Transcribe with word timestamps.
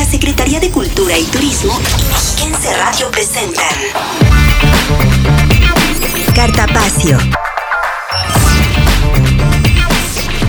la 0.00 0.06
Secretaría 0.06 0.60
de 0.60 0.70
Cultura 0.70 1.18
y 1.18 1.24
Turismo 1.24 1.78
y 1.98 2.04
Mexiquense 2.04 2.74
Radio 2.74 3.10
presentan 3.10 3.66
Cartapacio. 6.34 7.18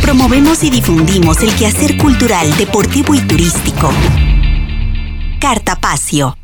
Promovemos 0.01 0.63
y 0.63 0.69
difundimos 0.69 1.41
el 1.41 1.53
quehacer 1.53 1.97
cultural, 1.97 2.55
deportivo 2.55 3.13
y 3.13 3.19
turístico. 3.19 3.91
Cartapacio. 5.42 6.38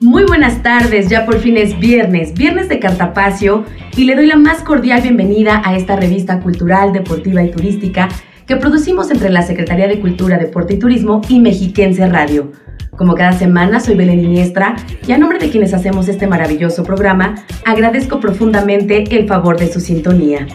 Muy 0.00 0.24
buenas 0.24 0.62
tardes, 0.62 1.08
ya 1.10 1.26
por 1.26 1.40
fin 1.40 1.58
es 1.58 1.78
viernes, 1.78 2.32
viernes 2.32 2.70
de 2.70 2.78
Cartapacio, 2.78 3.66
y 3.96 4.04
le 4.04 4.16
doy 4.16 4.26
la 4.26 4.36
más 4.36 4.62
cordial 4.62 5.02
bienvenida 5.02 5.62
a 5.64 5.76
esta 5.76 5.96
revista 5.96 6.40
cultural, 6.40 6.92
deportiva 6.92 7.42
y 7.42 7.50
turística 7.50 8.08
que 8.46 8.56
producimos 8.56 9.10
entre 9.10 9.30
la 9.30 9.42
Secretaría 9.42 9.86
de 9.86 10.00
Cultura, 10.00 10.36
Deporte 10.36 10.74
y 10.74 10.78
Turismo 10.78 11.20
y 11.28 11.38
Mexiquense 11.40 12.06
Radio. 12.08 12.50
Como 12.96 13.14
cada 13.14 13.32
semana, 13.32 13.80
soy 13.80 13.94
Belén 13.94 14.24
Iniestra 14.24 14.76
y 15.06 15.12
a 15.12 15.18
nombre 15.18 15.38
de 15.38 15.48
quienes 15.50 15.74
hacemos 15.74 16.08
este 16.08 16.26
maravilloso 16.26 16.82
programa, 16.82 17.36
agradezco 17.64 18.20
profundamente 18.20 19.04
el 19.16 19.26
favor 19.28 19.58
de 19.58 19.72
su 19.72 19.80
sintonía. 19.80 20.46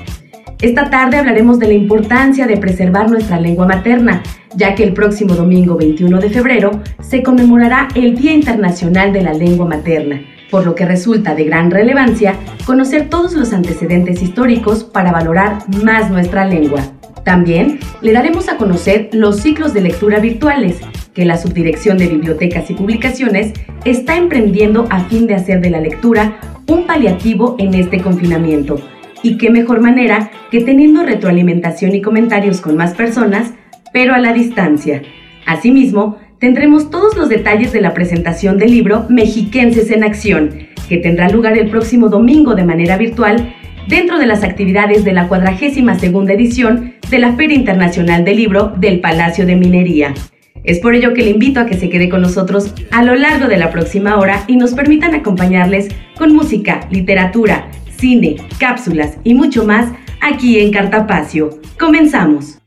Esta 0.62 0.90
tarde 0.90 1.18
hablaremos 1.18 1.60
de 1.60 1.68
la 1.68 1.74
importancia 1.74 2.46
de 2.46 2.58
preservar 2.58 3.10
nuestra 3.10 3.40
lengua 3.40 3.66
materna, 3.66 4.22
ya 4.56 4.76
que 4.76 4.84
el 4.84 4.94
próximo 4.94 5.36
domingo 5.36 5.78
21 5.78 6.20
de 6.20 6.30
febrero 6.30 6.72
se 7.02 7.24
conmemorará 7.24 7.88
el 7.96 8.16
Día 8.16 8.34
Internacional 8.34 9.14
de 9.14 9.22
la 9.22 9.34
Lengua 9.34 9.66
Materna, 9.66 10.22
por 10.50 10.66
lo 10.66 10.76
que 10.76 10.86
resulta 10.86 11.36
de 11.36 11.46
gran 11.46 11.72
relevancia 11.72 12.36
conocer 12.66 13.10
todos 13.10 13.34
los 13.34 13.54
antecedentes 13.54 14.22
históricos 14.22 14.84
para 14.84 15.12
valorar 15.12 15.60
más 15.84 16.10
nuestra 16.10 16.46
lengua. 16.46 16.82
También 17.24 17.80
le 18.02 18.14
daremos 18.14 18.50
a 18.50 18.58
conocer 18.58 19.10
los 19.12 19.42
ciclos 19.42 19.74
de 19.74 19.82
lectura 19.82 20.20
virtuales 20.20 20.80
que 21.14 21.26
la 21.26 21.38
Subdirección 21.38 21.98
de 21.98 22.08
Bibliotecas 22.08 22.70
y 22.70 22.74
Publicaciones 22.74 23.54
está 23.86 24.16
emprendiendo 24.16 24.88
a 24.90 25.02
fin 25.06 25.28
de 25.28 25.36
hacer 25.36 25.62
de 25.62 25.70
la 25.70 25.82
lectura 25.82 26.40
un 26.68 26.86
paliativo 26.86 27.56
en 27.60 27.74
este 27.74 28.02
confinamiento 28.02 28.80
y 29.22 29.38
qué 29.38 29.50
mejor 29.50 29.82
manera 29.82 30.32
que 30.50 30.62
teniendo 30.62 31.04
retroalimentación 31.04 31.94
y 31.96 32.02
comentarios 32.02 32.62
con 32.62 32.78
más 32.78 32.94
personas, 32.94 33.54
pero 33.92 34.14
a 34.14 34.20
la 34.20 34.34
distancia. 34.34 35.02
Asimismo, 35.46 36.18
tendremos 36.40 36.90
todos 36.90 37.16
los 37.16 37.30
detalles 37.30 37.72
de 37.74 37.82
la 37.82 37.94
presentación 37.94 38.58
del 38.58 38.72
libro 38.72 39.06
Mexiquenses 39.10 39.92
en 39.92 40.04
Acción, 40.04 40.68
que 40.88 40.98
tendrá 40.98 41.30
lugar 41.30 41.58
el 41.58 41.70
próximo 41.70 42.10
domingo 42.10 42.56
de 42.56 42.64
manera 42.64 42.98
virtual 42.98 43.54
dentro 43.88 44.18
de 44.18 44.26
las 44.26 44.44
actividades 44.44 45.04
de 45.04 45.14
la 45.14 45.28
42 45.28 46.00
segunda 46.00 46.34
edición 46.34 46.94
de 47.10 47.20
la 47.20 47.34
Feria 47.34 47.56
Internacional 47.56 48.24
del 48.24 48.38
Libro 48.38 48.74
del 48.78 49.00
Palacio 49.00 49.46
de 49.46 49.56
Minería. 49.56 50.14
Es 50.64 50.80
por 50.80 50.94
ello 50.94 51.14
que 51.14 51.24
le 51.24 51.32
invito 51.32 51.60
a 51.60 51.66
que 51.66 51.78
se 51.78 51.90
quede 51.90 52.10
con 52.10 52.22
nosotros 52.22 52.74
a 52.92 53.04
lo 53.04 53.16
largo 53.16 53.48
de 53.48 53.58
la 53.58 53.72
próxima 53.72 54.18
hora 54.18 54.44
y 54.48 54.58
nos 54.58 54.74
permitan 54.74 55.16
acompañarles 55.16 55.90
con 56.18 56.34
música, 56.34 56.82
literatura, 56.92 57.70
cine, 57.98 58.38
cápsulas 58.60 59.18
y 59.24 59.34
mucho 59.34 59.66
más 59.66 59.92
aquí 60.22 60.60
en 60.60 60.72
Cartapacio. 60.72 61.50
Comenzamos. 61.80 62.60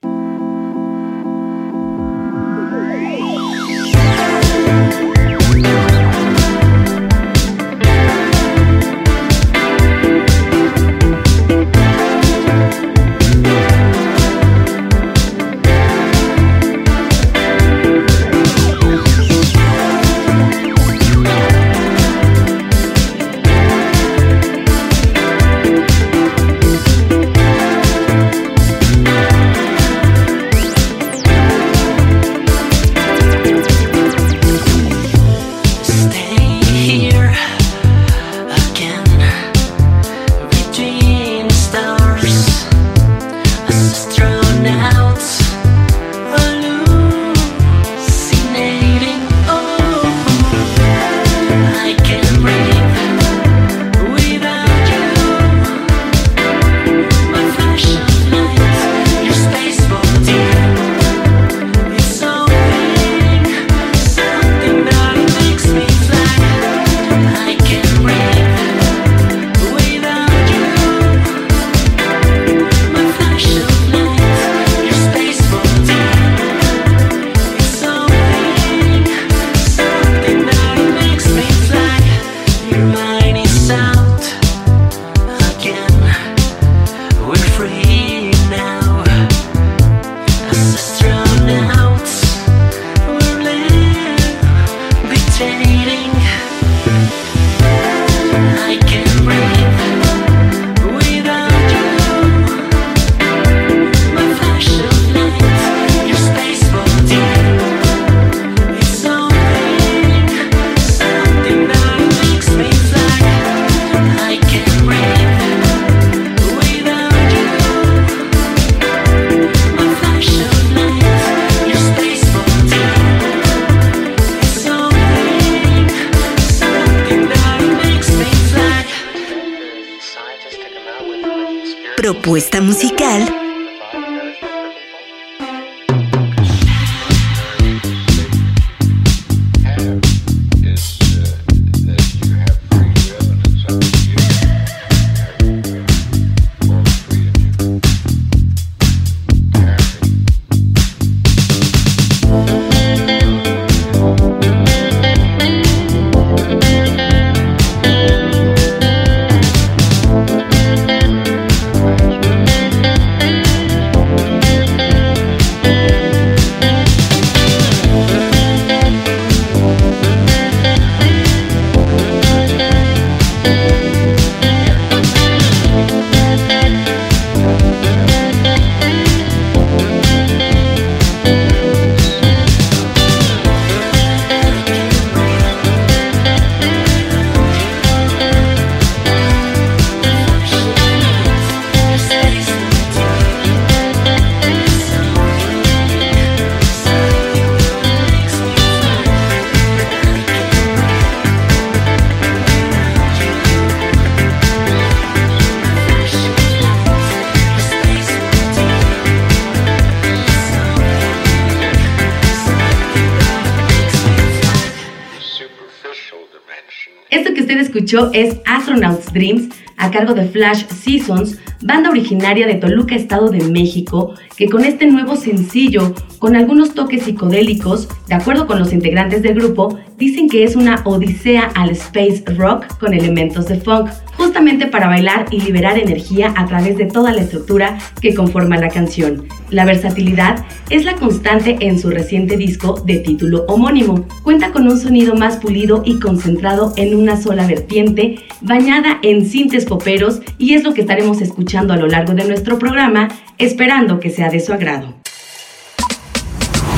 Usted 217.52 217.66
escuchó 217.66 218.10
es 218.14 218.38
Astronauts 218.46 219.12
Dreams 219.12 219.54
a 219.76 219.90
cargo 219.90 220.14
de 220.14 220.26
Flash 220.26 220.64
Seasons, 220.68 221.38
banda 221.60 221.90
originaria 221.90 222.46
de 222.46 222.54
Toluca, 222.54 222.94
Estado 222.94 223.30
de 223.30 223.42
México, 223.44 224.14
que 224.36 224.48
con 224.48 224.64
este 224.64 224.86
nuevo 224.86 225.16
sencillo, 225.16 225.94
con 226.18 226.36
algunos 226.36 226.74
toques 226.74 227.02
psicodélicos, 227.02 227.88
de 228.08 228.14
acuerdo 228.14 228.46
con 228.46 228.58
los 228.58 228.72
integrantes 228.72 229.22
del 229.22 229.34
grupo, 229.34 229.78
dicen 229.98 230.28
que 230.28 230.44
es 230.44 230.56
una 230.56 230.82
odisea 230.84 231.50
al 231.54 231.70
space 231.70 232.24
rock 232.36 232.66
con 232.78 232.94
elementos 232.94 233.46
de 233.46 233.60
funk, 233.60 233.90
justamente 234.16 234.66
para 234.66 234.88
bailar 234.88 235.26
y 235.30 235.40
liberar 235.40 235.78
energía 235.78 236.32
a 236.36 236.46
través 236.46 236.76
de 236.76 236.86
toda 236.86 237.12
la 237.12 237.20
estructura 237.20 237.78
que 238.00 238.14
conforma 238.14 238.56
la 238.56 238.68
canción. 238.68 239.26
La 239.50 239.64
versatilidad 239.64 240.44
es 240.70 240.84
la 240.84 240.94
constante 240.96 241.58
en 241.60 241.78
su 241.78 241.90
reciente 241.90 242.36
disco 242.36 242.82
de 242.86 242.98
título 242.98 243.44
homónimo. 243.48 244.06
Cuenta 244.22 244.52
con 244.52 244.66
un 244.66 244.78
sonido 244.78 245.14
más 245.14 245.36
pulido 245.36 245.82
y 245.84 245.98
concentrado 246.00 246.72
en 246.76 246.96
una 246.96 247.20
sola 247.20 247.46
vertiente, 247.46 248.16
bañada 248.40 248.98
en 249.02 249.26
sintes 249.26 249.66
poperos 249.66 250.20
y 250.38 250.54
es 250.54 250.64
lo 250.64 250.72
que 250.72 250.80
estaremos 250.80 251.20
escuchando 251.20 251.74
a 251.74 251.76
lo 251.76 251.86
largo 251.86 252.14
de 252.14 252.24
nuestro 252.24 252.58
programa, 252.58 253.08
esperando 253.44 253.98
que 253.98 254.10
sea 254.10 254.30
de 254.30 254.40
su 254.40 254.52
agrado. 254.52 254.94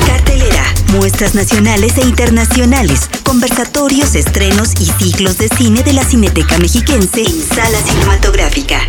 Cartelera, 0.07 0.63
muestras 0.97 1.35
nacionales 1.35 1.97
e 1.97 2.01
internacionales, 2.01 3.09
conversatorios, 3.23 4.15
estrenos 4.15 4.73
y 4.81 4.85
ciclos 4.85 5.37
de 5.37 5.47
cine 5.49 5.83
de 5.83 5.93
la 5.93 6.03
Cineteca 6.03 6.57
Mexiquense 6.57 7.21
en 7.21 7.41
sala 7.41 7.77
cinematográfica. 7.79 8.79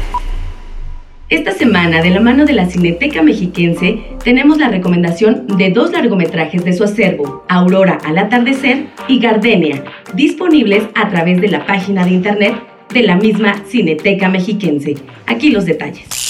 Esta 1.29 1.53
semana, 1.53 2.03
de 2.03 2.11
la 2.11 2.21
mano 2.21 2.45
de 2.45 2.53
la 2.53 2.67
Cineteca 2.71 3.21
Mexiquense, 3.21 4.01
tenemos 4.23 4.59
la 4.59 4.69
recomendación 4.69 5.47
de 5.59 5.71
dos 5.71 5.91
largometrajes 5.91 6.65
de 6.65 6.73
su 6.73 6.85
acervo, 6.85 7.45
Aurora 7.49 7.99
al 8.05 8.17
atardecer 8.17 8.87
y 9.09 9.19
Gardenia, 9.19 9.85
disponibles 10.15 10.85
a 10.95 11.11
través 11.11 11.41
de 11.41 11.49
la 11.49 11.67
página 11.67 12.05
de 12.05 12.13
internet 12.13 12.55
de 12.95 13.03
la 13.03 13.17
misma 13.17 13.57
Cineteca 13.69 14.29
Mexiquense. 14.29 14.95
Aquí 15.27 15.51
los 15.51 15.65
detalles. 15.65 16.26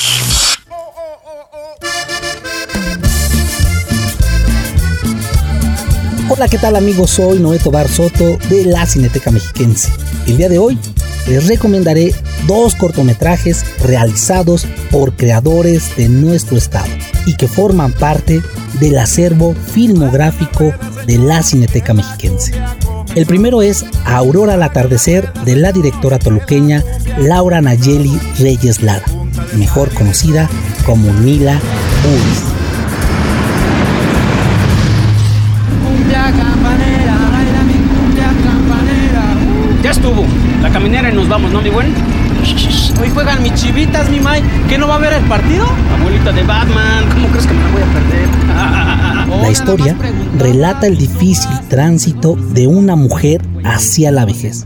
Hola, 6.28 6.48
¿qué 6.48 6.58
tal 6.58 6.74
amigos? 6.74 7.10
Soy 7.10 7.38
Noé 7.38 7.60
Tobar 7.60 7.86
Soto 7.86 8.36
de 8.50 8.64
la 8.64 8.84
Cineteca 8.84 9.30
Mexiquense. 9.30 9.92
El 10.26 10.38
día 10.38 10.48
de 10.48 10.58
hoy 10.58 10.76
les 11.28 11.46
recomendaré 11.46 12.12
dos 12.48 12.74
cortometrajes 12.74 13.64
realizados 13.84 14.66
por 14.90 15.12
creadores 15.12 15.96
de 15.96 16.08
nuestro 16.08 16.56
estado 16.56 16.88
y 17.26 17.36
que 17.36 17.46
forman 17.46 17.92
parte 17.92 18.42
del 18.80 18.98
acervo 18.98 19.54
filmográfico 19.54 20.74
de 21.06 21.18
la 21.18 21.44
Cineteca 21.44 21.94
Mexiquense. 21.94 22.52
El 23.14 23.24
primero 23.26 23.62
es 23.62 23.84
Aurora 24.04 24.54
al 24.54 24.64
atardecer 24.64 25.32
de 25.44 25.54
la 25.54 25.70
directora 25.70 26.18
toluqueña 26.18 26.82
Laura 27.18 27.60
Nayeli 27.60 28.18
Reyes 28.40 28.82
Lara, 28.82 29.06
mejor 29.56 29.94
conocida 29.94 30.50
como 30.84 31.12
Nila 31.12 31.60
Uris. 39.66 39.82
Ya 39.82 39.90
estuvo. 39.90 40.24
La 40.62 40.70
caminera 40.70 41.10
y 41.10 41.14
nos 41.14 41.28
vamos, 41.28 41.52
¿no, 41.52 41.60
mi 41.60 41.70
buen? 41.70 41.94
Hoy 43.00 43.10
juegan 43.10 43.42
mis 43.42 43.54
chivitas, 43.54 44.08
mi 44.10 44.20
May. 44.20 44.42
¿Que 44.68 44.78
no 44.78 44.88
va 44.88 44.94
a 44.94 44.96
haber 44.96 45.12
el 45.14 45.24
partido? 45.24 45.66
Abuelita 45.98 46.32
de 46.32 46.42
Batman, 46.42 47.04
¿cómo 47.12 47.28
crees 47.28 47.46
que 47.46 47.54
me 47.54 47.62
la 47.62 47.70
voy 47.70 47.82
a 47.82 47.86
perder? 47.92 48.28
La 49.42 49.50
historia 49.50 49.96
relata 50.38 50.86
el 50.86 50.96
difícil 50.96 51.50
tránsito 51.68 52.36
de 52.36 52.66
una 52.66 52.96
mujer 52.96 53.42
hacia 53.64 54.10
la 54.10 54.24
vejez, 54.24 54.64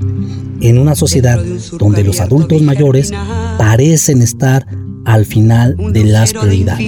en 0.60 0.78
una 0.78 0.94
sociedad 0.94 1.40
donde 1.78 2.04
los 2.04 2.20
adultos 2.20 2.62
mayores 2.62 3.12
parecen 3.58 4.22
estar 4.22 4.66
al 5.04 5.24
final 5.24 5.76
de 5.92 6.04
las 6.04 6.32
prioridades. 6.32 6.78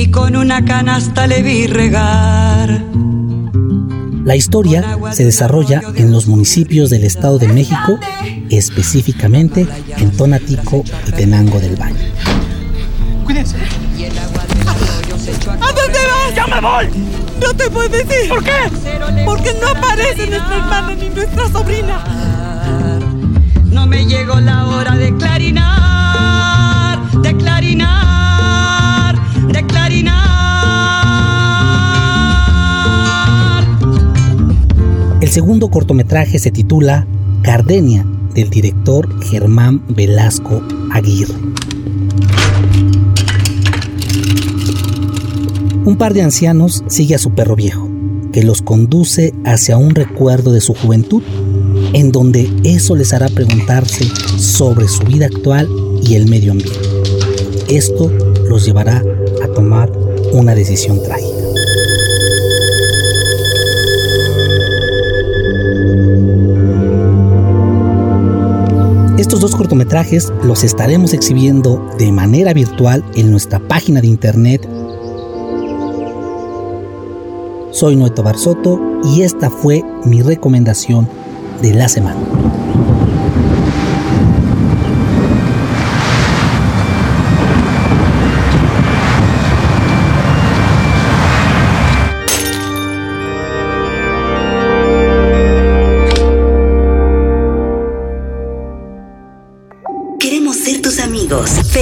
Y 0.00 0.10
con 0.10 0.34
una 0.34 0.64
canasta 0.64 1.26
le 1.26 1.42
vi 1.42 1.66
regar. 1.66 2.82
La 4.24 4.34
historia 4.34 4.98
se 5.12 5.26
desarrolla 5.26 5.82
en 5.94 6.10
los 6.10 6.26
municipios 6.26 6.88
del 6.88 7.04
Estado 7.04 7.38
de 7.38 7.48
México, 7.48 7.98
específicamente 8.48 9.66
en 9.98 10.10
Tonatico 10.12 10.84
y 11.06 11.12
Tenango 11.12 11.60
del 11.60 11.76
Valle. 11.76 12.12
Cuídense. 13.24 13.56
¿A 15.60 15.72
dónde 15.72 15.98
vas? 16.08 16.34
¡Ya 16.34 16.46
me 16.46 16.60
voy! 16.62 16.88
No 17.38 17.54
te 17.54 17.68
puedo 17.68 17.88
decir. 17.90 18.30
¿Por 18.30 18.42
qué? 18.42 18.52
Porque 19.26 19.54
no 19.60 19.68
aparece 19.68 20.26
nuestra 20.26 20.56
hermana 20.56 20.94
ni 20.94 21.10
nuestra 21.10 21.46
sobrina. 21.48 22.98
No 23.66 23.86
me 23.86 24.06
llegó 24.06 24.40
la 24.40 24.66
hora 24.66 24.96
de 24.96 25.14
clarinar, 25.16 26.98
de 27.20 27.36
clarinar, 27.36 28.09
El 35.30 35.34
segundo 35.34 35.70
cortometraje 35.70 36.40
se 36.40 36.50
titula 36.50 37.06
Gardenia, 37.44 38.04
del 38.34 38.50
director 38.50 39.22
Germán 39.22 39.80
Velasco 39.86 40.60
Aguirre. 40.90 41.36
Un 45.84 45.96
par 45.96 46.14
de 46.14 46.22
ancianos 46.22 46.82
sigue 46.88 47.14
a 47.14 47.18
su 47.18 47.30
perro 47.30 47.54
viejo, 47.54 47.88
que 48.32 48.42
los 48.42 48.60
conduce 48.60 49.32
hacia 49.44 49.76
un 49.76 49.94
recuerdo 49.94 50.50
de 50.50 50.60
su 50.60 50.74
juventud, 50.74 51.22
en 51.92 52.10
donde 52.10 52.50
eso 52.64 52.96
les 52.96 53.12
hará 53.12 53.28
preguntarse 53.28 54.06
sobre 54.36 54.88
su 54.88 55.04
vida 55.04 55.26
actual 55.26 55.68
y 56.02 56.16
el 56.16 56.28
medio 56.28 56.50
ambiente. 56.50 56.80
Esto 57.68 58.10
los 58.48 58.66
llevará 58.66 59.00
a 59.44 59.46
tomar 59.54 59.92
una 60.32 60.56
decisión 60.56 61.00
trágica. 61.00 61.39
Estos 69.30 69.42
dos 69.42 69.54
cortometrajes 69.54 70.32
los 70.42 70.64
estaremos 70.64 71.14
exhibiendo 71.14 71.88
de 71.96 72.10
manera 72.10 72.52
virtual 72.52 73.04
en 73.14 73.30
nuestra 73.30 73.60
página 73.60 74.00
de 74.00 74.08
internet. 74.08 74.68
Soy 77.70 77.94
Noeto 77.94 78.24
Barsoto 78.24 78.80
y 79.04 79.22
esta 79.22 79.48
fue 79.48 79.84
mi 80.04 80.20
recomendación 80.20 81.08
de 81.62 81.74
la 81.74 81.88
semana. 81.88 82.39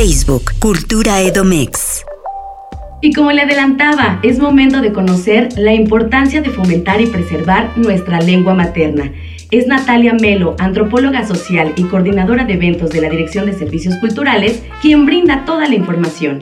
Facebook, 0.08 0.52
Cultura 0.58 1.20
Edomex. 1.20 2.02
Y 3.02 3.12
como 3.12 3.30
le 3.30 3.42
adelantaba, 3.42 4.20
es 4.22 4.38
momento 4.38 4.80
de 4.80 4.94
conocer 4.94 5.50
la 5.58 5.74
importancia 5.74 6.40
de 6.40 6.48
fomentar 6.48 7.02
y 7.02 7.08
preservar 7.08 7.76
nuestra 7.76 8.18
lengua 8.18 8.54
materna. 8.54 9.12
Es 9.50 9.66
Natalia 9.66 10.14
Melo, 10.14 10.56
antropóloga 10.58 11.26
social 11.26 11.74
y 11.76 11.82
coordinadora 11.82 12.46
de 12.46 12.54
eventos 12.54 12.88
de 12.88 13.02
la 13.02 13.10
Dirección 13.10 13.44
de 13.44 13.52
Servicios 13.52 13.96
Culturales, 14.00 14.62
quien 14.80 15.04
brinda 15.04 15.44
toda 15.44 15.68
la 15.68 15.74
información. 15.74 16.40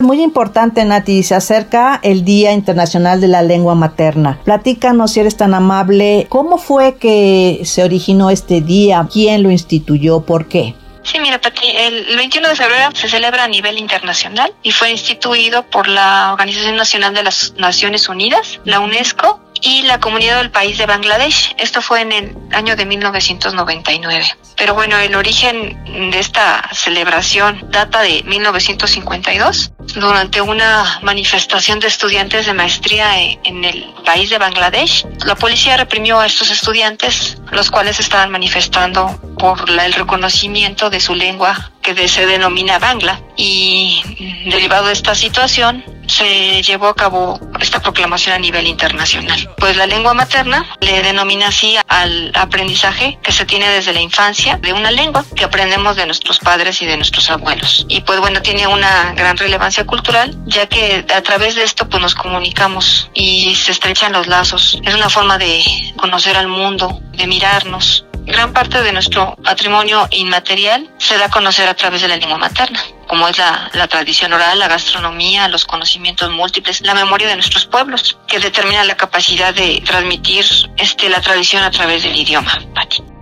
Muy 0.00 0.20
importante, 0.20 0.84
Nati, 0.84 1.22
se 1.22 1.36
acerca 1.36 2.00
el 2.02 2.24
Día 2.24 2.52
Internacional 2.52 3.20
de 3.20 3.28
la 3.28 3.42
Lengua 3.42 3.76
Materna. 3.76 4.40
Platícanos, 4.44 5.12
si 5.12 5.20
eres 5.20 5.36
tan 5.36 5.54
amable, 5.54 6.26
¿cómo 6.30 6.58
fue 6.58 6.96
que 6.96 7.60
se 7.62 7.84
originó 7.84 8.30
este 8.30 8.60
día? 8.60 9.06
¿Quién 9.10 9.44
lo 9.44 9.52
instituyó? 9.52 10.22
¿Por 10.22 10.48
qué? 10.48 10.74
Sí, 11.04 11.20
mira, 11.20 11.38
Pati, 11.40 11.66
el 11.76 12.16
21 12.16 12.48
de 12.48 12.56
febrero 12.56 12.90
se 12.94 13.08
celebra 13.08 13.44
a 13.44 13.48
nivel 13.48 13.78
internacional 13.78 14.52
y 14.62 14.72
fue 14.72 14.90
instituido 14.90 15.62
por 15.70 15.86
la 15.86 16.32
Organización 16.32 16.76
Nacional 16.76 17.12
de 17.14 17.22
las 17.22 17.52
Naciones 17.56 18.08
Unidas, 18.08 18.58
la 18.64 18.80
UNESCO, 18.80 19.40
y 19.66 19.80
la 19.82 19.98
comunidad 19.98 20.38
del 20.38 20.50
país 20.50 20.76
de 20.76 20.84
Bangladesh. 20.84 21.54
Esto 21.56 21.80
fue 21.80 22.02
en 22.02 22.12
el 22.12 22.36
año 22.52 22.76
de 22.76 22.84
1999. 22.84 24.26
Pero 24.56 24.74
bueno, 24.74 24.98
el 24.98 25.14
origen 25.14 26.10
de 26.10 26.18
esta 26.18 26.68
celebración 26.72 27.70
data 27.70 28.02
de 28.02 28.22
1952, 28.24 29.72
durante 29.94 30.42
una 30.42 30.98
manifestación 31.02 31.80
de 31.80 31.86
estudiantes 31.88 32.44
de 32.44 32.52
maestría 32.52 33.18
e- 33.22 33.38
en 33.44 33.64
el 33.64 33.86
país 34.04 34.28
de 34.28 34.36
Bangladesh. 34.38 35.06
La 35.24 35.34
policía 35.34 35.76
reprimió 35.78 36.20
a 36.20 36.26
estos 36.26 36.50
estudiantes, 36.50 37.38
los 37.50 37.70
cuales 37.70 37.98
estaban 38.00 38.30
manifestando 38.30 39.18
por 39.38 39.70
la- 39.70 39.86
el 39.86 39.94
reconocimiento 39.94 40.90
de 40.94 41.00
su 41.00 41.14
lengua 41.16 41.72
que 41.82 42.06
se 42.08 42.24
denomina 42.24 42.78
Bangla. 42.78 43.20
Y 43.36 44.00
derivado 44.48 44.86
de 44.86 44.92
esta 44.92 45.14
situación, 45.16 45.84
se 46.06 46.62
llevó 46.62 46.86
a 46.88 46.94
cabo 46.94 47.40
esta 47.60 47.80
proclamación 47.80 48.36
a 48.36 48.38
nivel 48.38 48.68
internacional. 48.68 49.50
Pues 49.58 49.76
la 49.76 49.86
lengua 49.86 50.14
materna 50.14 50.64
le 50.80 51.02
denomina 51.02 51.48
así 51.48 51.76
al 51.88 52.30
aprendizaje 52.34 53.18
que 53.22 53.32
se 53.32 53.44
tiene 53.44 53.68
desde 53.70 53.92
la 53.92 54.00
infancia 54.00 54.56
de 54.58 54.72
una 54.72 54.92
lengua 54.92 55.24
que 55.34 55.44
aprendemos 55.44 55.96
de 55.96 56.06
nuestros 56.06 56.38
padres 56.38 56.80
y 56.80 56.86
de 56.86 56.96
nuestros 56.96 57.28
abuelos. 57.28 57.86
Y 57.88 58.02
pues 58.02 58.20
bueno, 58.20 58.40
tiene 58.40 58.68
una 58.68 59.12
gran 59.14 59.36
relevancia 59.36 59.84
cultural, 59.84 60.36
ya 60.46 60.66
que 60.66 61.04
a 61.12 61.22
través 61.22 61.56
de 61.56 61.64
esto 61.64 61.88
pues 61.88 62.00
nos 62.00 62.14
comunicamos 62.14 63.10
y 63.14 63.56
se 63.56 63.72
estrechan 63.72 64.12
los 64.12 64.28
lazos. 64.28 64.78
Es 64.84 64.94
una 64.94 65.10
forma 65.10 65.38
de 65.38 65.60
conocer 65.96 66.36
al 66.36 66.46
mundo, 66.46 67.00
de 67.16 67.26
mirarnos, 67.26 68.06
gran 68.26 68.52
parte 68.52 68.82
de 68.82 68.92
nuestro 68.92 69.36
patrimonio 69.42 70.06
inmaterial 70.10 70.90
se 70.98 71.18
da 71.18 71.26
a 71.26 71.30
conocer 71.30 71.68
a 71.68 71.74
través 71.74 72.02
de 72.02 72.08
la 72.08 72.16
lengua 72.16 72.38
materna, 72.38 72.80
como 73.06 73.28
es 73.28 73.38
la, 73.38 73.88
tradición 73.88 74.32
oral, 74.32 74.58
la 74.58 74.68
gastronomía, 74.68 75.48
los 75.48 75.64
conocimientos 75.64 76.30
múltiples, 76.30 76.80
la 76.80 76.94
memoria 76.94 77.28
de 77.28 77.34
nuestros 77.34 77.66
pueblos, 77.66 78.18
que 78.26 78.38
determina 78.38 78.84
la 78.84 78.96
capacidad 78.96 79.54
de 79.54 79.82
transmitir 79.84 80.44
este, 80.76 81.08
la 81.08 81.20
tradición 81.20 81.62
a 81.62 81.70
través 81.70 82.02
del 82.02 82.16
idioma. 82.16 82.58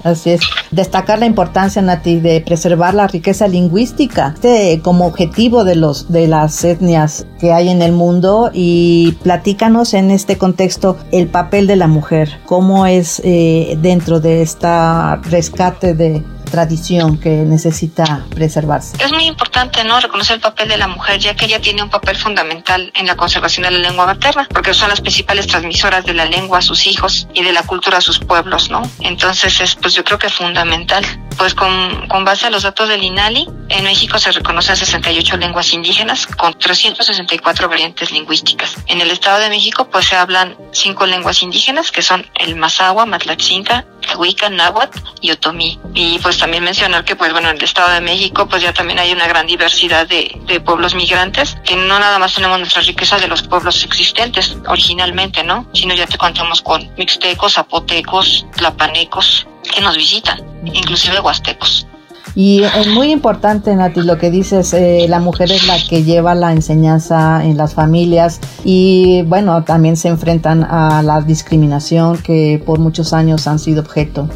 Así 0.04 0.30
es. 0.30 0.40
Destacar 0.71 1.18
la 1.18 1.26
importancia, 1.26 1.82
Nati, 1.82 2.21
de 2.21 2.40
preservar 2.40 2.94
la 2.94 3.06
riqueza 3.06 3.47
lingüística 3.47 4.32
este, 4.35 4.80
como 4.82 5.06
objetivo 5.06 5.64
de, 5.64 5.76
los, 5.76 6.11
de 6.11 6.28
las 6.28 6.64
etnias 6.64 7.26
que 7.38 7.52
hay 7.52 7.68
en 7.68 7.82
el 7.82 7.92
mundo 7.92 8.50
y 8.52 9.12
platícanos 9.23 9.94
en 9.94 10.11
este 10.11 10.38
contexto 10.38 10.97
el 11.12 11.28
papel 11.28 11.66
de 11.66 11.76
la 11.76 11.87
mujer, 11.87 12.40
cómo 12.47 12.87
es 12.87 13.21
eh, 13.25 13.76
dentro 13.80 14.21
de 14.21 14.42
esta 14.42 15.16
rescate 15.30 15.94
de 15.94 16.23
tradición 16.52 17.18
que 17.18 17.30
necesita 17.30 18.26
preservarse. 18.28 19.02
Es 19.02 19.11
muy 19.11 19.25
importante, 19.25 19.82
¿no? 19.85 19.99
Reconocer 19.99 20.37
el 20.37 20.42
papel 20.42 20.68
de 20.68 20.76
la 20.76 20.87
mujer, 20.87 21.18
ya 21.18 21.35
que 21.35 21.47
ella 21.47 21.61
tiene 21.61 21.82
un 21.82 21.88
papel 21.88 22.14
fundamental 22.14 22.92
en 22.94 23.06
la 23.06 23.16
conservación 23.16 23.64
de 23.64 23.71
la 23.71 23.78
lengua 23.78 24.04
materna, 24.04 24.47
porque 24.52 24.75
son 24.75 24.90
las 24.90 25.00
principales 25.00 25.47
transmisoras 25.47 26.04
de 26.04 26.12
la 26.12 26.26
lengua 26.26 26.59
a 26.59 26.62
sus 26.62 26.87
hijos 26.87 27.26
y 27.32 27.42
de 27.42 27.52
la 27.52 27.62
cultura 27.62 27.99
a 27.99 28.00
sus 28.02 28.18
pueblos, 28.18 28.71
¿no? 28.71 28.82
Entonces 29.00 29.61
es, 29.61 29.75
pues 29.76 29.94
yo 29.94 30.04
creo 30.04 30.18
que 30.18 30.28
fundamental. 30.28 31.04
Pues 31.37 31.55
con, 31.55 32.09
con 32.09 32.25
base 32.25 32.47
a 32.47 32.51
los 32.51 32.62
datos 32.62 32.89
del 32.89 33.03
INALI, 33.03 33.49
en 33.69 33.85
México 33.85 34.19
se 34.19 34.33
reconocen 34.33 34.77
68 34.77 35.37
lenguas 35.37 35.73
indígenas 35.73 36.27
con 36.27 36.57
364 36.59 37.69
variantes 37.69 38.11
lingüísticas. 38.12 38.77
En 38.87 39.01
el 39.01 39.11
Estado 39.11 39.41
de 39.41 39.49
México, 39.49 39.89
pues 39.91 40.07
se 40.07 40.17
hablan 40.17 40.57
cinco 40.73 41.07
lenguas 41.07 41.43
indígenas, 41.43 41.91
que 41.91 42.03
son 42.03 42.27
el 42.35 42.57
Mazahua, 42.57 43.07
Matlatzinca, 43.07 43.87
Huica, 44.17 44.51
Náhuatl 44.51 44.99
y 45.21 45.31
Otomí. 45.31 45.79
Y 45.95 46.19
pues 46.19 46.39
también 46.39 46.65
mencionar 46.65 47.05
que, 47.05 47.17
pues 47.17 47.33
bueno, 47.33 47.51
en 47.51 47.57
el 47.57 47.65
Estado 47.65 47.93
de 47.93 48.01
México, 48.01 48.47
pues 48.47 48.62
ya 48.62 48.73
también 48.73 48.99
hay 48.99 49.12
una 49.12 49.27
gran 49.27 49.47
diversidad 49.47 50.07
de, 50.07 50.39
de 50.47 50.61
pueblos 50.61 50.95
migrantes, 50.95 51.57
que 51.65 51.77
no 51.77 51.99
nada 51.99 52.19
más 52.19 52.35
tenemos 52.35 52.59
nuestra 52.59 52.83
riqueza 52.83 53.19
de 53.19 53.29
los 53.29 53.43
pueblos 53.43 53.85
existentes 53.85 54.57
originalmente, 54.67 55.43
¿no? 55.45 55.67
Sino 55.73 55.95
ya 55.95 56.07
te 56.07 56.19
contamos 56.19 56.62
con 56.62 56.93
mixtecos, 56.97 57.55
zapotecos, 57.55 58.47
tlapanecos, 58.57 59.47
que 59.62 59.81
nos 59.81 59.97
visitan, 59.97 60.40
inclusive 60.64 61.21
huastecos. 61.21 61.87
Y 62.35 62.62
es 62.62 62.87
muy 62.88 63.12
importante, 63.12 63.75
Nati, 63.75 64.02
lo 64.02 64.16
que 64.16 64.31
dices, 64.31 64.73
eh, 64.73 65.07
la 65.09 65.21
mujer 65.21 65.52
es 65.52 65.66
la 65.66 65.76
que 65.78 66.02
lleva 66.02 66.35
la 66.35 66.52
enseñanza 66.52 67.45
en 67.45 67.59
las 67.59 67.75
familias 67.75 68.40
y 68.64 69.23
bueno, 69.23 69.64
también 69.64 69.97
se 69.97 70.09
enfrentan 70.09 70.64
a 70.64 71.02
la 71.02 71.21
discriminación 71.21 72.16
que 72.23 72.62
por 72.64 72.78
muchos 72.78 73.12
años 73.12 73.47
han 73.47 73.59
sido 73.59 73.83
objeto. 73.83 74.28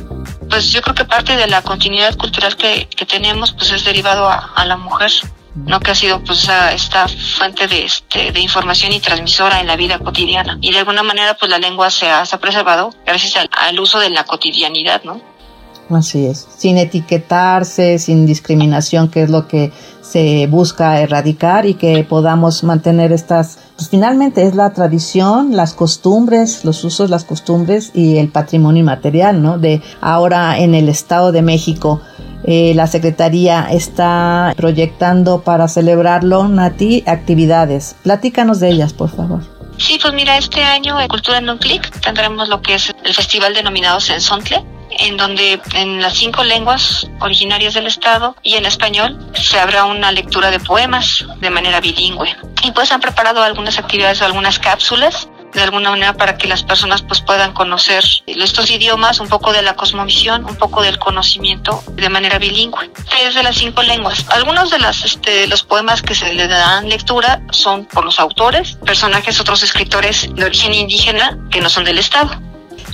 Pues 0.50 0.72
yo 0.72 0.82
creo 0.82 0.94
que 0.94 1.04
parte 1.06 1.36
de 1.36 1.46
la 1.46 1.62
continuidad 1.62 2.14
cultural 2.16 2.54
que, 2.56 2.86
que 2.94 3.06
tenemos 3.06 3.52
pues 3.52 3.72
es 3.72 3.84
derivado 3.84 4.28
a, 4.28 4.52
a 4.54 4.66
la 4.66 4.76
mujer. 4.76 5.10
¿No? 5.64 5.80
que 5.80 5.90
ha 5.90 5.94
sido 5.94 6.22
pues 6.22 6.48
esta 6.72 7.06
fuente 7.08 7.66
de, 7.66 7.84
este, 7.84 8.32
de 8.32 8.40
información 8.40 8.92
y 8.92 9.00
transmisora 9.00 9.60
en 9.60 9.66
la 9.66 9.76
vida 9.76 9.98
cotidiana. 9.98 10.58
Y 10.60 10.72
de 10.72 10.78
alguna 10.78 11.02
manera 11.02 11.34
pues 11.34 11.50
la 11.50 11.58
lengua 11.58 11.90
se 11.90 12.08
ha, 12.08 12.24
se 12.26 12.36
ha 12.36 12.40
preservado 12.40 12.94
gracias 13.04 13.36
al, 13.36 13.48
al 13.52 13.80
uso 13.80 13.98
de 13.98 14.10
la 14.10 14.24
cotidianidad, 14.24 15.02
¿no? 15.04 15.20
Así 15.88 16.26
es, 16.26 16.48
sin 16.56 16.78
etiquetarse, 16.78 18.00
sin 18.00 18.26
discriminación, 18.26 19.08
que 19.08 19.22
es 19.22 19.30
lo 19.30 19.46
que 19.46 19.72
se 20.02 20.48
busca 20.48 21.00
erradicar 21.00 21.64
y 21.64 21.74
que 21.74 22.02
podamos 22.02 22.64
mantener 22.64 23.12
estas, 23.12 23.58
pues 23.76 23.88
finalmente 23.88 24.42
es 24.46 24.56
la 24.56 24.72
tradición, 24.72 25.54
las 25.54 25.74
costumbres, 25.74 26.64
los 26.64 26.82
usos, 26.82 27.08
las 27.08 27.24
costumbres 27.24 27.92
y 27.94 28.16
el 28.16 28.30
patrimonio 28.30 28.80
inmaterial, 28.80 29.40
¿no? 29.40 29.58
De 29.58 29.80
ahora 30.00 30.58
en 30.58 30.74
el 30.74 30.88
Estado 30.88 31.30
de 31.30 31.42
México, 31.42 32.00
eh, 32.46 32.72
la 32.74 32.86
Secretaría 32.86 33.66
está 33.70 34.54
proyectando 34.56 35.42
para 35.42 35.68
celebrarlo, 35.68 36.46
Nati, 36.48 37.02
actividades. 37.06 37.96
Platícanos 38.02 38.60
de 38.60 38.70
ellas, 38.70 38.92
por 38.92 39.10
favor. 39.10 39.42
Sí, 39.78 39.98
pues 40.00 40.14
mira, 40.14 40.38
este 40.38 40.62
año 40.62 40.98
en 41.00 41.08
Cultura 41.08 41.38
en 41.38 41.50
un 41.50 41.58
Clic 41.58 41.90
tendremos 42.00 42.48
lo 42.48 42.62
que 42.62 42.74
es 42.74 42.94
el 43.04 43.14
festival 43.14 43.52
denominado 43.52 44.00
Sensontle, 44.00 44.64
en 44.98 45.16
donde 45.16 45.60
en 45.74 46.00
las 46.00 46.14
cinco 46.14 46.44
lenguas 46.44 47.06
originarias 47.20 47.74
del 47.74 47.86
estado 47.86 48.36
y 48.42 48.54
en 48.54 48.64
español 48.64 49.18
se 49.34 49.58
habrá 49.58 49.84
una 49.84 50.12
lectura 50.12 50.50
de 50.50 50.60
poemas 50.60 51.26
de 51.40 51.50
manera 51.50 51.80
bilingüe. 51.80 52.34
Y 52.62 52.70
pues 52.70 52.90
han 52.90 53.00
preparado 53.00 53.42
algunas 53.42 53.78
actividades 53.78 54.22
o 54.22 54.24
algunas 54.24 54.58
cápsulas 54.58 55.28
de 55.56 55.62
alguna 55.62 55.90
manera 55.90 56.12
para 56.12 56.36
que 56.36 56.46
las 56.46 56.62
personas 56.62 57.02
pues 57.02 57.20
puedan 57.22 57.52
conocer 57.52 58.04
estos 58.26 58.70
idiomas, 58.70 59.20
un 59.20 59.28
poco 59.28 59.52
de 59.52 59.62
la 59.62 59.74
cosmovisión, 59.74 60.44
un 60.44 60.56
poco 60.56 60.82
del 60.82 60.98
conocimiento 60.98 61.82
de 61.92 62.08
manera 62.10 62.38
bilingüe. 62.38 62.90
Desde 63.24 63.42
las 63.42 63.56
cinco 63.56 63.82
lenguas. 63.82 64.26
Algunos 64.28 64.70
de 64.70 64.78
las, 64.78 65.04
este, 65.04 65.46
los 65.46 65.62
poemas 65.62 66.02
que 66.02 66.14
se 66.14 66.32
le 66.34 66.46
dan 66.46 66.88
lectura 66.88 67.42
son 67.50 67.86
por 67.86 68.04
los 68.04 68.20
autores, 68.20 68.78
personajes, 68.84 69.40
otros 69.40 69.62
escritores 69.62 70.28
de 70.34 70.44
origen 70.44 70.74
indígena 70.74 71.38
que 71.50 71.60
no 71.60 71.70
son 71.70 71.84
del 71.84 71.98
Estado. 71.98 72.30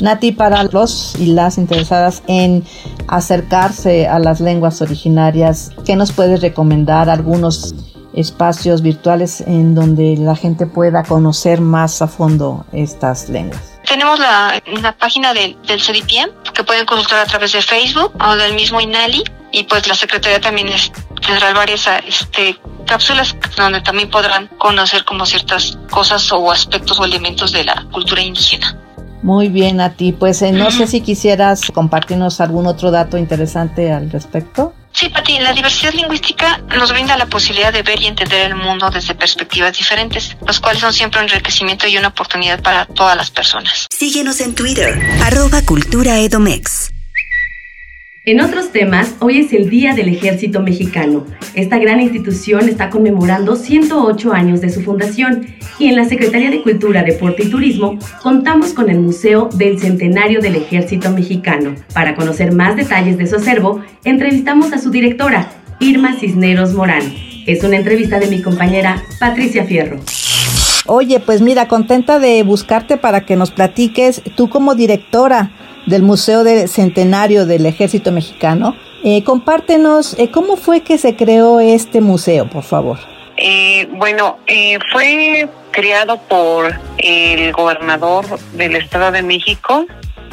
Nati, 0.00 0.32
para 0.32 0.62
los 0.64 1.14
y 1.18 1.26
las 1.26 1.58
interesadas 1.58 2.22
en 2.26 2.64
acercarse 3.08 4.08
a 4.08 4.18
las 4.18 4.40
lenguas 4.40 4.80
originarias, 4.80 5.70
¿qué 5.84 5.96
nos 5.96 6.12
puedes 6.12 6.40
recomendar? 6.40 7.10
Algunos 7.10 7.74
espacios 8.14 8.82
virtuales 8.82 9.40
en 9.40 9.74
donde 9.74 10.16
la 10.16 10.36
gente 10.36 10.66
pueda 10.66 11.02
conocer 11.02 11.60
más 11.60 12.02
a 12.02 12.08
fondo 12.08 12.64
estas 12.72 13.28
lenguas. 13.28 13.60
Tenemos 13.86 14.18
la, 14.18 14.62
la 14.80 14.92
página 14.96 15.34
de, 15.34 15.56
del 15.66 15.80
CDPM 15.80 16.30
que 16.54 16.64
pueden 16.64 16.86
consultar 16.86 17.20
a 17.20 17.26
través 17.26 17.52
de 17.52 17.62
Facebook 17.62 18.12
o 18.22 18.36
del 18.36 18.54
mismo 18.54 18.80
INALI 18.80 19.24
y 19.52 19.64
pues 19.64 19.86
la 19.86 19.94
Secretaría 19.94 20.40
también 20.40 20.68
es, 20.68 20.90
tendrá 21.26 21.52
varias 21.52 21.88
este, 22.06 22.58
cápsulas 22.86 23.36
donde 23.56 23.80
también 23.80 24.10
podrán 24.10 24.48
conocer 24.58 25.04
como 25.04 25.26
ciertas 25.26 25.78
cosas 25.90 26.30
o 26.32 26.50
aspectos 26.50 26.98
o 26.98 27.04
elementos 27.04 27.52
de 27.52 27.64
la 27.64 27.84
cultura 27.92 28.22
indígena. 28.22 28.78
Muy 29.22 29.48
bien, 29.48 29.80
a 29.80 29.94
ti. 29.94 30.12
Pues 30.12 30.42
eh, 30.42 30.50
no 30.50 30.70
sé 30.70 30.86
si 30.86 31.00
quisieras 31.00 31.70
compartirnos 31.72 32.40
algún 32.40 32.66
otro 32.66 32.90
dato 32.90 33.18
interesante 33.18 33.92
al 33.92 34.10
respecto. 34.10 34.74
Sí, 35.02 35.08
Pati, 35.08 35.40
la 35.40 35.52
diversidad 35.52 35.94
lingüística 35.94 36.58
nos 36.78 36.92
brinda 36.92 37.16
la 37.16 37.26
posibilidad 37.26 37.72
de 37.72 37.82
ver 37.82 38.00
y 38.00 38.06
entender 38.06 38.46
el 38.46 38.54
mundo 38.54 38.88
desde 38.88 39.16
perspectivas 39.16 39.76
diferentes, 39.76 40.36
los 40.46 40.60
cuales 40.60 40.80
son 40.80 40.92
siempre 40.92 41.18
un 41.18 41.28
enriquecimiento 41.28 41.88
y 41.88 41.98
una 41.98 42.06
oportunidad 42.06 42.62
para 42.62 42.86
todas 42.86 43.16
las 43.16 43.28
personas. 43.28 43.88
Síguenos 43.90 44.38
en 44.40 44.54
Twitter, 44.54 44.96
arroba 45.20 45.62
Cultura 45.62 46.20
Edomex. 46.20 46.91
En 48.24 48.40
otros 48.40 48.70
temas, 48.70 49.16
hoy 49.18 49.38
es 49.38 49.52
el 49.52 49.68
Día 49.68 49.94
del 49.94 50.08
Ejército 50.08 50.62
Mexicano. 50.62 51.26
Esta 51.54 51.78
gran 51.78 52.00
institución 52.00 52.68
está 52.68 52.88
conmemorando 52.88 53.56
108 53.56 54.32
años 54.32 54.60
de 54.60 54.70
su 54.70 54.80
fundación 54.80 55.48
y 55.80 55.88
en 55.88 55.96
la 55.96 56.04
Secretaría 56.04 56.48
de 56.48 56.62
Cultura, 56.62 57.02
Deporte 57.02 57.42
y 57.42 57.50
Turismo 57.50 57.98
contamos 58.22 58.74
con 58.74 58.88
el 58.90 59.00
Museo 59.00 59.48
del 59.52 59.80
Centenario 59.80 60.40
del 60.40 60.54
Ejército 60.54 61.10
Mexicano. 61.10 61.74
Para 61.92 62.14
conocer 62.14 62.52
más 62.52 62.76
detalles 62.76 63.18
de 63.18 63.26
su 63.26 63.34
acervo, 63.34 63.80
entrevistamos 64.04 64.72
a 64.72 64.78
su 64.78 64.90
directora, 64.90 65.50
Irma 65.80 66.14
Cisneros 66.14 66.74
Morán. 66.74 67.02
Es 67.48 67.64
una 67.64 67.76
entrevista 67.76 68.20
de 68.20 68.28
mi 68.28 68.40
compañera 68.40 69.02
Patricia 69.18 69.64
Fierro. 69.64 69.98
Oye, 70.86 71.18
pues 71.18 71.40
mira, 71.40 71.66
contenta 71.66 72.20
de 72.20 72.40
buscarte 72.44 72.96
para 72.96 73.26
que 73.26 73.34
nos 73.34 73.50
platiques, 73.50 74.22
tú 74.36 74.48
como 74.48 74.76
directora, 74.76 75.50
del 75.86 76.02
Museo 76.02 76.44
del 76.44 76.68
Centenario 76.68 77.46
del 77.46 77.66
Ejército 77.66 78.12
Mexicano. 78.12 78.76
Eh, 79.04 79.24
compártenos 79.24 80.16
eh, 80.18 80.30
cómo 80.30 80.56
fue 80.56 80.82
que 80.82 80.98
se 80.98 81.16
creó 81.16 81.60
este 81.60 82.00
museo, 82.00 82.48
por 82.48 82.62
favor. 82.62 82.98
Eh, 83.36 83.88
bueno, 83.92 84.38
fue 84.92 85.48
creado 85.70 86.18
por 86.28 86.72
el 86.98 87.52
gobernador 87.52 88.24
del 88.52 88.76
Estado 88.76 89.10
de 89.10 89.22
México 89.22 89.86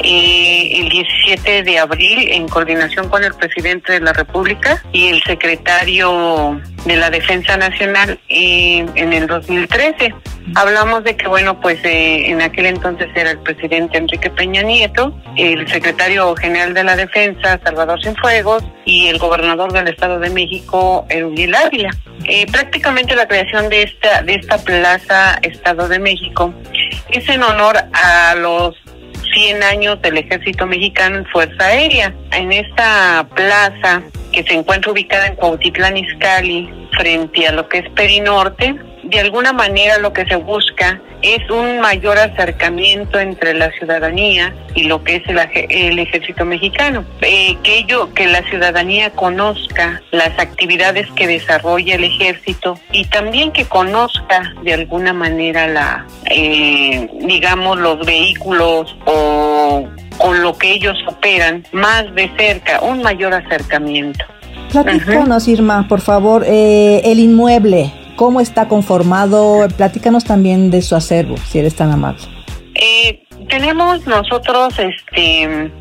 el 0.03 0.89
17 0.89 1.63
de 1.63 1.79
abril 1.79 2.31
en 2.31 2.47
coordinación 2.47 3.09
con 3.09 3.23
el 3.23 3.33
presidente 3.33 3.93
de 3.93 3.99
la 4.01 4.13
República 4.13 4.83
y 4.91 5.07
el 5.07 5.21
secretario 5.23 6.59
de 6.85 6.95
la 6.95 7.09
Defensa 7.09 7.57
Nacional 7.57 8.19
en 8.29 9.13
el 9.13 9.27
2013. 9.27 10.13
Hablamos 10.55 11.03
de 11.03 11.15
que, 11.15 11.27
bueno, 11.27 11.59
pues 11.59 11.83
eh, 11.83 12.29
en 12.29 12.41
aquel 12.41 12.65
entonces 12.65 13.07
era 13.15 13.31
el 13.31 13.39
presidente 13.39 13.97
Enrique 13.97 14.29
Peña 14.29 14.63
Nieto, 14.63 15.15
el 15.35 15.67
secretario 15.67 16.35
general 16.35 16.73
de 16.73 16.83
la 16.83 16.95
Defensa, 16.95 17.59
Salvador 17.63 18.01
Cienfuegos, 18.01 18.63
y 18.85 19.07
el 19.07 19.19
gobernador 19.19 19.71
del 19.71 19.87
Estado 19.87 20.19
de 20.19 20.29
México, 20.31 21.05
Eugil 21.09 21.53
Ávila. 21.53 21.89
Eh, 22.25 22.45
prácticamente 22.51 23.15
la 23.15 23.27
creación 23.27 23.69
de 23.69 23.83
esta, 23.83 24.23
de 24.23 24.35
esta 24.35 24.57
plaza 24.57 25.39
Estado 25.43 25.87
de 25.87 25.99
México 25.99 26.53
es 27.11 27.27
en 27.29 27.43
honor 27.43 27.77
a 27.93 28.35
los 28.35 28.75
100 29.39 29.63
años 29.63 30.01
del 30.01 30.17
ejército 30.17 30.67
mexicano 30.67 31.19
en 31.19 31.25
Fuerza 31.27 31.65
Aérea. 31.65 32.13
En 32.33 32.51
esta 32.51 33.25
plaza 33.33 34.03
que 34.33 34.43
se 34.43 34.53
encuentra 34.53 34.91
ubicada 34.91 35.27
en 35.27 35.35
Cuautitlán 35.35 35.95
Izcalli, 35.95 36.69
frente 36.97 37.47
a 37.47 37.53
lo 37.53 37.69
que 37.69 37.77
es 37.77 37.89
Perinorte, 37.91 38.75
de 39.09 39.19
alguna 39.19 39.53
manera 39.53 39.97
lo 39.97 40.13
que 40.13 40.25
se 40.25 40.35
busca 40.35 41.01
es 41.21 41.49
un 41.49 41.79
mayor 41.81 42.17
acercamiento 42.17 43.19
entre 43.19 43.53
la 43.53 43.71
ciudadanía 43.71 44.53
y 44.73 44.83
lo 44.83 45.03
que 45.03 45.17
es 45.17 45.23
el, 45.27 45.99
ejército 45.99 46.45
mexicano. 46.45 47.03
Eh, 47.21 47.57
que 47.63 47.79
ello, 47.79 48.13
que 48.13 48.27
la 48.27 48.41
ciudadanía 48.43 49.11
conozca 49.11 50.01
las 50.11 50.37
actividades 50.39 51.09
que 51.11 51.27
desarrolla 51.27 51.95
el 51.95 52.05
ejército 52.05 52.79
y 52.91 53.05
también 53.05 53.51
que 53.51 53.65
conozca 53.65 54.53
de 54.63 54.73
alguna 54.73 55.13
manera 55.13 55.67
la, 55.67 56.05
eh, 56.29 57.09
digamos, 57.21 57.79
los 57.79 58.05
vehículos 58.05 58.95
o 59.05 59.87
con 60.17 60.41
lo 60.41 60.57
que 60.57 60.73
ellos 60.73 60.97
operan 61.07 61.65
más 61.71 62.13
de 62.13 62.29
cerca, 62.37 62.81
un 62.81 63.01
mayor 63.01 63.33
acercamiento. 63.33 64.25
Platícanos, 64.71 65.47
Irma, 65.47 65.87
por 65.87 66.01
favor, 66.01 66.43
eh, 66.45 67.01
el 67.05 67.19
inmueble, 67.19 67.91
¿cómo 68.19 68.41
está 68.41 68.67
conformado? 68.67 69.65
Platícanos 69.77 70.25
también 70.25 70.71
de 70.71 70.81
su 70.81 70.93
acervo, 70.93 71.37
si 71.37 71.59
eres 71.59 71.73
tan 71.75 71.89
amable. 71.89 72.21
Eh, 72.75 73.23
tenemos 73.47 74.05
nosotros 74.05 74.77
este 74.77 75.71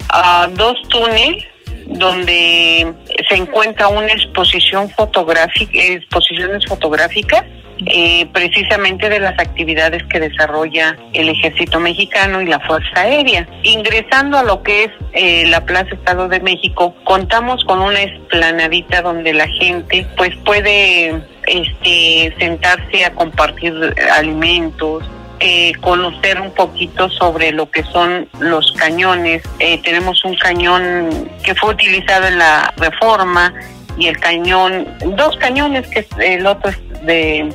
dos 0.54 0.76
túneles 0.88 1.44
donde 1.86 2.94
se 3.28 3.34
encuentra 3.34 3.88
una 3.88 4.06
exposición 4.06 4.88
fotográfica, 4.90 5.72
exposiciones 5.74 6.64
fotográficas 6.66 7.42
eh, 7.86 8.26
precisamente 8.32 9.08
de 9.08 9.20
las 9.20 9.38
actividades 9.38 10.02
que 10.04 10.20
desarrolla 10.20 10.96
el 11.12 11.28
ejército 11.28 11.80
mexicano 11.80 12.40
y 12.40 12.46
la 12.46 12.60
Fuerza 12.60 13.00
Aérea. 13.00 13.46
Ingresando 13.62 14.38
a 14.38 14.42
lo 14.42 14.62
que 14.62 14.84
es 14.84 14.90
eh, 15.12 15.46
la 15.46 15.64
Plaza 15.64 15.94
Estado 15.94 16.28
de 16.28 16.40
México, 16.40 16.94
contamos 17.04 17.64
con 17.64 17.80
una 17.80 18.02
esplanadita 18.02 19.02
donde 19.02 19.32
la 19.32 19.48
gente 19.48 20.06
pues 20.16 20.34
puede 20.44 21.22
este, 21.46 22.34
sentarse 22.38 23.04
a 23.04 23.14
compartir 23.14 23.74
alimentos, 24.12 25.04
eh, 25.40 25.72
conocer 25.80 26.40
un 26.40 26.50
poquito 26.50 27.08
sobre 27.10 27.52
lo 27.52 27.70
que 27.70 27.84
son 27.84 28.28
los 28.40 28.72
cañones. 28.72 29.42
Eh, 29.60 29.80
tenemos 29.84 30.24
un 30.24 30.34
cañón 30.34 31.30
que 31.44 31.54
fue 31.54 31.70
utilizado 31.70 32.26
en 32.26 32.38
la 32.38 32.74
reforma 32.76 33.54
y 33.96 34.08
el 34.08 34.18
cañón, 34.18 34.88
dos 35.16 35.36
cañones 35.36 35.86
que 35.88 36.04
el 36.18 36.44
otro 36.44 36.70
es 36.70 37.06
de 37.06 37.48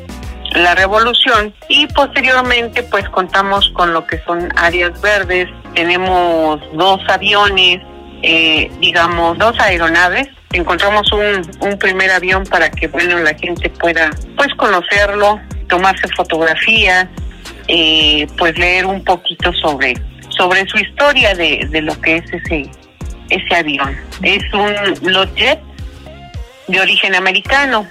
la 0.55 0.75
revolución 0.75 1.53
y 1.67 1.88
posteriormente 1.88 2.83
pues 2.83 3.07
contamos 3.10 3.69
con 3.72 3.93
lo 3.93 4.05
que 4.05 4.19
son 4.24 4.50
áreas 4.55 5.00
verdes, 5.01 5.50
tenemos 5.74 6.62
dos 6.74 7.01
aviones, 7.10 7.81
eh, 8.22 8.72
digamos 8.79 9.38
dos 9.38 9.60
aeronaves, 9.60 10.27
encontramos 10.51 11.12
un, 11.12 11.41
un 11.62 11.77
primer 11.79 12.12
avión 12.12 12.43
para 12.45 12.69
que 12.69 12.88
bueno 12.88 13.17
la 13.19 13.33
gente 13.33 13.69
pueda 13.69 14.12
pues 14.38 14.53
conocerlo, 14.55 15.39
tomarse 15.67 16.08
fotografías, 16.15 17.08
eh, 17.67 18.28
pues 18.38 18.58
leer 18.58 18.86
un 18.86 19.04
poquito 19.04 19.51
sobre 19.54 19.95
sobre 20.30 20.67
su 20.67 20.78
historia 20.78 21.34
de, 21.36 21.67
de 21.69 21.82
lo 21.82 21.99
que 22.01 22.17
es 22.17 22.34
ese 22.34 22.69
ese 23.30 23.56
avión. 23.56 23.97
Es 24.21 24.43
un 24.54 25.12
Lotjet 25.12 25.60
de 26.67 26.80
origen 26.80 27.15
americano, 27.15 27.88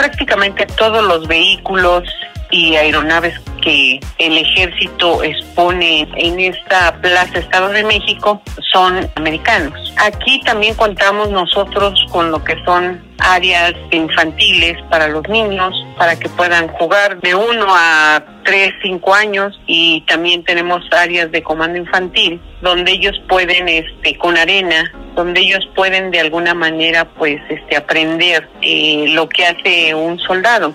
prácticamente 0.00 0.64
todos 0.78 1.04
los 1.04 1.28
vehículos 1.28 2.04
y 2.50 2.74
aeronaves 2.74 3.38
que 3.62 4.00
el 4.16 4.38
ejército 4.38 5.22
expone 5.22 6.08
en 6.16 6.40
esta 6.40 6.96
Plaza 7.02 7.38
Estado 7.38 7.68
de 7.68 7.84
México 7.84 8.40
son 8.72 9.06
americanos. 9.16 9.92
Aquí 9.98 10.40
también 10.40 10.74
contamos 10.74 11.28
nosotros 11.28 12.02
con 12.10 12.30
lo 12.30 12.42
que 12.42 12.56
son 12.64 13.09
áreas 13.20 13.74
infantiles 13.90 14.76
para 14.90 15.08
los 15.08 15.28
niños, 15.28 15.74
para 15.96 16.18
que 16.18 16.28
puedan 16.28 16.68
jugar 16.68 17.20
de 17.20 17.34
uno 17.34 17.66
a 17.68 18.22
tres, 18.44 18.72
cinco 18.82 19.14
años 19.14 19.58
y 19.66 20.02
también 20.02 20.44
tenemos 20.44 20.82
áreas 20.92 21.30
de 21.30 21.42
comando 21.42 21.78
infantil 21.78 22.40
donde 22.60 22.92
ellos 22.92 23.20
pueden, 23.28 23.68
este, 23.68 24.16
con 24.16 24.36
arena, 24.36 24.92
donde 25.14 25.40
ellos 25.40 25.68
pueden 25.74 26.10
de 26.10 26.20
alguna 26.20 26.54
manera, 26.54 27.04
pues, 27.04 27.40
este, 27.48 27.76
aprender 27.76 28.48
eh, 28.62 29.06
lo 29.08 29.28
que 29.28 29.46
hace 29.46 29.94
un 29.94 30.18
soldado. 30.18 30.74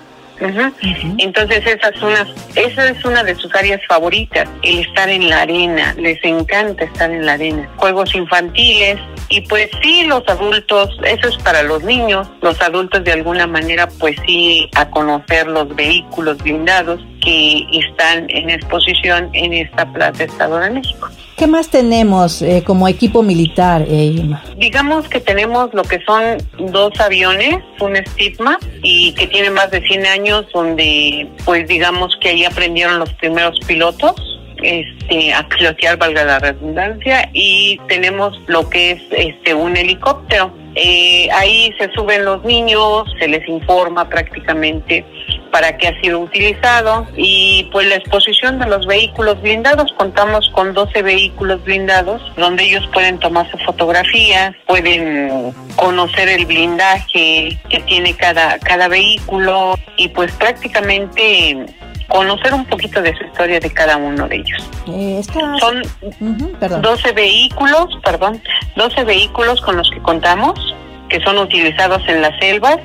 Entonces 1.17 1.65
esa 1.65 1.89
es 1.89 2.02
una 2.02 2.28
esa 2.56 2.89
es 2.89 3.06
una 3.06 3.24
de 3.24 3.36
sus 3.36 3.54
áreas 3.56 3.82
favoritas, 3.88 4.50
el 4.63 4.80
estar 4.80 5.10
en 5.10 5.30
la 5.30 5.41
arena, 5.41 5.93
les 5.98 6.24
encanta 6.24 6.86
estar 6.86 7.12
en 7.12 7.26
la 7.26 7.34
arena. 7.34 7.69
Juegos 7.78 8.13
infantiles. 8.15 9.00
Y 9.28 9.41
pues 9.41 9.69
sí 9.82 10.04
los 10.04 10.21
adultos, 10.28 10.89
eso 11.04 11.30
es 11.30 11.38
para 11.38 11.63
los 11.63 11.84
niños, 11.84 12.28
los 12.41 12.62
adultos 12.62 13.04
de 13.04 13.12
alguna 13.12 13.48
manera 13.48 13.88
pues 14.00 14.15
sí 14.28 14.69
a 14.76 14.88
conocer 14.91 15.48
los 15.48 15.76
vehículos 15.76 16.38
blindados 16.38 17.02
que 17.24 17.65
están 17.71 18.30
en 18.30 18.52
exposición 18.52 19.30
en 19.34 19.54
esta 19.54 19.91
Plaza 19.91 20.26
Estado 20.26 20.60
de 20.60 20.69
México. 20.69 21.10
¿Qué 21.38 21.48
más 21.48 21.69
tenemos 21.69 22.41
eh, 22.41 22.63
como 22.65 22.88
equipo 22.88 23.21
militar, 23.21 23.84
eh, 23.89 24.30
Digamos 24.58 25.10
que 25.10 25.19
tenemos 25.19 25.74
lo 25.74 25.84
que 25.84 26.00
son 26.06 26.38
dos 26.71 26.98
aviones, 27.02 27.58
un 27.82 27.98
Stigma, 27.98 28.58
y 28.82 29.12
que 29.15 29.28
tiene 29.28 29.50
más 29.50 29.69
de 29.69 29.82
100 29.82 30.06
años, 30.06 30.45
donde 30.54 31.28
pues 31.43 31.67
digamos 31.67 32.15
que 32.21 32.30
ahí 32.30 32.45
aprendieron 32.45 33.00
los 33.00 33.12
primeros 33.15 33.60
pilotos 33.67 34.15
este, 34.63 35.34
a 35.34 35.45
pilotear, 35.50 35.98
valga 35.98 36.24
la 36.24 36.39
redundancia, 36.39 37.30
y 37.34 37.82
tenemos 37.89 38.39
lo 38.48 38.69
que 38.69 38.91
es 38.91 39.02
este 39.12 39.54
un 39.54 39.76
helicóptero. 39.76 40.54
Eh, 40.76 41.28
ahí 41.34 41.74
se 41.78 41.91
suben 41.93 42.24
los 42.24 42.43
niños, 42.45 43.04
se 43.19 43.28
les 43.28 43.48
informa 43.48 44.08
prácticamente 44.08 45.06
para 45.55 45.77
qué 45.77 45.87
ha 45.87 46.01
sido 46.01 46.19
utilizado 46.19 47.07
y 47.15 47.69
pues 47.71 47.87
la 47.87 47.95
exposición 47.95 48.59
de 48.59 48.65
los 48.65 48.85
vehículos 48.85 49.41
blindados, 49.41 49.89
contamos 49.93 50.49
con 50.49 50.73
12 50.73 51.01
vehículos 51.01 51.63
blindados 51.63 52.21
donde 52.35 52.65
ellos 52.65 52.85
pueden 52.91 53.17
tomarse 53.19 53.57
fotografías, 53.59 54.53
pueden 54.67 55.53
conocer 55.77 56.27
el 56.27 56.45
blindaje 56.45 57.57
que 57.69 57.79
tiene 57.87 58.13
cada, 58.17 58.59
cada 58.59 58.89
vehículo 58.89 59.75
y 59.95 60.09
pues 60.09 60.29
prácticamente 60.33 61.65
conocer 62.09 62.53
un 62.53 62.65
poquito 62.65 63.01
de 63.01 63.15
su 63.15 63.23
historia 63.23 63.61
de 63.61 63.71
cada 63.71 63.95
uno 63.95 64.27
de 64.27 64.35
ellos. 64.35 64.69
Eh, 64.89 65.21
Son 65.61 66.81
12 66.81 67.11
vehículos, 67.13 67.97
perdón, 68.03 68.41
12 68.75 69.05
vehículos 69.05 69.61
con 69.61 69.77
los 69.77 69.89
que 69.89 70.01
contamos 70.01 70.75
que 71.07 71.21
son 71.21 71.37
utilizados 71.37 72.01
en 72.09 72.21
las 72.21 72.37
selvas 72.39 72.77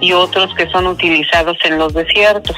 y 0.00 0.12
otros 0.12 0.54
que 0.54 0.68
son 0.68 0.86
utilizados 0.86 1.56
en 1.64 1.78
los 1.78 1.94
desiertos. 1.94 2.56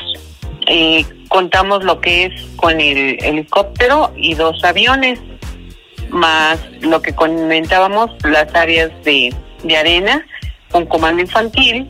Eh, 0.66 1.05
contamos 1.29 1.85
lo 1.85 2.01
que 2.01 2.27
es 2.27 2.42
con 2.57 2.81
el 2.81 3.22
helicóptero 3.22 4.12
y 4.16 4.35
dos 4.35 4.62
aviones, 4.64 5.20
más 6.11 6.59
lo 6.81 7.01
que 7.01 7.14
comentábamos, 7.14 8.11
las 8.24 8.55
áreas 8.55 8.90
de, 9.05 9.35
de 9.62 9.77
arena, 9.77 10.27
con 10.70 10.87
comando 10.87 11.22
infantil 11.22 11.88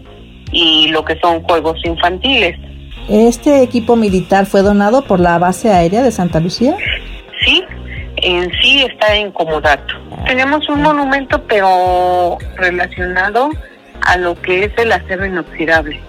y 0.53 0.89
lo 0.89 1.05
que 1.05 1.19
son 1.21 1.43
juegos 1.43 1.79
infantiles. 1.85 2.57
¿Este 3.09 3.63
equipo 3.63 3.97
militar 3.97 4.47
fue 4.47 4.63
donado 4.63 5.03
por 5.03 5.19
la 5.19 5.39
base 5.39 5.73
aérea 5.73 6.03
de 6.03 6.11
Santa 6.11 6.41
Lucía? 6.41 6.77
Sí, 7.45 7.65
en 8.17 8.51
sí 8.61 8.83
está 8.83 9.15
en 9.15 9.33
Comodato. 9.33 9.95
Tenemos 10.27 10.69
un 10.69 10.83
monumento, 10.83 11.43
pero 11.45 12.37
relacionado 12.57 13.51
a 14.03 14.17
lo 14.17 14.41
que 14.41 14.65
es 14.65 14.73
el 14.79 14.93
acero 14.93 15.27
inoxidable. 15.27 16.01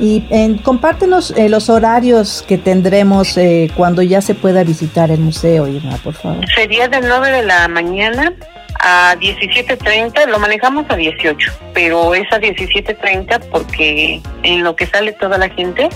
Y 0.00 0.22
compártenos 0.62 1.32
eh, 1.36 1.48
los 1.48 1.68
horarios 1.68 2.44
que 2.46 2.56
tendremos 2.56 3.36
eh, 3.36 3.68
cuando 3.76 4.00
ya 4.00 4.20
se 4.20 4.34
pueda 4.34 4.62
visitar 4.62 5.10
el 5.10 5.18
museo, 5.18 5.66
Irma, 5.66 5.96
por 5.96 6.14
favor. 6.14 6.44
Sería 6.54 6.86
de 6.86 7.00
9 7.00 7.32
de 7.32 7.42
la 7.42 7.66
mañana 7.66 8.32
a 8.78 9.16
17.30, 9.18 10.28
lo 10.28 10.38
manejamos 10.38 10.86
a 10.88 10.94
18, 10.94 11.52
pero 11.74 12.14
es 12.14 12.32
a 12.32 12.38
17.30 12.38 13.40
porque 13.50 14.20
en 14.44 14.62
lo 14.62 14.76
que 14.76 14.86
sale 14.86 15.12
toda 15.14 15.36
la 15.36 15.48
gente 15.48 15.88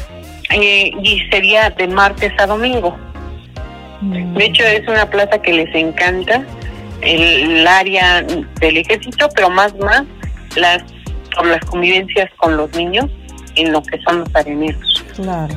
eh, 0.50 0.90
y 1.02 1.20
sería 1.30 1.70
de 1.70 1.86
martes 1.86 2.32
a 2.38 2.46
domingo. 2.46 2.96
Mm. 4.00 4.34
De 4.34 4.44
hecho, 4.44 4.64
es 4.64 4.86
una 4.88 5.08
plaza 5.08 5.40
que 5.40 5.52
les 5.52 5.72
encanta, 5.76 6.44
el 7.02 7.66
área 7.66 8.22
del 8.22 8.76
ejército, 8.76 9.28
pero 9.34 9.48
más, 9.48 9.74
más, 9.76 10.02
las 10.56 10.82
por 11.34 11.46
las 11.46 11.64
convivencias 11.64 12.30
con 12.36 12.56
los 12.56 12.70
niños 12.76 13.06
en 13.56 13.72
lo 13.72 13.82
que 13.82 14.00
son 14.02 14.20
los 14.20 14.34
areneros. 14.34 15.04
Claro. 15.16 15.54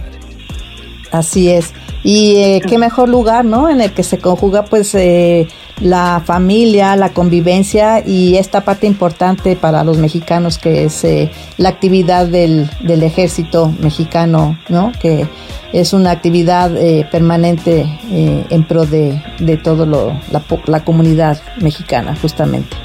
Así 1.12 1.50
es. 1.50 1.74
Y 2.04 2.36
eh, 2.36 2.62
qué 2.68 2.78
mejor 2.78 3.10
lugar, 3.10 3.46
¿no? 3.46 3.70
En 3.70 3.82
el 3.82 3.92
que 3.92 4.04
se 4.04 4.20
conjuga 4.20 4.66
pues 4.66 4.94
eh, 4.94 5.48
la 5.82 6.22
familia, 6.24 6.96
la 6.96 7.10
convivencia 7.10 8.06
y 8.06 8.36
esta 8.36 8.62
parte 8.62 8.86
importante 8.86 9.56
para 9.56 9.84
los 9.84 9.98
mexicanos 9.98 10.60
que 10.60 10.86
es 10.86 11.04
eh, 11.04 11.32
la 11.58 11.70
actividad 11.70 12.28
del, 12.28 12.70
del, 12.82 13.02
ejército 13.02 13.74
mexicano, 13.80 14.60
¿no? 14.70 14.92
Que 15.02 15.28
es 15.74 15.94
una 15.94 16.12
actividad 16.12 16.72
permanente 17.12 17.86
en 18.10 18.64
pro 18.66 18.86
de, 18.86 19.22
de 19.40 19.58
toda 19.58 19.86
la, 19.86 20.44
la 20.68 20.84
comunidad 20.86 21.42
mexicana, 21.60 22.16
justamente. 22.22 22.85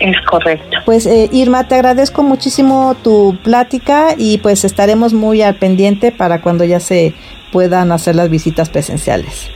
Es 0.00 0.16
correcto. 0.28 0.78
Pues 0.84 1.06
eh, 1.06 1.28
Irma, 1.32 1.68
te 1.68 1.74
agradezco 1.74 2.22
muchísimo 2.22 2.94
tu 3.02 3.36
plática 3.42 4.14
y 4.16 4.38
pues 4.38 4.64
estaremos 4.64 5.12
muy 5.12 5.42
al 5.42 5.54
pendiente 5.56 6.12
para 6.12 6.42
cuando 6.42 6.64
ya 6.64 6.80
se 6.80 7.14
puedan 7.52 7.92
hacer 7.92 8.16
las 8.16 8.28
visitas 8.28 8.68
presenciales. 8.68 9.50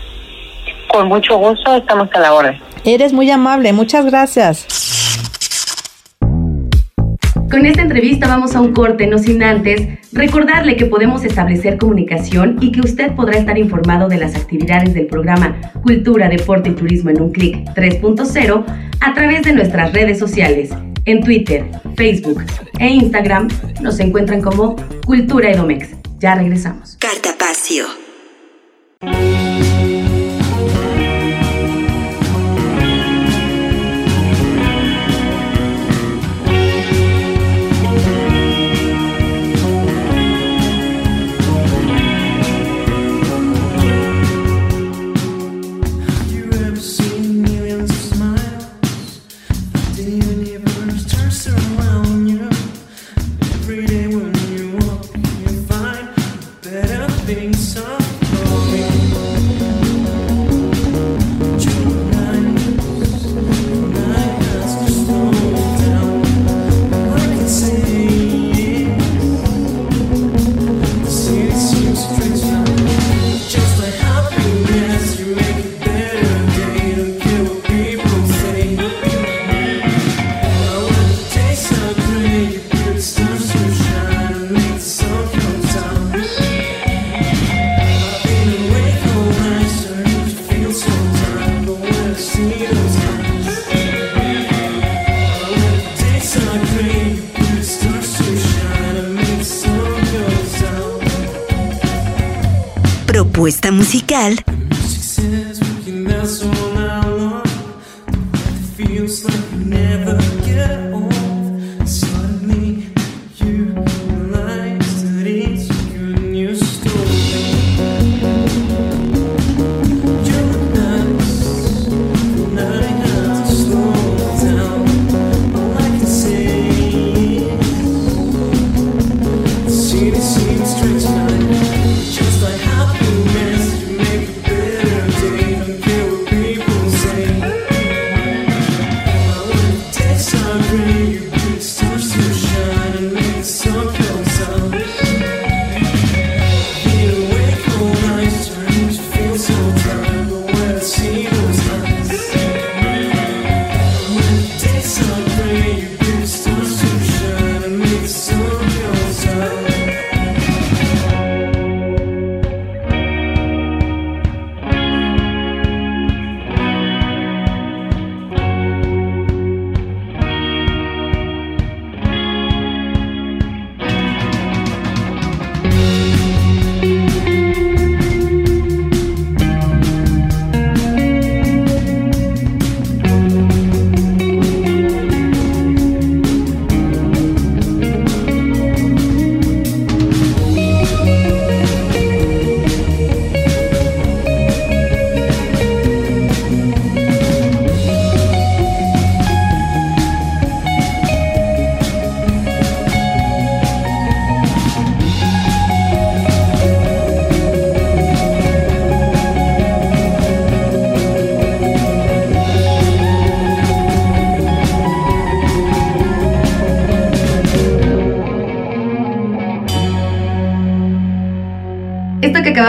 Con 0.89 1.09
mucho 1.09 1.37
gusto, 1.37 1.77
estamos 1.77 2.09
a 2.15 2.21
la 2.21 2.33
hora. 2.33 2.59
Eres 2.85 3.13
muy 3.13 3.31
amable, 3.31 3.73
muchas 3.73 4.07
gracias. 4.07 4.67
Con 7.51 7.67
esta 7.67 7.83
entrevista 7.83 8.29
vamos 8.29 8.55
a 8.55 8.61
un 8.61 8.73
corte, 8.73 9.09
no 9.09 9.19
sin 9.19 9.43
antes 9.43 9.99
recordarle 10.13 10.77
que 10.77 10.87
podemos 10.87 11.25
establecer 11.25 11.79
comunicación 11.79 12.59
y 12.61 12.71
que 12.71 12.81
usted 12.81 13.13
podrá 13.17 13.39
estar 13.39 13.59
informado 13.59 14.09
de 14.09 14.19
las 14.19 14.37
actividades 14.37 14.95
del 14.95 15.07
programa 15.07 15.61
Cultura, 15.83 16.29
Deporte 16.29 16.71
y 16.71 16.75
Turismo 16.75 17.11
en 17.11 17.21
un 17.21 17.33
clic 17.33 17.57
3.0 17.75 18.65
a 19.01 19.15
través 19.15 19.43
de 19.43 19.53
nuestras 19.53 19.93
redes 19.93 20.19
sociales. 20.21 20.71
En 21.07 21.25
Twitter, 21.25 21.65
Facebook 21.97 22.45
e 22.79 22.89
Instagram 22.89 23.49
nos 23.81 23.99
encuentran 23.99 24.43
como 24.43 24.77
Cultura 25.05 25.51
Edomex. 25.51 25.89
Ya 26.21 26.37
regresamos. 26.37 26.99
Cartapacio. 27.01 27.87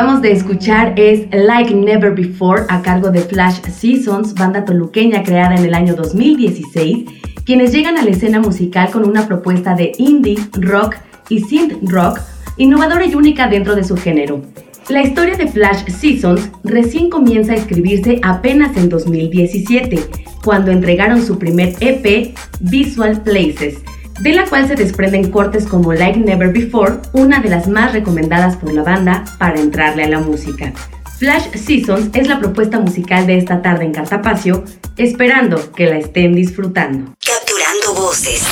Acabamos 0.02 0.24
de 0.24 0.32
escuchar 0.32 0.96
es 0.98 1.28
Like 1.32 1.76
Never 1.76 2.16
Before 2.16 2.64
a 2.70 2.82
cargo 2.82 3.12
de 3.12 3.20
Flash 3.20 3.62
Seasons, 3.70 4.34
banda 4.34 4.66
toluqueña 4.66 5.22
creada 5.22 5.56
en 5.56 5.64
el 5.64 5.76
año 5.76 5.94
2016, 5.94 7.06
quienes 7.46 7.72
llegan 7.72 8.00
a 8.00 8.02
la 8.02 8.10
escena 8.10 8.40
musical 8.40 8.90
con 8.90 9.08
una 9.08 9.28
propuesta 9.28 9.76
de 9.76 9.92
indie, 10.00 10.40
rock 10.54 10.96
y 11.30 11.42
synth 11.42 11.88
rock 11.88 12.20
innovadora 12.58 13.06
y 13.06 13.14
única 13.14 13.48
dentro 13.48 13.76
de 13.76 13.84
su 13.84 13.96
género. 13.96 14.42
La 14.90 15.04
historia 15.04 15.38
de 15.38 15.46
Flash 15.46 15.86
Seasons 15.86 16.50
recién 16.64 17.12
comienza 17.12 17.52
a 17.52 17.58
escribirse 17.58 18.20
apenas 18.24 18.76
en 18.78 18.90
2017, 18.90 20.00
cuando 20.44 20.72
entregaron 20.72 21.24
su 21.24 21.38
primer 21.38 21.76
EP, 21.80 22.36
Visual 22.60 23.22
Places, 23.22 23.84
de 24.22 24.34
la 24.34 24.46
cual 24.46 24.68
se 24.68 24.76
desprenden 24.76 25.32
cortes 25.32 25.66
como 25.66 25.94
Like 25.94 26.20
Never 26.20 26.54
Before, 26.54 26.98
una 27.14 27.40
de 27.40 27.50
las 27.50 27.68
más 27.68 27.92
recomendadas 27.92 28.56
por 28.56 28.72
la 28.72 28.84
banda 28.84 29.24
para 29.40 29.60
entrarle 29.60 30.04
a 30.04 30.10
la 30.10 30.20
música. 30.20 30.74
Flash 31.18 31.56
Seasons 31.56 32.10
es 32.14 32.28
la 32.28 32.40
propuesta 32.40 32.80
musical 32.80 33.26
de 33.26 33.38
esta 33.38 33.62
tarde 33.62 33.86
en 33.86 33.94
Cartapacio, 33.94 34.64
esperando 34.98 35.72
que 35.72 35.88
la 35.88 35.98
estén 35.98 36.34
disfrutando. 36.34 37.14
Capturando 37.26 37.94
voces. 38.00 38.44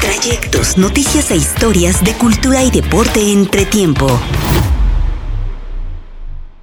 Trayectos, 0.00 0.76
noticias 0.76 1.30
e 1.30 1.36
historias 1.36 2.04
de 2.04 2.12
cultura 2.12 2.62
y 2.62 2.70
deporte 2.70 3.32
entre 3.32 3.64
tiempo. 3.64 4.20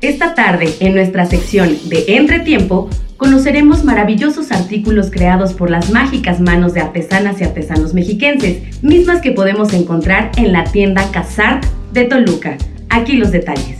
Esta 0.02 0.36
tarde, 0.36 0.76
en 0.80 0.94
nuestra 0.94 1.26
sección 1.26 1.76
de 1.90 2.06
Entretiempo, 2.08 2.90
conoceremos 3.20 3.84
maravillosos 3.84 4.52
artículos 4.52 5.12
creados 5.12 5.54
por 5.54 5.70
las 5.70 5.92
mágicas 5.92 6.40
manos 6.40 6.74
de 6.74 6.80
artesanas 6.80 7.40
y 7.40 7.44
artesanos 7.44 7.94
mexiquenses, 7.94 8.82
mismas 8.82 9.22
que 9.22 9.34
podemos 9.34 9.74
encontrar 9.74 10.32
en 10.38 10.54
la 10.54 10.64
tienda 10.64 11.12
Casart 11.12 11.66
de 11.92 12.06
Toluca. 12.06 12.58
Aquí 12.90 13.18
los 13.18 13.32
detalles. 13.32 13.79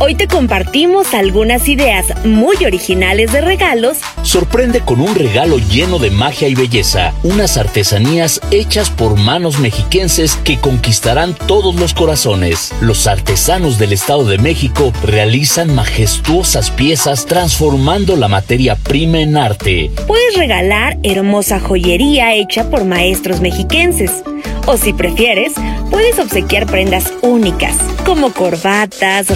Hoy 0.00 0.14
te 0.14 0.28
compartimos 0.28 1.12
algunas 1.12 1.68
ideas 1.68 2.06
muy 2.24 2.54
originales 2.64 3.32
de 3.32 3.40
regalos. 3.40 3.98
Sorprende 4.22 4.80
con 4.80 5.00
un 5.00 5.12
regalo 5.16 5.58
lleno 5.58 5.98
de 5.98 6.12
magia 6.12 6.46
y 6.46 6.54
belleza, 6.54 7.12
unas 7.24 7.56
artesanías 7.56 8.40
hechas 8.52 8.90
por 8.90 9.16
manos 9.16 9.58
mexiquenses 9.58 10.36
que 10.36 10.56
conquistarán 10.58 11.34
todos 11.34 11.74
los 11.74 11.94
corazones. 11.94 12.72
Los 12.80 13.08
artesanos 13.08 13.80
del 13.80 13.92
Estado 13.92 14.24
de 14.24 14.38
México 14.38 14.92
realizan 15.02 15.74
majestuosas 15.74 16.70
piezas 16.70 17.26
transformando 17.26 18.14
la 18.14 18.28
materia 18.28 18.76
prima 18.76 19.18
en 19.18 19.36
arte. 19.36 19.90
Puedes 20.06 20.36
regalar 20.36 20.96
hermosa 21.02 21.58
joyería 21.58 22.34
hecha 22.34 22.70
por 22.70 22.84
maestros 22.84 23.40
mexiquenses. 23.40 24.22
O 24.66 24.76
si 24.76 24.92
prefieres, 24.92 25.54
puedes 25.90 26.18
obsequiar 26.18 26.66
prendas 26.66 27.12
únicas, 27.22 27.74
como 28.04 28.34
corbatas, 28.34 29.28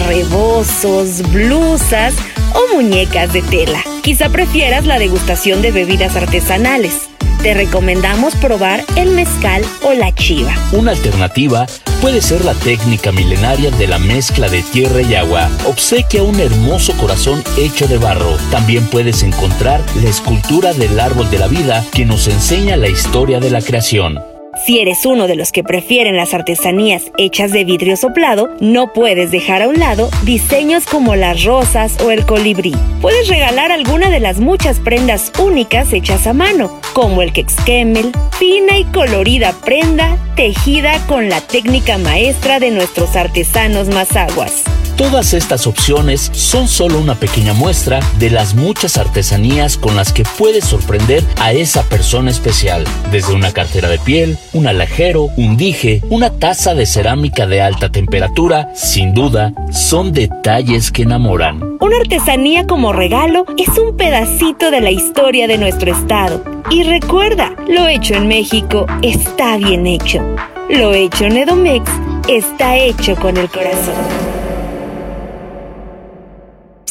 blusas 1.31 2.13
o 2.53 2.75
muñecas 2.75 3.33
de 3.33 3.41
tela. 3.41 3.83
Quizá 4.03 4.29
prefieras 4.29 4.85
la 4.85 4.99
degustación 4.99 5.61
de 5.61 5.71
bebidas 5.71 6.15
artesanales. 6.15 7.09
Te 7.41 7.53
recomendamos 7.53 8.35
probar 8.35 8.83
el 8.95 9.11
mezcal 9.11 9.65
o 9.83 9.93
la 9.93 10.13
chiva. 10.13 10.53
Una 10.71 10.91
alternativa 10.91 11.65
puede 12.01 12.21
ser 12.21 12.45
la 12.45 12.53
técnica 12.53 13.11
milenaria 13.11 13.71
de 13.71 13.87
la 13.87 13.97
mezcla 13.97 14.47
de 14.47 14.61
tierra 14.61 15.01
y 15.01 15.15
agua. 15.15 15.49
Obsequia 15.65 16.21
un 16.21 16.39
hermoso 16.39 16.93
corazón 16.97 17.43
hecho 17.57 17.87
de 17.87 17.97
barro. 17.97 18.37
También 18.51 18.85
puedes 18.85 19.23
encontrar 19.23 19.81
la 20.01 20.09
escultura 20.09 20.73
del 20.73 20.99
árbol 20.99 21.29
de 21.31 21.39
la 21.39 21.47
vida 21.47 21.83
que 21.91 22.05
nos 22.05 22.27
enseña 22.27 22.77
la 22.77 22.89
historia 22.89 23.39
de 23.39 23.49
la 23.49 23.61
creación. 23.61 24.32
Si 24.65 24.79
eres 24.79 25.05
uno 25.05 25.27
de 25.27 25.35
los 25.35 25.51
que 25.51 25.61
prefieren 25.61 26.15
las 26.15 26.33
artesanías 26.33 27.11
hechas 27.17 27.51
de 27.51 27.65
vidrio 27.65 27.97
soplado, 27.97 28.55
no 28.61 28.93
puedes 28.93 29.29
dejar 29.29 29.61
a 29.61 29.67
un 29.67 29.77
lado 29.77 30.09
diseños 30.23 30.85
como 30.85 31.17
las 31.17 31.43
rosas 31.43 31.99
o 32.01 32.11
el 32.11 32.25
colibrí. 32.25 32.73
Puedes 33.01 33.27
regalar 33.27 33.73
alguna 33.73 34.09
de 34.09 34.21
las 34.21 34.39
muchas 34.39 34.79
prendas 34.79 35.33
únicas 35.37 35.91
hechas 35.91 36.27
a 36.27 36.33
mano, 36.33 36.79
como 36.93 37.21
el 37.21 37.33
quexquemel, 37.33 38.13
fina 38.39 38.77
y 38.77 38.85
colorida 38.85 39.53
prenda 39.65 40.17
tejida 40.37 40.97
con 41.07 41.27
la 41.27 41.41
técnica 41.41 41.97
maestra 41.97 42.61
de 42.61 42.71
nuestros 42.71 43.17
artesanos 43.17 43.89
mazaguas. 43.89 44.63
Todas 44.97 45.33
estas 45.33 45.65
opciones 45.65 46.29
son 46.33 46.67
solo 46.67 46.99
una 46.99 47.15
pequeña 47.15 47.53
muestra 47.53 47.99
de 48.19 48.29
las 48.29 48.53
muchas 48.53 48.97
artesanías 48.97 49.75
con 49.75 49.95
las 49.95 50.13
que 50.13 50.23
puedes 50.37 50.65
sorprender 50.65 51.23
a 51.39 51.51
esa 51.51 51.81
persona 51.83 52.29
especial, 52.29 52.83
desde 53.11 53.33
una 53.33 53.51
cartera 53.51 53.89
de 53.89 53.97
piel, 53.97 54.37
un 54.53 54.67
alajero, 54.67 55.29
un 55.35 55.57
dije, 55.57 56.03
una 56.09 56.29
taza 56.29 56.75
de 56.75 56.85
cerámica 56.85 57.47
de 57.47 57.61
alta 57.61 57.89
temperatura, 57.89 58.69
sin 58.75 59.15
duda, 59.15 59.51
son 59.71 60.13
detalles 60.13 60.91
que 60.91 61.01
enamoran. 61.03 61.77
Una 61.79 61.97
artesanía 61.97 62.67
como 62.67 62.93
regalo 62.93 63.45
es 63.57 63.75
un 63.79 63.97
pedacito 63.97 64.69
de 64.69 64.81
la 64.81 64.91
historia 64.91 65.47
de 65.47 65.57
nuestro 65.57 65.91
estado. 65.91 66.43
Y 66.69 66.83
recuerda, 66.83 67.55
lo 67.67 67.87
hecho 67.87 68.13
en 68.13 68.27
México 68.27 68.85
está 69.01 69.57
bien 69.57 69.87
hecho. 69.87 70.21
Lo 70.69 70.93
hecho 70.93 71.25
en 71.25 71.37
Edomex 71.37 71.89
está 72.29 72.77
hecho 72.77 73.15
con 73.15 73.37
el 73.37 73.49
corazón. 73.49 74.42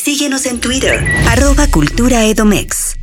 Síguenos 0.03 0.47
en 0.47 0.61
Twitter, 0.61 0.99
arroba 1.29 1.69
Cultura 1.69 2.25
Edomex. 2.25 2.99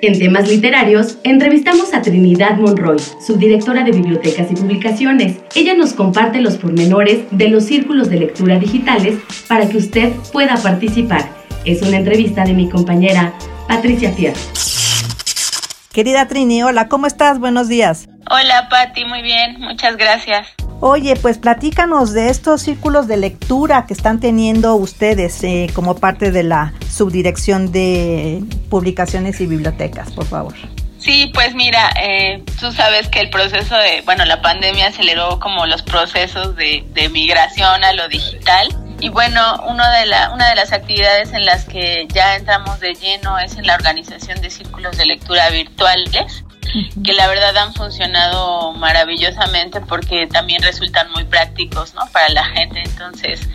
En 0.00 0.18
temas 0.18 0.48
literarios, 0.48 1.18
entrevistamos 1.24 1.92
a 1.92 2.00
Trinidad 2.00 2.56
Monroy, 2.56 2.98
subdirectora 2.98 3.84
de 3.84 3.90
Bibliotecas 3.90 4.50
y 4.50 4.54
Publicaciones. 4.54 5.36
Ella 5.54 5.74
nos 5.74 5.92
comparte 5.92 6.40
los 6.40 6.56
pormenores 6.56 7.24
de 7.32 7.50
los 7.50 7.64
círculos 7.64 8.08
de 8.08 8.20
lectura 8.20 8.58
digitales 8.58 9.18
para 9.46 9.68
que 9.68 9.76
usted 9.76 10.14
pueda 10.32 10.56
participar. 10.56 11.28
Es 11.66 11.82
una 11.82 11.98
entrevista 11.98 12.44
de 12.44 12.54
mi 12.54 12.70
compañera 12.70 13.34
Patricia 13.68 14.10
Fierro. 14.12 14.40
Querida 15.92 16.28
Trini, 16.28 16.62
hola, 16.62 16.88
¿cómo 16.88 17.06
estás? 17.06 17.38
Buenos 17.38 17.68
días. 17.68 18.08
Hola 18.30 18.68
Patti, 18.70 19.04
muy 19.04 19.20
bien, 19.20 19.60
muchas 19.60 19.98
gracias. 19.98 20.46
Oye, 20.84 21.14
pues 21.14 21.38
platícanos 21.38 22.12
de 22.12 22.28
estos 22.28 22.62
círculos 22.62 23.06
de 23.06 23.16
lectura 23.16 23.86
que 23.86 23.94
están 23.94 24.18
teniendo 24.18 24.74
ustedes 24.74 25.44
eh, 25.44 25.70
como 25.72 25.94
parte 25.94 26.32
de 26.32 26.42
la 26.42 26.72
subdirección 26.90 27.70
de 27.70 28.42
publicaciones 28.68 29.40
y 29.40 29.46
bibliotecas, 29.46 30.10
por 30.10 30.26
favor. 30.26 30.54
Sí, 30.98 31.30
pues 31.32 31.54
mira, 31.54 31.88
eh, 32.02 32.42
tú 32.58 32.72
sabes 32.72 33.06
que 33.06 33.20
el 33.20 33.30
proceso 33.30 33.76
de, 33.76 34.02
bueno, 34.04 34.24
la 34.24 34.42
pandemia 34.42 34.88
aceleró 34.88 35.38
como 35.38 35.66
los 35.66 35.82
procesos 35.82 36.56
de, 36.56 36.84
de 36.92 37.08
migración 37.10 37.84
a 37.84 37.92
lo 37.92 38.08
digital. 38.08 38.66
Y 38.98 39.08
bueno, 39.08 39.62
uno 39.68 39.88
de 39.88 40.06
la, 40.06 40.32
una 40.34 40.48
de 40.48 40.56
las 40.56 40.72
actividades 40.72 41.32
en 41.32 41.46
las 41.46 41.64
que 41.64 42.08
ya 42.12 42.34
entramos 42.34 42.80
de 42.80 42.94
lleno 42.94 43.38
es 43.38 43.56
en 43.56 43.68
la 43.68 43.76
organización 43.76 44.40
de 44.40 44.50
círculos 44.50 44.98
de 44.98 45.06
lectura 45.06 45.48
virtuales 45.50 46.44
que 47.04 47.12
la 47.12 47.26
verdad 47.26 47.56
han 47.56 47.74
funcionado 47.74 48.72
maravillosamente 48.72 49.80
porque 49.80 50.26
también 50.26 50.62
resultan 50.62 51.10
muy 51.12 51.24
prácticos, 51.24 51.94
¿no? 51.94 52.02
Para 52.12 52.28
la 52.30 52.44
gente. 52.44 52.82
Entonces, 52.84 53.48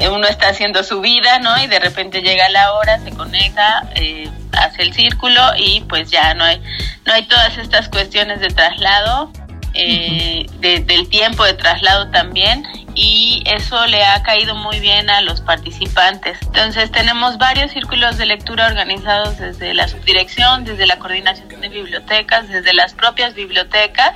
eh, 0.00 0.08
uno 0.08 0.26
está 0.26 0.48
haciendo 0.48 0.82
su 0.82 1.00
vida, 1.00 1.38
¿no? 1.38 1.62
Y 1.62 1.66
de 1.66 1.78
repente 1.78 2.22
llega 2.22 2.48
la 2.48 2.72
hora, 2.74 2.98
se 3.00 3.10
conecta, 3.10 3.88
eh, 3.94 4.28
hace 4.52 4.82
el 4.82 4.92
círculo 4.92 5.40
y 5.56 5.82
pues 5.82 6.10
ya 6.10 6.34
no 6.34 6.44
hay, 6.44 6.60
no 7.06 7.12
hay 7.12 7.26
todas 7.26 7.58
estas 7.58 7.88
cuestiones 7.88 8.40
de 8.40 8.48
traslado, 8.48 9.30
eh, 9.74 10.46
del 10.60 11.08
tiempo 11.08 11.44
de 11.44 11.54
traslado 11.54 12.08
también 12.10 12.64
y 12.94 13.42
eso 13.46 13.86
le 13.86 14.04
ha 14.04 14.22
caído 14.22 14.54
muy 14.54 14.80
bien 14.80 15.10
a 15.10 15.20
los 15.20 15.40
participantes. 15.40 16.38
Entonces 16.42 16.90
tenemos 16.92 17.38
varios 17.38 17.72
círculos 17.72 18.16
de 18.18 18.26
lectura 18.26 18.66
organizados 18.66 19.38
desde 19.38 19.74
la 19.74 19.88
subdirección, 19.88 20.64
desde 20.64 20.86
la 20.86 20.98
coordinación 20.98 21.48
de 21.48 21.68
bibliotecas, 21.68 22.48
desde 22.48 22.72
las 22.72 22.94
propias 22.94 23.34
bibliotecas 23.34 24.14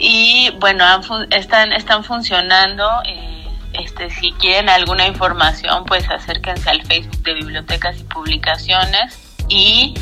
y 0.00 0.50
bueno, 0.58 0.84
están, 1.30 1.72
están 1.72 2.04
funcionando. 2.04 2.88
Eh, 3.04 3.46
este, 3.74 4.10
si 4.10 4.32
quieren 4.32 4.68
alguna 4.68 5.06
información, 5.06 5.84
pues 5.84 6.08
acérquense 6.10 6.68
al 6.70 6.82
Facebook 6.82 7.22
de 7.22 7.34
Bibliotecas 7.34 8.00
y 8.00 8.04
Publicaciones 8.04 9.36
y 9.48 9.94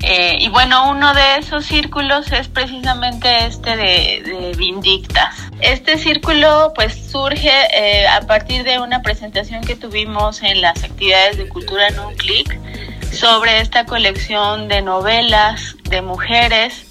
eh, 0.00 0.38
y 0.40 0.48
bueno, 0.48 0.90
uno 0.90 1.12
de 1.12 1.38
esos 1.38 1.66
círculos 1.66 2.30
es 2.32 2.48
precisamente 2.48 3.46
este 3.46 3.76
de, 3.76 4.54
Vindictas. 4.56 5.34
Este 5.60 5.98
círculo 5.98 6.72
pues 6.74 7.10
surge 7.10 7.50
eh, 7.74 8.06
a 8.06 8.20
partir 8.22 8.62
de 8.64 8.78
una 8.78 9.02
presentación 9.02 9.62
que 9.62 9.74
tuvimos 9.74 10.42
en 10.42 10.60
las 10.60 10.84
actividades 10.84 11.36
de 11.36 11.48
Cultura 11.48 11.88
en 11.88 11.98
un 11.98 12.14
clic 12.14 12.58
sobre 13.12 13.60
esta 13.60 13.86
colección 13.86 14.68
de 14.68 14.82
novelas 14.82 15.76
de 15.84 16.02
mujeres 16.02 16.84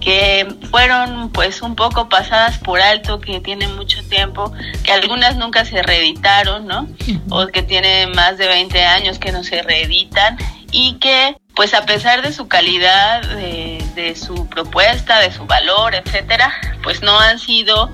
que 0.00 0.46
fueron 0.70 1.30
pues 1.30 1.62
un 1.62 1.74
poco 1.74 2.08
pasadas 2.10 2.58
por 2.58 2.80
alto, 2.80 3.20
que 3.20 3.40
tienen 3.40 3.74
mucho 3.74 4.02
tiempo, 4.08 4.52
que 4.84 4.92
algunas 4.92 5.36
nunca 5.36 5.64
se 5.64 5.82
reeditaron, 5.82 6.66
¿no? 6.66 6.86
O 7.30 7.46
que 7.46 7.62
tienen 7.62 8.12
más 8.12 8.36
de 8.36 8.46
20 8.46 8.84
años 8.84 9.18
que 9.18 9.32
no 9.32 9.42
se 9.42 9.62
reeditan 9.62 10.36
y 10.74 10.94
que 10.94 11.36
pues 11.54 11.72
a 11.72 11.86
pesar 11.86 12.20
de 12.22 12.32
su 12.32 12.48
calidad, 12.48 13.22
de, 13.22 14.16
su 14.16 14.48
propuesta, 14.48 15.20
de 15.20 15.32
su 15.32 15.46
valor, 15.46 15.94
etcétera, 15.94 16.52
pues 16.82 17.00
no 17.00 17.18
han 17.20 17.38
sido, 17.38 17.92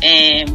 eh, 0.00 0.46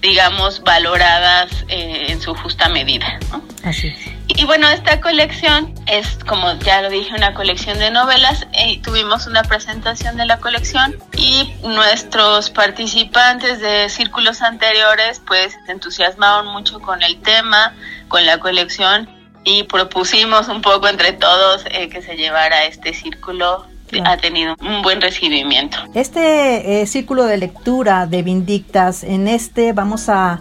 digamos, 0.00 0.62
valoradas 0.62 1.50
eh, 1.66 2.06
en 2.10 2.20
su 2.20 2.32
justa 2.34 2.68
medida. 2.68 3.18
Así 3.64 3.88
es. 3.88 4.20
Y 4.28 4.44
bueno, 4.44 4.68
esta 4.68 5.00
colección 5.00 5.74
es, 5.86 6.16
como 6.24 6.54
ya 6.60 6.80
lo 6.80 6.90
dije, 6.90 7.12
una 7.12 7.34
colección 7.34 7.80
de 7.80 7.90
novelas. 7.90 8.46
Y 8.64 8.78
tuvimos 8.78 9.26
una 9.26 9.42
presentación 9.42 10.16
de 10.16 10.26
la 10.26 10.38
colección 10.38 10.96
y 11.16 11.52
nuestros 11.64 12.50
participantes 12.50 13.58
de 13.58 13.88
círculos 13.88 14.42
anteriores 14.42 15.20
pues 15.26 15.58
se 15.66 15.72
entusiasmaron 15.72 16.46
mucho 16.46 16.78
con 16.78 17.02
el 17.02 17.20
tema, 17.20 17.74
con 18.06 18.24
la 18.24 18.38
colección 18.38 19.19
y 19.44 19.64
propusimos 19.64 20.48
un 20.48 20.62
poco 20.62 20.88
entre 20.88 21.12
todos 21.12 21.64
eh, 21.70 21.88
que 21.88 22.02
se 22.02 22.16
llevara 22.16 22.64
este 22.64 22.92
círculo 22.92 23.66
ha 24.04 24.16
tenido 24.16 24.54
un 24.60 24.82
buen 24.82 25.00
recibimiento. 25.00 25.76
Este 25.94 26.80
eh, 26.80 26.86
círculo 26.86 27.24
de 27.24 27.38
lectura 27.38 28.06
de 28.06 28.22
Vindictas, 28.22 29.02
en 29.02 29.26
este 29.26 29.72
vamos 29.72 30.08
a, 30.08 30.40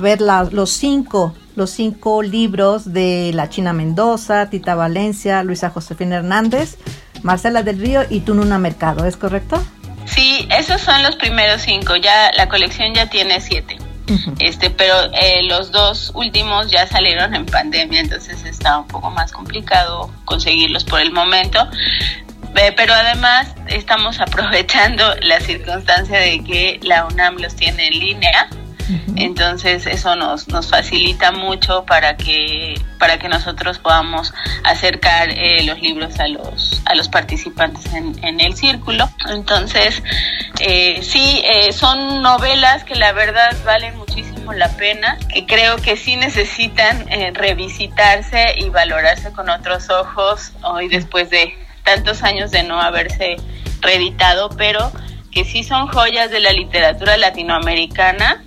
ver 0.00 0.20
los 0.20 0.70
cinco 0.70 1.34
los 1.56 1.70
cinco 1.70 2.22
libros 2.22 2.92
de 2.92 3.32
la 3.34 3.48
China 3.48 3.72
Mendoza, 3.72 4.48
Tita 4.48 4.76
Valencia, 4.76 5.42
Luisa 5.42 5.70
Josefina 5.70 6.16
Hernández, 6.16 6.78
Marcela 7.22 7.64
del 7.64 7.80
Río 7.80 8.02
y 8.08 8.20
Tununa 8.20 8.58
Mercado, 8.58 9.04
¿es 9.06 9.16
correcto? 9.16 9.60
Sí, 10.04 10.46
esos 10.56 10.80
son 10.80 11.02
los 11.02 11.16
primeros 11.16 11.62
cinco, 11.62 11.96
ya 11.96 12.30
la 12.36 12.48
colección 12.48 12.94
ya 12.94 13.10
tiene 13.10 13.40
siete. 13.40 13.76
Este, 14.38 14.70
pero 14.70 14.94
eh, 15.12 15.42
los 15.44 15.70
dos 15.70 16.12
últimos 16.14 16.70
ya 16.70 16.86
salieron 16.86 17.34
en 17.34 17.46
pandemia, 17.46 18.00
entonces 18.00 18.44
está 18.44 18.78
un 18.78 18.86
poco 18.86 19.10
más 19.10 19.32
complicado 19.32 20.10
conseguirlos 20.24 20.84
por 20.84 21.00
el 21.00 21.12
momento. 21.12 21.68
Eh, 22.56 22.72
pero 22.76 22.94
además 22.94 23.54
estamos 23.66 24.20
aprovechando 24.20 25.14
la 25.22 25.40
circunstancia 25.40 26.18
de 26.18 26.42
que 26.42 26.80
la 26.82 27.06
UNAM 27.06 27.36
los 27.36 27.54
tiene 27.54 27.88
en 27.88 27.98
línea 27.98 28.48
entonces 29.16 29.86
eso 29.86 30.16
nos, 30.16 30.48
nos 30.48 30.68
facilita 30.68 31.32
mucho 31.32 31.84
para 31.84 32.16
que, 32.16 32.80
para 32.98 33.18
que 33.18 33.28
nosotros 33.28 33.78
podamos 33.78 34.32
acercar 34.64 35.30
eh, 35.30 35.62
los 35.64 35.80
libros 35.80 36.18
a 36.18 36.28
los, 36.28 36.80
a 36.86 36.94
los 36.94 37.08
participantes 37.08 37.92
en, 37.92 38.40
el 38.40 38.56
círculo. 38.56 39.08
Entonces, 39.28 40.02
eh, 40.60 41.00
sí, 41.02 41.42
eh, 41.44 41.72
son 41.72 42.22
novelas 42.22 42.84
que 42.84 42.94
la 42.94 43.12
verdad 43.12 43.56
valen 43.64 43.96
muchísimo 43.96 44.52
la 44.52 44.70
pena, 44.70 45.18
que 45.32 45.44
creo 45.44 45.76
que 45.76 45.96
sí 45.96 46.16
necesitan 46.16 47.06
revisitarse 47.34 48.54
y 48.58 48.70
valorarse 48.70 49.32
con 49.32 49.50
otros 49.50 49.90
ojos 49.90 50.52
hoy 50.62 50.88
después 50.88 51.28
de 51.30 51.54
tantos 51.84 52.22
años 52.22 52.50
de 52.50 52.62
no 52.62 52.80
haberse 52.80 53.36
reeditado, 53.80 54.48
pero 54.50 54.90
que 55.30 55.44
sí 55.44 55.62
son 55.64 55.88
joyas 55.88 56.30
de 56.30 56.40
la 56.40 56.52
literatura 56.52 57.16
latinoamericana 57.16 58.42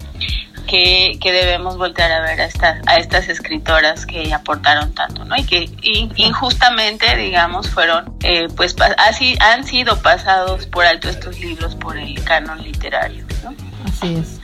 que, 0.67 1.17
debemos 1.23 1.77
voltear 1.77 2.11
a 2.11 2.21
ver 2.21 2.39
a 2.39 2.45
estas, 2.45 2.79
a 2.87 2.97
estas 2.97 3.27
escritoras 3.29 4.05
que 4.05 4.33
aportaron 4.33 4.93
tanto, 4.93 5.25
¿no? 5.25 5.35
Y 5.35 5.43
que 5.43 5.69
injustamente, 6.15 7.15
digamos, 7.17 7.69
fueron, 7.69 8.13
eh, 8.23 8.47
pues, 8.55 8.75
así 8.97 9.37
han 9.39 9.65
sido 9.65 10.01
pasados 10.01 10.65
por 10.67 10.85
alto 10.85 11.09
estos 11.09 11.39
libros 11.39 11.75
por 11.75 11.97
el 11.97 12.21
canon 12.23 12.61
literario, 12.63 13.25
¿no? 13.43 13.53
Así 13.85 14.15
es. 14.15 14.40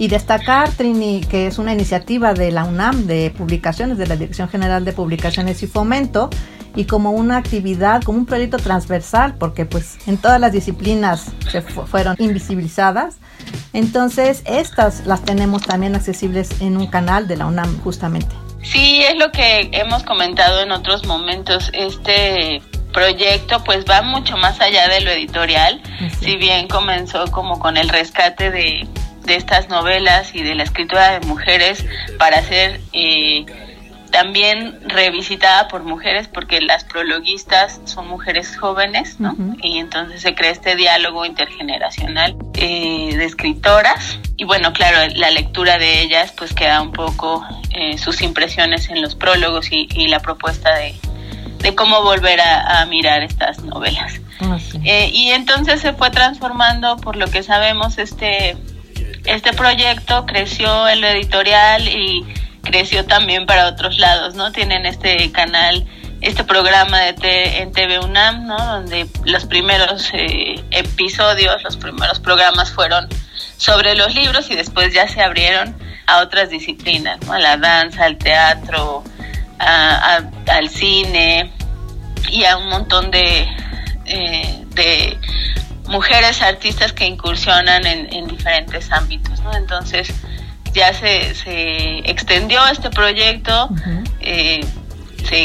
Y 0.00 0.08
destacar, 0.08 0.70
Trini, 0.70 1.20
que 1.20 1.46
es 1.46 1.58
una 1.58 1.74
iniciativa 1.74 2.32
de 2.32 2.50
la 2.50 2.64
UNAM 2.64 3.04
de 3.04 3.30
publicaciones, 3.36 3.98
de 3.98 4.06
la 4.06 4.16
Dirección 4.16 4.48
General 4.48 4.82
de 4.82 4.94
Publicaciones 4.94 5.62
y 5.62 5.66
Fomento, 5.66 6.30
y 6.74 6.86
como 6.86 7.10
una 7.10 7.36
actividad, 7.36 8.00
como 8.02 8.16
un 8.16 8.24
proyecto 8.24 8.56
transversal, 8.56 9.34
porque 9.34 9.66
pues 9.66 9.98
en 10.06 10.16
todas 10.16 10.40
las 10.40 10.52
disciplinas 10.52 11.32
se 11.52 11.60
fueron 11.60 12.16
invisibilizadas. 12.18 13.16
Entonces, 13.74 14.42
estas 14.46 15.04
las 15.04 15.22
tenemos 15.22 15.64
también 15.64 15.94
accesibles 15.94 16.62
en 16.62 16.78
un 16.78 16.86
canal 16.86 17.28
de 17.28 17.36
la 17.36 17.44
UNAM 17.44 17.78
justamente. 17.82 18.34
Sí, 18.62 19.02
es 19.02 19.18
lo 19.18 19.30
que 19.32 19.68
hemos 19.70 20.02
comentado 20.04 20.62
en 20.62 20.72
otros 20.72 21.04
momentos. 21.04 21.70
Este 21.74 22.62
proyecto 22.94 23.62
pues 23.64 23.84
va 23.84 24.00
mucho 24.00 24.38
más 24.38 24.62
allá 24.62 24.88
de 24.88 25.02
lo 25.02 25.10
editorial, 25.10 25.82
si 26.20 26.36
bien 26.36 26.68
comenzó 26.68 27.30
como 27.30 27.58
con 27.58 27.76
el 27.76 27.90
rescate 27.90 28.50
de, 28.50 28.88
de, 29.24 29.36
estas 29.36 29.68
novelas 29.68 30.34
y 30.34 30.42
de 30.42 30.54
la 30.54 30.64
escritura 30.64 31.18
de 31.18 31.26
mujeres 31.26 31.84
para 32.18 32.38
hacer 32.38 32.80
eh, 32.92 33.46
también 34.10 34.78
revisitada 34.88 35.68
por 35.68 35.84
mujeres 35.84 36.28
porque 36.28 36.60
las 36.60 36.84
prologuistas 36.84 37.80
son 37.84 38.08
mujeres 38.08 38.56
jóvenes, 38.56 39.20
¿no? 39.20 39.36
Y 39.62 39.78
entonces 39.78 40.20
se 40.20 40.34
crea 40.34 40.50
este 40.50 40.76
diálogo 40.76 41.24
intergeneracional 41.24 42.36
eh, 42.54 43.14
de 43.16 43.24
escritoras 43.24 44.18
y 44.36 44.44
bueno, 44.44 44.72
claro, 44.72 45.12
la 45.16 45.30
lectura 45.30 45.78
de 45.78 46.02
ellas 46.02 46.32
pues 46.36 46.54
queda 46.54 46.80
un 46.82 46.92
poco 46.92 47.44
eh, 47.70 47.98
sus 47.98 48.22
impresiones 48.22 48.88
en 48.90 49.00
los 49.00 49.14
prólogos 49.14 49.68
y, 49.70 50.08
la 50.08 50.20
propuesta 50.20 50.74
de, 50.74 50.94
cómo 51.74 52.02
volver 52.02 52.40
a, 52.40 52.84
mirar 52.86 53.22
estas 53.22 53.62
novelas. 53.62 54.20
Ah, 54.40 54.58
eh, 54.84 55.10
y 55.12 55.30
entonces 55.30 55.80
se 55.80 55.92
fue 55.92 56.10
transformando, 56.10 56.96
por 56.96 57.16
lo 57.16 57.26
que 57.28 57.42
sabemos, 57.42 57.98
este, 57.98 58.56
este 59.24 59.52
proyecto 59.52 60.26
creció 60.26 60.88
en 60.88 61.00
lo 61.00 61.08
editorial 61.08 61.86
y 61.88 62.24
creció 62.62 63.04
también 63.04 63.46
para 63.46 63.68
otros 63.68 63.98
lados, 63.98 64.34
¿no? 64.34 64.52
Tienen 64.52 64.86
este 64.86 65.30
canal, 65.32 65.86
este 66.20 66.44
programa 66.44 66.98
de 66.98 67.58
en 67.58 67.72
TV 67.72 67.98
UNAM, 67.98 68.46
¿no? 68.46 68.56
Donde 68.56 69.06
los 69.24 69.46
primeros 69.46 70.10
eh, 70.12 70.62
episodios, 70.70 71.62
los 71.62 71.76
primeros 71.76 72.20
programas 72.20 72.70
fueron 72.70 73.08
sobre 73.56 73.94
los 73.94 74.14
libros 74.14 74.50
y 74.50 74.56
después 74.56 74.92
ya 74.92 75.08
se 75.08 75.22
abrieron 75.22 75.76
a 76.06 76.18
otras 76.20 76.50
disciplinas, 76.50 77.20
¿no? 77.26 77.32
A 77.32 77.38
la 77.38 77.56
danza, 77.56 78.04
al 78.04 78.16
teatro, 78.16 79.04
al 79.58 80.70
cine 80.70 81.52
y 82.30 82.44
a 82.44 82.56
un 82.56 82.68
montón 82.68 83.10
de, 83.10 83.46
eh, 84.06 84.64
de 84.70 85.18
mujeres 85.90 86.40
artistas 86.40 86.92
que 86.92 87.04
incursionan 87.04 87.84
en, 87.84 88.12
en 88.12 88.26
diferentes 88.28 88.90
ámbitos, 88.92 89.40
¿no? 89.40 89.54
Entonces, 89.54 90.12
ya 90.72 90.92
se, 90.92 91.34
se 91.34 91.98
extendió 92.10 92.66
este 92.68 92.90
proyecto, 92.90 93.68
eh, 94.20 94.60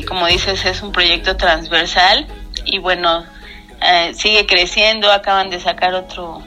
como 0.08 0.28
dices, 0.28 0.66
es 0.66 0.82
un 0.82 0.92
proyecto 0.92 1.36
transversal 1.36 2.28
y 2.66 2.80
bueno, 2.80 3.26
eh, 3.82 4.14
sigue 4.14 4.46
creciendo, 4.46 5.12
acaban 5.12 5.50
de 5.50 5.60
sacar 5.60 5.94
otro 5.94 6.44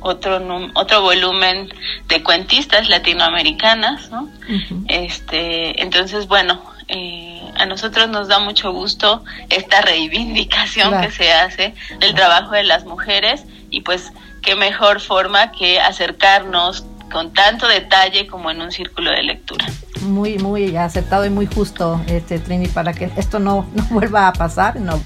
otro 0.00 0.40
otro 0.74 1.02
volumen 1.02 1.68
de 2.06 2.22
cuentistas 2.22 2.88
latinoamericanas, 2.88 4.10
¿no? 4.10 4.28
Este, 4.88 5.82
entonces 5.82 6.28
bueno, 6.28 6.62
eh, 6.88 7.35
a 7.58 7.66
nosotros 7.66 8.08
nos 8.08 8.28
da 8.28 8.38
mucho 8.38 8.72
gusto 8.72 9.24
esta 9.48 9.80
reivindicación 9.80 11.00
que 11.00 11.10
se 11.10 11.32
hace 11.32 11.74
del 12.00 12.14
trabajo 12.14 12.52
de 12.52 12.64
las 12.64 12.84
mujeres 12.84 13.44
y 13.70 13.80
pues 13.80 14.12
qué 14.42 14.56
mejor 14.56 15.00
forma 15.00 15.52
que 15.52 15.80
acercarnos 15.80 16.84
con 17.10 17.32
tanto 17.32 17.66
detalle 17.68 18.26
como 18.26 18.50
en 18.50 18.60
un 18.60 18.72
círculo 18.72 19.10
de 19.10 19.22
lectura. 19.22 19.66
Muy, 20.02 20.38
muy 20.38 20.76
acertado 20.76 21.24
y 21.24 21.30
muy 21.30 21.46
justo, 21.46 22.00
este 22.06 22.38
Trini, 22.38 22.68
para 22.68 22.92
que 22.92 23.10
esto 23.16 23.38
no, 23.38 23.66
no 23.74 23.84
vuelva 23.90 24.28
a 24.28 24.32
pasar, 24.32 24.76
no, 24.76 25.02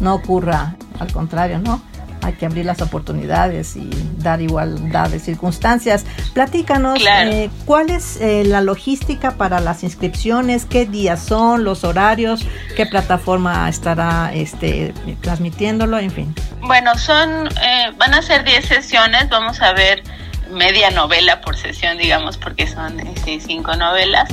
no 0.00 0.14
ocurra, 0.14 0.76
al 0.98 1.12
contrario, 1.12 1.58
¿no? 1.58 1.80
Hay 2.24 2.32
que 2.34 2.46
abrir 2.46 2.64
las 2.64 2.80
oportunidades 2.80 3.76
y 3.76 3.90
dar 4.18 4.40
igualdad 4.40 5.10
de 5.10 5.18
circunstancias. 5.18 6.06
Platícanos, 6.32 6.98
eh, 7.06 7.50
¿cuál 7.66 7.90
es 7.90 8.18
eh, 8.20 8.44
la 8.46 8.62
logística 8.62 9.32
para 9.32 9.60
las 9.60 9.84
inscripciones? 9.84 10.64
¿Qué 10.64 10.86
días 10.86 11.22
son? 11.22 11.64
¿Los 11.64 11.84
horarios? 11.84 12.46
¿Qué 12.76 12.86
plataforma 12.86 13.68
estará 13.68 14.32
este, 14.32 14.94
transmitiéndolo? 15.20 15.98
En 15.98 16.10
fin. 16.10 16.34
Bueno, 16.62 16.96
son, 16.96 17.48
eh, 17.48 17.92
van 17.98 18.14
a 18.14 18.22
ser 18.22 18.44
10 18.44 18.64
sesiones, 18.64 19.28
vamos 19.28 19.60
a 19.60 19.74
ver 19.74 20.02
media 20.50 20.90
novela 20.90 21.40
por 21.40 21.56
sesión, 21.56 21.98
digamos, 21.98 22.36
porque 22.38 22.66
son 22.66 23.00
este, 23.00 23.40
cinco 23.40 23.76
novelas. 23.76 24.28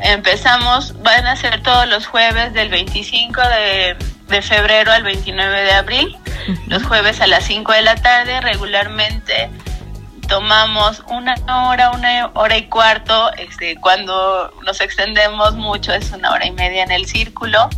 Empezamos, 0.00 1.00
van 1.02 1.26
a 1.26 1.36
ser 1.36 1.62
todos 1.62 1.88
los 1.88 2.06
jueves 2.06 2.52
del 2.52 2.68
25 2.68 3.40
de, 3.40 3.96
febrero 4.40 4.92
al 4.92 5.02
29 5.02 5.62
de 5.62 5.72
abril, 5.72 6.16
los 6.68 6.82
jueves 6.84 7.20
a 7.20 7.26
las 7.26 7.44
5 7.44 7.72
de 7.72 7.82
la 7.82 7.96
tarde, 7.96 8.40
regularmente 8.40 9.50
tomamos 10.28 11.02
una 11.08 11.34
hora, 11.68 11.90
una 11.90 12.30
hora 12.34 12.56
y 12.56 12.68
cuarto, 12.68 13.30
este, 13.34 13.76
cuando 13.76 14.54
nos 14.64 14.80
extendemos 14.80 15.54
mucho 15.56 15.92
es 15.92 16.10
una 16.12 16.30
hora 16.30 16.46
y 16.46 16.52
media 16.52 16.84
en 16.84 16.92
el 16.92 17.06
círculo. 17.06 17.68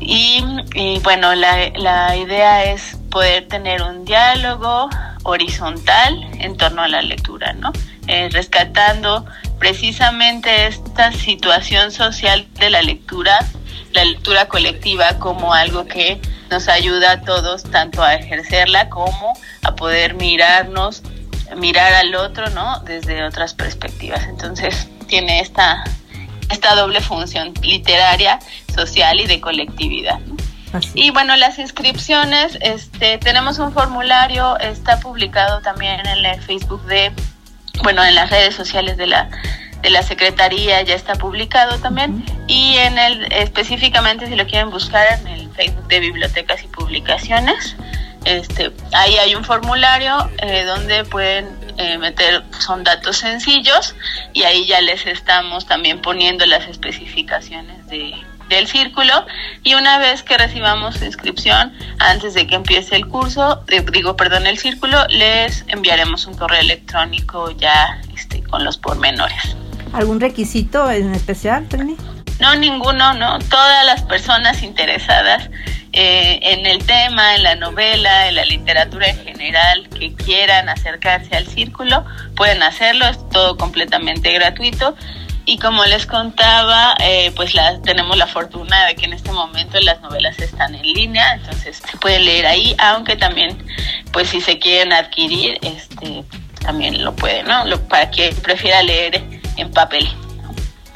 Y, 0.00 0.44
y 0.74 0.98
bueno, 1.00 1.34
la, 1.34 1.70
la 1.76 2.16
idea 2.16 2.64
es 2.64 2.98
poder 3.10 3.46
tener 3.46 3.82
un 3.82 4.04
diálogo, 4.04 4.90
horizontal 5.26 6.24
en 6.38 6.56
torno 6.56 6.82
a 6.82 6.88
la 6.88 7.02
lectura, 7.02 7.52
¿no? 7.52 7.72
Eh, 8.06 8.28
rescatando 8.30 9.26
precisamente 9.58 10.66
esta 10.66 11.12
situación 11.12 11.90
social 11.90 12.46
de 12.54 12.70
la 12.70 12.82
lectura, 12.82 13.44
la 13.96 14.04
lectura 14.04 14.46
colectiva 14.46 15.18
como 15.18 15.54
algo 15.54 15.86
que 15.86 16.20
nos 16.50 16.68
ayuda 16.68 17.12
a 17.12 17.20
todos 17.22 17.64
tanto 17.64 18.02
a 18.02 18.14
ejercerla 18.14 18.88
como 18.88 19.32
a 19.64 19.74
poder 19.74 20.14
mirarnos, 20.14 21.02
mirar 21.56 21.92
al 21.94 22.14
otro, 22.14 22.50
¿no? 22.50 22.80
Desde 22.80 23.24
otras 23.24 23.54
perspectivas. 23.54 24.24
Entonces 24.24 24.88
tiene 25.08 25.40
esta, 25.40 25.82
esta 26.50 26.74
doble 26.74 27.00
función 27.00 27.54
literaria, 27.62 28.38
social 28.72 29.18
y 29.18 29.26
de 29.26 29.40
colectividad. 29.40 30.18
¿no? 30.20 30.36
Y 30.94 31.10
bueno, 31.10 31.36
las 31.36 31.58
inscripciones, 31.58 32.58
este, 32.60 33.18
tenemos 33.18 33.58
un 33.58 33.72
formulario, 33.72 34.58
está 34.58 35.00
publicado 35.00 35.60
también 35.62 36.06
en 36.06 36.26
el 36.26 36.42
Facebook 36.42 36.84
de, 36.84 37.12
bueno, 37.82 38.04
en 38.04 38.14
las 38.14 38.30
redes 38.30 38.54
sociales 38.54 38.96
de 38.96 39.06
la 39.06 39.30
de 39.82 39.90
la 39.90 40.02
secretaría 40.02 40.82
ya 40.82 40.94
está 40.94 41.14
publicado 41.14 41.78
también. 41.78 42.24
Y 42.46 42.76
en 42.76 42.98
el 42.98 43.32
específicamente 43.32 44.26
si 44.26 44.34
lo 44.34 44.46
quieren 44.46 44.70
buscar 44.70 45.06
en 45.20 45.26
el 45.26 45.50
Facebook 45.50 45.86
de 45.88 46.00
bibliotecas 46.00 46.62
y 46.64 46.66
publicaciones 46.68 47.76
este 48.26 48.72
ahí 48.92 49.16
hay 49.16 49.34
un 49.36 49.44
formulario 49.44 50.28
eh, 50.38 50.64
donde 50.64 51.04
pueden 51.04 51.48
eh, 51.78 51.96
meter 51.96 52.42
son 52.58 52.82
datos 52.82 53.18
sencillos 53.18 53.94
y 54.32 54.42
ahí 54.42 54.66
ya 54.66 54.80
les 54.80 55.06
estamos 55.06 55.66
también 55.66 56.02
poniendo 56.02 56.44
las 56.44 56.66
especificaciones 56.66 57.86
de 57.86 58.14
del 58.48 58.68
círculo. 58.68 59.26
Y 59.64 59.74
una 59.74 59.98
vez 59.98 60.22
que 60.22 60.38
recibamos 60.38 60.96
su 60.96 61.04
inscripción 61.04 61.72
antes 61.98 62.34
de 62.34 62.46
que 62.46 62.54
empiece 62.54 62.94
el 62.94 63.08
curso, 63.08 63.64
digo, 63.92 64.14
perdón, 64.16 64.46
el 64.46 64.56
círculo, 64.56 65.04
les 65.08 65.64
enviaremos 65.66 66.26
un 66.26 66.36
correo 66.36 66.60
electrónico 66.60 67.50
ya 67.50 68.00
este, 68.14 68.44
con 68.44 68.64
los 68.64 68.78
pormenores. 68.78 69.56
¿Algún 69.92 70.20
requisito 70.20 70.90
en 70.90 71.14
especial, 71.14 71.68
Trini? 71.68 71.96
No, 72.40 72.54
ninguno, 72.56 73.14
no. 73.14 73.38
Todas 73.38 73.86
las 73.86 74.02
personas 74.02 74.62
interesadas 74.62 75.48
eh, 75.92 76.38
en 76.42 76.66
el 76.66 76.84
tema, 76.84 77.36
en 77.36 77.42
la 77.42 77.54
novela, 77.54 78.28
en 78.28 78.34
la 78.34 78.44
literatura 78.44 79.08
en 79.08 79.18
general, 79.24 79.88
que 79.88 80.14
quieran 80.14 80.68
acercarse 80.68 81.34
al 81.34 81.46
círculo, 81.46 82.04
pueden 82.34 82.62
hacerlo, 82.62 83.06
es 83.06 83.18
todo 83.30 83.56
completamente 83.56 84.30
gratuito. 84.32 84.94
Y 85.46 85.58
como 85.58 85.84
les 85.84 86.06
contaba, 86.06 86.96
eh, 87.00 87.32
pues 87.36 87.54
la, 87.54 87.80
tenemos 87.80 88.18
la 88.18 88.26
fortuna 88.26 88.84
de 88.86 88.96
que 88.96 89.06
en 89.06 89.12
este 89.12 89.30
momento 89.30 89.80
las 89.80 90.00
novelas 90.02 90.38
están 90.40 90.74
en 90.74 90.82
línea, 90.82 91.34
entonces 91.34 91.80
se 91.88 91.96
puede 91.98 92.18
leer 92.18 92.46
ahí, 92.46 92.74
aunque 92.78 93.16
también, 93.16 93.56
pues 94.12 94.28
si 94.28 94.40
se 94.40 94.58
quieren 94.58 94.92
adquirir, 94.92 95.56
este, 95.62 96.24
también 96.60 97.02
lo 97.02 97.14
pueden, 97.14 97.46
¿no? 97.46 97.64
Lo, 97.64 97.80
para 97.88 98.10
quien 98.10 98.34
prefiera 98.36 98.82
leer 98.82 99.22
en 99.56 99.70
papel. 99.70 100.08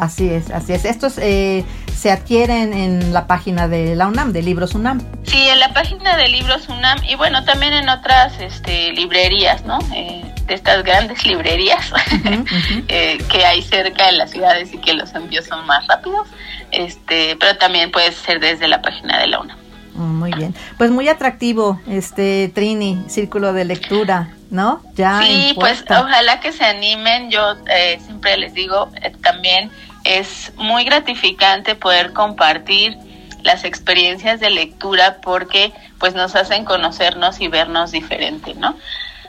Así 0.00 0.30
es, 0.30 0.50
así 0.50 0.72
es. 0.72 0.86
Estos 0.86 1.18
eh, 1.18 1.62
se 1.94 2.10
adquieren 2.10 2.72
en 2.72 3.12
la 3.12 3.26
página 3.26 3.68
de 3.68 3.94
la 3.94 4.06
UNAM, 4.06 4.32
de 4.32 4.40
Libros 4.40 4.74
UNAM. 4.74 5.02
Sí, 5.24 5.46
en 5.46 5.60
la 5.60 5.74
página 5.74 6.16
de 6.16 6.28
Libros 6.28 6.70
UNAM 6.70 7.04
y 7.04 7.16
bueno, 7.16 7.44
también 7.44 7.74
en 7.74 7.86
otras 7.90 8.40
este, 8.40 8.92
librerías, 8.92 9.66
¿no? 9.66 9.78
Eh, 9.94 10.24
de 10.46 10.54
estas 10.54 10.82
grandes 10.84 11.26
librerías 11.26 11.92
eh, 12.88 13.18
que 13.30 13.44
hay 13.44 13.60
cerca 13.60 14.06
de 14.06 14.12
las 14.12 14.30
ciudades 14.30 14.72
y 14.72 14.78
que 14.78 14.94
los 14.94 15.14
envíos 15.14 15.44
son 15.44 15.66
más 15.66 15.86
rápidos, 15.86 16.28
este, 16.70 17.36
pero 17.36 17.58
también 17.58 17.92
puede 17.92 18.10
ser 18.12 18.40
desde 18.40 18.68
la 18.68 18.80
página 18.80 19.18
de 19.20 19.26
la 19.26 19.40
UNAM. 19.40 19.58
Mm, 19.96 20.18
muy 20.18 20.32
bien, 20.32 20.54
pues 20.78 20.90
muy 20.90 21.08
atractivo 21.08 21.78
este 21.86 22.50
Trini, 22.54 23.04
círculo 23.08 23.52
de 23.52 23.66
lectura, 23.66 24.30
¿no? 24.50 24.82
Ya 24.94 25.22
sí, 25.22 25.52
pues 25.54 25.84
ojalá 25.88 26.40
que 26.40 26.52
se 26.52 26.64
animen. 26.64 27.30
Yo 27.30 27.56
siempre 28.04 28.36
les 28.36 28.54
digo 28.54 28.90
también 29.22 29.70
es 30.04 30.52
muy 30.56 30.84
gratificante 30.84 31.74
poder 31.74 32.12
compartir 32.12 32.96
las 33.42 33.64
experiencias 33.64 34.40
de 34.40 34.50
lectura 34.50 35.18
porque 35.22 35.72
pues 35.98 36.14
nos 36.14 36.34
hacen 36.36 36.64
conocernos 36.64 37.40
y 37.40 37.48
vernos 37.48 37.90
diferente, 37.92 38.54
¿no? 38.54 38.76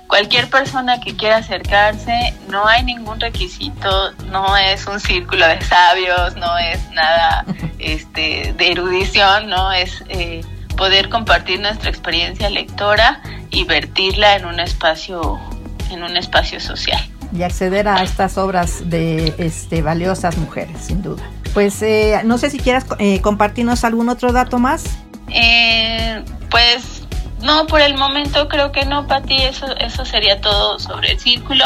Cualquier 0.08 0.50
persona 0.50 1.00
que 1.00 1.16
quiera 1.16 1.38
acercarse, 1.38 2.34
no 2.50 2.68
hay 2.68 2.84
ningún 2.84 3.20
requisito, 3.22 4.12
no 4.30 4.58
es 4.58 4.86
un 4.86 5.00
círculo 5.00 5.48
de 5.48 5.62
sabios, 5.62 6.36
no 6.36 6.58
es 6.58 6.90
nada 6.92 7.46
este, 7.80 8.54
de 8.58 8.72
erudición, 8.72 9.48
no 9.48 9.72
es 9.72 10.04
eh, 10.10 10.42
poder 10.76 11.08
compartir 11.10 11.62
nuestra 11.62 11.90
experiencia 11.90 12.50
lectora 12.50 13.22
y 13.52 13.66
vertirla 13.66 14.36
en 14.38 14.46
un 14.46 14.60
espacio, 14.60 15.40
en 15.92 16.04
un 16.04 16.18
espacio 16.18 16.60
social 16.60 17.02
y 17.34 17.44
acceder 17.44 17.88
a 17.88 18.04
estas 18.04 18.38
obras 18.38 18.90
de 18.90 19.34
este, 19.38 19.82
valiosas 19.82 20.38
mujeres, 20.38 20.78
sin 20.82 21.02
duda. 21.02 21.24
Pues 21.54 21.82
eh, 21.82 22.22
no 22.26 22.38
sé 22.38 22.50
si 22.50 22.60
quieras 22.60 22.86
eh, 23.00 23.22
compartirnos 23.22 23.84
algún 23.84 24.10
otro 24.10 24.32
dato 24.32 24.60
más. 24.60 24.84
Eh, 25.30 26.24
pues 26.50 27.04
no, 27.42 27.68
por 27.68 27.82
el 27.82 27.98
momento 27.98 28.48
creo 28.48 28.72
que 28.72 28.86
no, 28.86 29.08
Pati, 29.08 29.36
eso, 29.36 29.76
eso 29.78 30.06
sería 30.06 30.42
todo 30.42 30.80
sobre 30.80 31.12
el 31.12 31.20
círculo. 31.20 31.64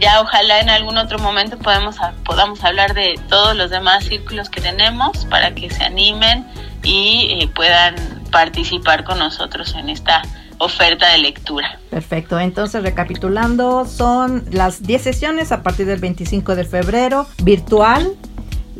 ya 0.00 0.20
ojalá 0.20 0.60
en 0.60 0.70
algún 0.70 0.96
otro 0.98 1.18
momento 1.18 1.58
podemos, 1.58 1.96
podamos 2.24 2.62
hablar 2.64 2.94
de 2.94 3.18
todos 3.28 3.56
los 3.56 3.70
demás 3.70 4.04
círculos 4.04 4.48
que 4.48 4.60
tenemos 4.60 5.24
para 5.26 5.52
que 5.54 5.70
se 5.70 5.82
animen 5.84 6.46
y 6.82 7.44
puedan 7.54 7.96
participar 8.30 9.04
con 9.04 9.18
nosotros 9.18 9.74
en 9.74 9.88
esta 9.88 10.22
oferta 10.58 11.10
de 11.12 11.18
lectura. 11.18 11.78
Perfecto, 11.90 12.38
entonces 12.38 12.82
recapitulando, 12.82 13.84
son 13.84 14.44
las 14.50 14.82
10 14.82 15.02
sesiones 15.02 15.52
a 15.52 15.62
partir 15.62 15.86
del 15.86 16.00
25 16.00 16.56
de 16.56 16.64
febrero, 16.64 17.26
virtual, 17.42 18.16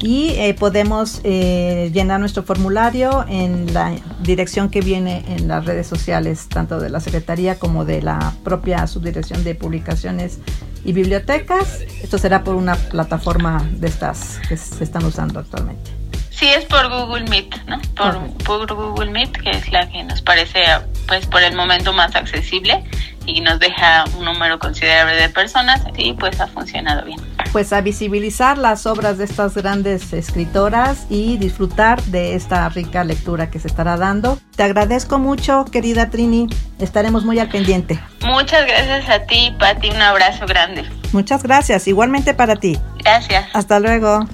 y 0.01 0.31
eh, 0.37 0.55
podemos 0.55 1.21
eh, 1.25 1.91
llenar 1.93 2.21
nuestro 2.21 2.45
formulario 2.45 3.25
en 3.29 3.75
la 3.75 3.97
dirección 4.23 4.71
que 4.71 4.81
viene 4.81 5.25
en 5.29 5.49
las 5.49 5.65
redes 5.65 5.87
sociales, 5.87 6.49
tanto 6.49 6.79
de 6.79 6.89
la 6.89 7.01
Secretaría 7.01 7.59
como 7.59 7.85
de 7.85 8.03
la 8.03 8.33
propia 8.45 8.87
Subdirección 8.87 9.43
de 9.43 9.57
Publicaciones 9.57 10.39
y 10.85 10.93
Bibliotecas. 10.93 11.81
Esto 12.03 12.17
será 12.17 12.45
por 12.45 12.55
una 12.55 12.77
plataforma 12.77 13.69
de 13.73 13.89
estas 13.89 14.39
que 14.49 14.57
se 14.57 14.85
están 14.85 15.05
usando 15.05 15.41
actualmente. 15.41 15.98
Sí, 16.39 16.47
es 16.47 16.65
por 16.67 16.89
Google 16.89 17.25
Meet, 17.29 17.65
¿no? 17.67 17.81
Por, 17.97 18.33
por, 18.45 18.73
Google 18.73 19.11
Meet, 19.11 19.33
que 19.43 19.51
es 19.51 19.73
la 19.73 19.89
que 19.89 20.05
nos 20.05 20.23
parece, 20.23 20.63
pues, 21.09 21.27
por 21.27 21.43
el 21.43 21.57
momento 21.57 21.93
más 21.93 22.15
accesible 22.15 22.85
y 23.29 23.41
nos 23.41 23.59
deja 23.59 24.05
un 24.17 24.25
número 24.25 24.59
considerable 24.59 25.15
de 25.17 25.29
personas 25.29 25.83
y 25.97 26.15
pues 26.15 26.41
ha 26.41 26.47
funcionado 26.47 27.05
bien. 27.05 27.21
Pues 27.53 27.73
a 27.73 27.81
visibilizar 27.81 28.57
las 28.57 28.87
obras 28.87 29.19
de 29.19 29.25
estas 29.25 29.55
grandes 29.55 30.13
escritoras 30.13 31.07
y 31.11 31.37
disfrutar 31.37 32.03
de 32.05 32.35
esta 32.35 32.69
rica 32.69 33.05
lectura 33.05 33.51
que 33.51 33.59
se 33.59 33.69
estará 33.69 33.97
dando. 33.97 34.39
Te 34.57 34.63
agradezco 34.63 35.19
mucho, 35.19 35.65
querida 35.67 36.09
Trini. 36.09 36.49
Estaremos 36.79 37.25
muy 37.25 37.39
al 37.39 37.49
pendiente. 37.49 38.01
Muchas 38.23 38.67
gracias 38.67 39.09
a 39.09 39.27
ti, 39.27 39.55
Pati. 39.59 39.91
Un 39.91 40.03
abrazo 40.03 40.47
grande. 40.47 40.85
Muchas 41.13 41.43
gracias. 41.43 41.87
Igualmente 41.87 42.33
para 42.33 42.57
ti. 42.57 42.79
Gracias. 43.03 43.47
Hasta 43.53 43.81
luego. 43.81 44.27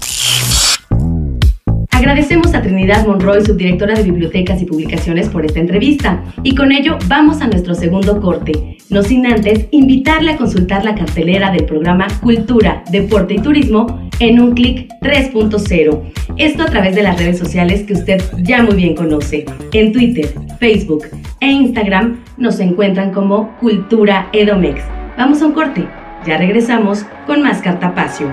Agradecemos 1.94 2.52
a 2.54 2.60
Trinidad 2.60 3.06
Monroy, 3.06 3.46
subdirectora 3.46 3.94
de 3.94 4.02
Bibliotecas 4.02 4.60
y 4.60 4.64
Publicaciones, 4.64 5.28
por 5.28 5.46
esta 5.46 5.60
entrevista. 5.60 6.24
Y 6.42 6.56
con 6.56 6.72
ello 6.72 6.98
vamos 7.06 7.40
a 7.40 7.46
nuestro 7.46 7.72
segundo 7.76 8.20
corte. 8.20 8.78
No 8.90 9.04
sin 9.04 9.24
antes 9.24 9.68
invitarle 9.70 10.32
a 10.32 10.36
consultar 10.36 10.84
la 10.84 10.96
cartelera 10.96 11.52
del 11.52 11.66
programa 11.66 12.08
Cultura, 12.20 12.82
Deporte 12.90 13.34
y 13.34 13.38
Turismo 13.38 14.10
en 14.18 14.40
un 14.40 14.54
clic 14.54 14.90
3.0. 15.02 16.02
Esto 16.36 16.64
a 16.64 16.66
través 16.66 16.96
de 16.96 17.04
las 17.04 17.16
redes 17.16 17.38
sociales 17.38 17.84
que 17.84 17.92
usted 17.92 18.20
ya 18.42 18.64
muy 18.64 18.74
bien 18.74 18.96
conoce. 18.96 19.46
En 19.72 19.92
Twitter, 19.92 20.34
Facebook 20.58 21.04
e 21.38 21.46
Instagram 21.46 22.24
nos 22.36 22.58
encuentran 22.58 23.12
como 23.12 23.56
Cultura 23.58 24.30
Edomex. 24.32 24.82
Vamos 25.16 25.40
a 25.42 25.46
un 25.46 25.52
corte. 25.52 25.86
Ya 26.26 26.38
regresamos 26.38 27.06
con 27.28 27.42
más 27.42 27.62
Cartapacio. 27.62 28.32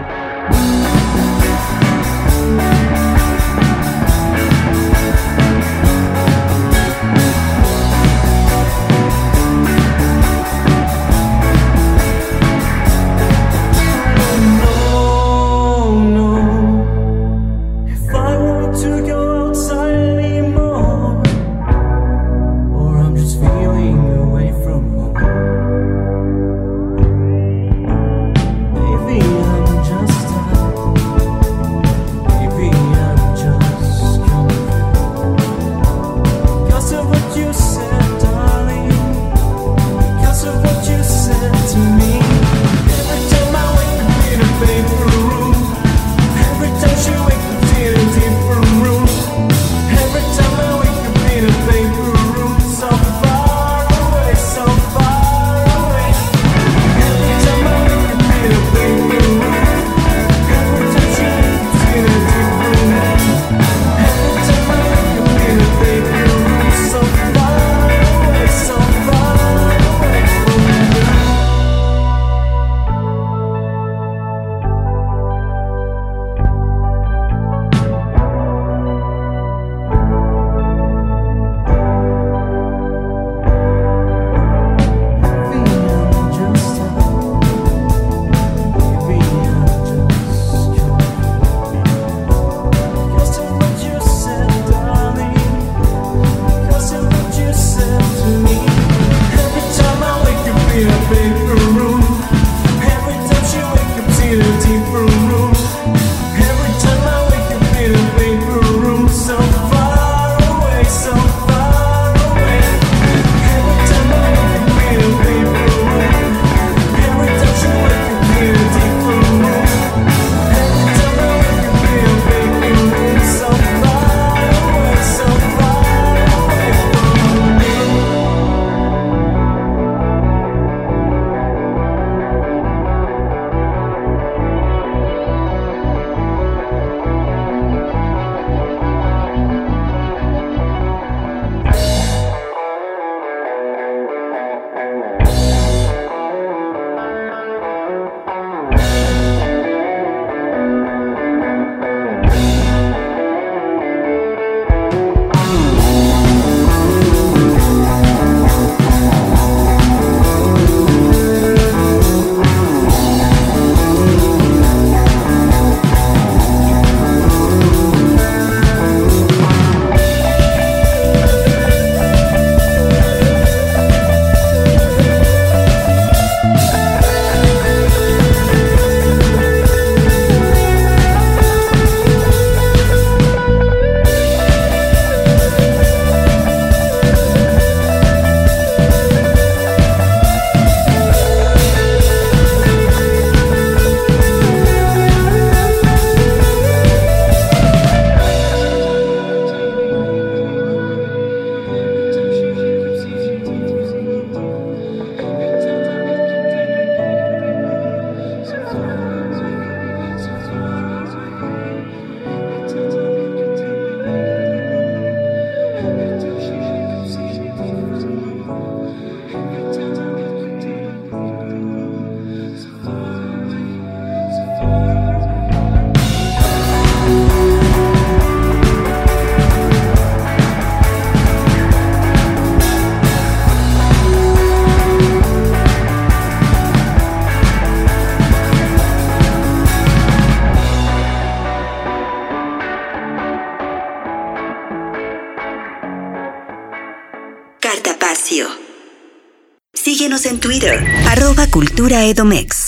Cultura 251.91 252.05
Edomex. 252.05 252.60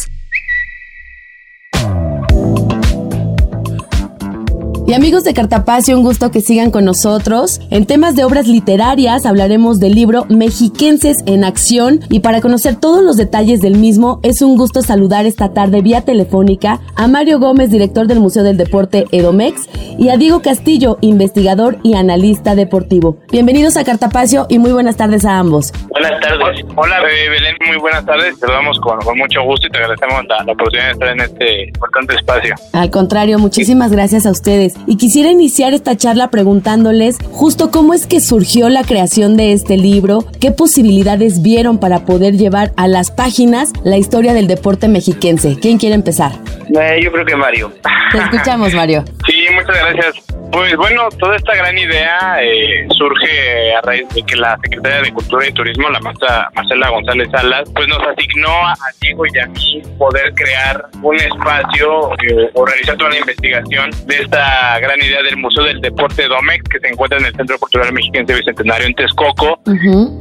Y 4.85 4.93
amigos 4.93 5.23
de 5.23 5.33
Cartapacio, 5.33 5.95
un 5.95 6.03
gusto 6.03 6.29
que 6.29 6.41
sigan 6.41 6.69
con 6.69 6.83
nosotros. 6.83 7.61
En 7.69 7.85
temas 7.85 8.17
de 8.17 8.25
obras 8.25 8.47
literarias 8.47 9.25
hablaremos 9.25 9.79
del 9.79 9.95
libro 9.95 10.25
Mexiquenses 10.27 11.23
en 11.25 11.45
Acción 11.45 12.01
y 12.09 12.19
para 12.19 12.41
conocer 12.41 12.75
todos 12.75 13.01
los 13.01 13.15
detalles 13.15 13.61
del 13.61 13.77
mismo 13.77 14.19
es 14.23 14.41
un 14.41 14.57
gusto 14.57 14.81
saludar 14.81 15.25
esta 15.25 15.53
tarde 15.53 15.81
vía 15.81 16.01
telefónica 16.01 16.81
a 16.97 17.07
Mario 17.07 17.39
Gómez, 17.39 17.71
director 17.71 18.07
del 18.07 18.19
Museo 18.19 18.43
del 18.43 18.57
Deporte 18.57 19.05
Edomex, 19.13 19.69
y 19.97 20.09
a 20.09 20.17
Diego 20.17 20.41
Castillo, 20.41 20.97
investigador 20.99 21.77
y 21.81 21.93
analista 21.93 22.53
deportivo. 22.53 23.17
Bienvenidos 23.31 23.77
a 23.77 23.85
Cartapacio 23.85 24.47
y 24.49 24.59
muy 24.59 24.73
buenas 24.73 24.97
tardes 24.97 25.23
a 25.23 25.39
ambos. 25.39 25.71
Buenas 25.91 26.19
tardes. 26.19 26.65
Hola 26.75 26.99
Belén, 27.01 27.55
muy 27.67 27.77
buenas 27.77 28.05
tardes. 28.05 28.37
Te 28.37 28.51
damos 28.51 28.77
con, 28.81 28.99
mucho 29.17 29.43
gusto 29.43 29.65
y 29.65 29.69
te 29.69 29.77
agradecemos 29.77 30.25
la, 30.27 30.43
la 30.43 30.51
oportunidad 30.51 30.87
de 30.87 30.91
estar 30.91 31.07
en 31.09 31.21
este 31.21 31.67
importante 31.69 32.15
espacio. 32.15 32.55
Al 32.73 32.89
contrario, 32.89 33.39
muchísimas 33.39 33.89
gracias 33.89 34.25
a 34.25 34.31
ustedes. 34.31 34.72
Y 34.87 34.97
quisiera 34.97 35.31
iniciar 35.31 35.73
esta 35.73 35.95
charla 35.95 36.29
preguntándoles 36.29 37.17
justo 37.31 37.71
cómo 37.71 37.93
es 37.93 38.07
que 38.07 38.19
surgió 38.19 38.69
la 38.69 38.83
creación 38.83 39.37
de 39.37 39.53
este 39.53 39.77
libro, 39.77 40.25
qué 40.39 40.51
posibilidades 40.51 41.41
vieron 41.41 41.79
para 41.79 42.05
poder 42.05 42.35
llevar 42.37 42.71
a 42.77 42.87
las 42.87 43.11
páginas 43.11 43.71
la 43.83 43.97
historia 43.97 44.33
del 44.33 44.47
deporte 44.47 44.87
mexiquense. 44.87 45.57
¿Quién 45.59 45.77
quiere 45.77 45.95
empezar? 45.95 46.31
Eh, 46.79 46.99
yo 47.03 47.11
creo 47.11 47.25
que 47.25 47.35
Mario. 47.35 47.71
Te 48.11 48.17
escuchamos, 48.17 48.73
Mario. 48.73 49.03
Sí, 49.25 49.45
muchas 49.53 49.77
gracias. 49.77 50.15
Pues 50.51 50.75
bueno, 50.75 51.09
toda 51.17 51.35
esta 51.35 51.55
gran 51.55 51.75
idea 51.77 52.37
eh, 52.43 52.85
surge 52.95 53.73
a 53.73 53.81
raíz 53.81 54.07
de 54.09 54.21
que 54.21 54.35
la 54.35 54.55
Secretaria 54.61 55.01
de 55.01 55.11
Cultura 55.11 55.47
y 55.47 55.51
Turismo, 55.51 55.89
la 55.89 55.99
maestra 56.01 56.49
Marcela 56.53 56.89
González 56.89 57.29
Salas, 57.31 57.63
pues 57.73 57.87
nos 57.87 57.99
asignó 58.05 58.49
a 58.49 58.75
Diego 59.01 59.23
y 59.25 59.39
a 59.39 59.47
mí 59.47 59.81
poder 59.97 60.31
crear 60.35 60.85
un 61.01 61.15
espacio 61.15 62.11
eh, 62.21 62.51
o 62.53 62.65
realizar 62.65 62.97
toda 62.97 63.09
la 63.09 63.19
investigación 63.19 63.89
de 64.05 64.15
esta 64.15 64.62
gran 64.79 65.01
idea 65.01 65.21
del 65.21 65.37
Museo 65.37 65.63
del 65.63 65.81
Deporte 65.81 66.27
Domex 66.27 66.63
que 66.69 66.79
se 66.79 66.87
encuentra 66.87 67.19
en 67.19 67.25
el 67.25 67.35
Centro 67.35 67.57
Cultural 67.59 67.93
Mexiquense 67.93 68.33
Bicentenario 68.33 68.87
en 68.87 68.93
Texcoco. 68.93 69.59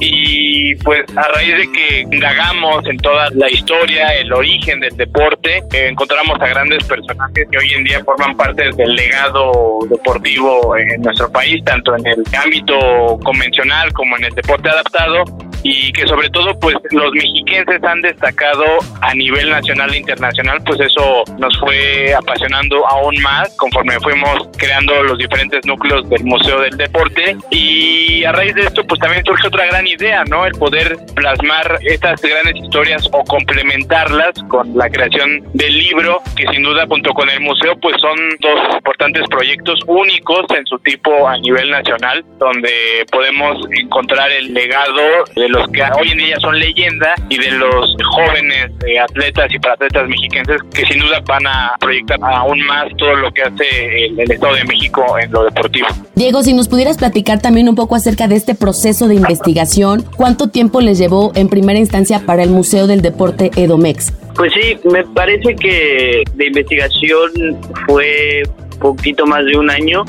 Y 0.00 0.74
pues 0.76 1.04
a 1.16 1.28
raíz 1.28 1.56
de 1.56 1.72
que 1.72 2.00
indagamos 2.00 2.86
en 2.86 2.98
toda 2.98 3.28
la 3.30 3.50
historia, 3.50 4.14
el 4.14 4.32
origen 4.32 4.80
del 4.80 4.96
deporte, 4.96 5.58
eh, 5.72 5.88
encontramos 5.88 6.40
a 6.40 6.46
grandes 6.46 6.84
personajes 6.84 7.46
que 7.50 7.58
hoy 7.58 7.72
en 7.74 7.84
día 7.84 8.02
forman 8.04 8.36
parte 8.36 8.70
del 8.76 8.94
legado 8.94 9.78
deportivo 9.88 10.76
en 10.76 11.02
nuestro 11.02 11.30
país, 11.30 11.62
tanto 11.64 11.96
en 11.96 12.06
el 12.06 12.22
ámbito 12.42 13.18
convencional 13.24 13.92
como 13.92 14.16
en 14.16 14.24
el 14.24 14.34
deporte 14.34 14.68
adaptado 14.68 15.24
y 15.62 15.92
que 15.92 16.06
sobre 16.06 16.28
todo 16.30 16.58
pues 16.58 16.76
los 16.90 17.12
mexiquenses 17.12 17.82
han 17.84 18.00
destacado 18.00 18.64
a 19.00 19.14
nivel 19.14 19.50
nacional 19.50 19.92
e 19.92 19.98
internacional, 19.98 20.58
pues 20.64 20.80
eso 20.80 21.24
nos 21.38 21.58
fue 21.60 22.14
apasionando 22.14 22.86
aún 22.86 23.14
más 23.22 23.54
conforme 23.56 23.98
fuimos 24.00 24.48
creando 24.58 25.02
los 25.02 25.18
diferentes 25.18 25.64
núcleos 25.66 26.08
del 26.08 26.24
Museo 26.24 26.60
del 26.60 26.76
Deporte 26.76 27.36
y 27.50 28.24
a 28.24 28.32
raíz 28.32 28.54
de 28.54 28.62
esto 28.62 28.84
pues 28.84 29.00
también 29.00 29.24
surge 29.24 29.48
otra 29.48 29.66
gran 29.66 29.86
idea, 29.86 30.24
¿no? 30.24 30.46
El 30.46 30.52
poder 30.52 30.96
plasmar 31.14 31.78
estas 31.82 32.20
grandes 32.20 32.56
historias 32.56 33.08
o 33.12 33.24
complementarlas 33.24 34.32
con 34.48 34.76
la 34.76 34.88
creación 34.88 35.42
del 35.54 35.78
libro 35.78 36.20
que 36.36 36.46
sin 36.48 36.62
duda 36.62 36.86
junto 36.88 37.12
con 37.12 37.28
el 37.30 37.40
museo 37.40 37.76
pues 37.80 37.96
son 38.00 38.16
dos 38.40 38.76
importantes 38.76 39.22
proyectos 39.28 39.78
únicos 39.86 40.44
en 40.56 40.66
su 40.66 40.78
tipo 40.80 41.28
a 41.28 41.36
nivel 41.38 41.70
nacional 41.70 42.24
donde 42.38 43.04
podemos 43.10 43.58
encontrar 43.70 44.30
el 44.32 44.52
legado 44.52 45.24
de 45.34 45.48
los 45.52 45.68
que 45.68 45.82
hoy 45.82 46.10
en 46.10 46.18
día 46.18 46.36
son 46.40 46.58
leyenda 46.58 47.14
y 47.28 47.38
de 47.38 47.50
los 47.52 47.94
jóvenes 48.10 48.70
eh, 48.86 48.98
atletas 48.98 49.52
y 49.52 49.58
paratletas 49.58 50.08
mexiquenses 50.08 50.60
que 50.74 50.84
sin 50.86 50.98
duda 50.98 51.20
van 51.26 51.46
a 51.46 51.76
proyectar 51.78 52.18
aún 52.22 52.60
más 52.66 52.86
todo 52.96 53.14
lo 53.16 53.30
que 53.32 53.42
hace 53.42 54.06
el, 54.06 54.32
Estado 54.32 54.54
de 54.54 54.64
México 54.64 55.04
en 55.18 55.30
lo 55.30 55.44
deportivo. 55.44 55.86
Diego, 56.14 56.42
si 56.42 56.54
nos 56.54 56.68
pudieras 56.68 56.96
platicar 56.96 57.40
también 57.40 57.68
un 57.68 57.74
poco 57.74 57.96
acerca 57.96 58.28
de 58.28 58.36
este 58.36 58.54
proceso 58.54 59.08
de 59.08 59.14
investigación, 59.14 60.04
¿cuánto 60.16 60.48
tiempo 60.48 60.80
les 60.80 60.98
llevó 60.98 61.32
en 61.34 61.48
primera 61.48 61.78
instancia 61.78 62.22
para 62.24 62.42
el 62.42 62.50
Museo 62.50 62.86
del 62.86 63.02
Deporte 63.02 63.50
Edomex? 63.56 64.12
Pues 64.34 64.52
sí, 64.54 64.78
me 64.90 65.04
parece 65.04 65.54
que 65.56 66.22
de 66.34 66.46
investigación 66.46 67.30
fue 67.86 68.42
poquito 68.80 69.26
más 69.26 69.44
de 69.44 69.56
un 69.56 69.70
año 69.70 70.04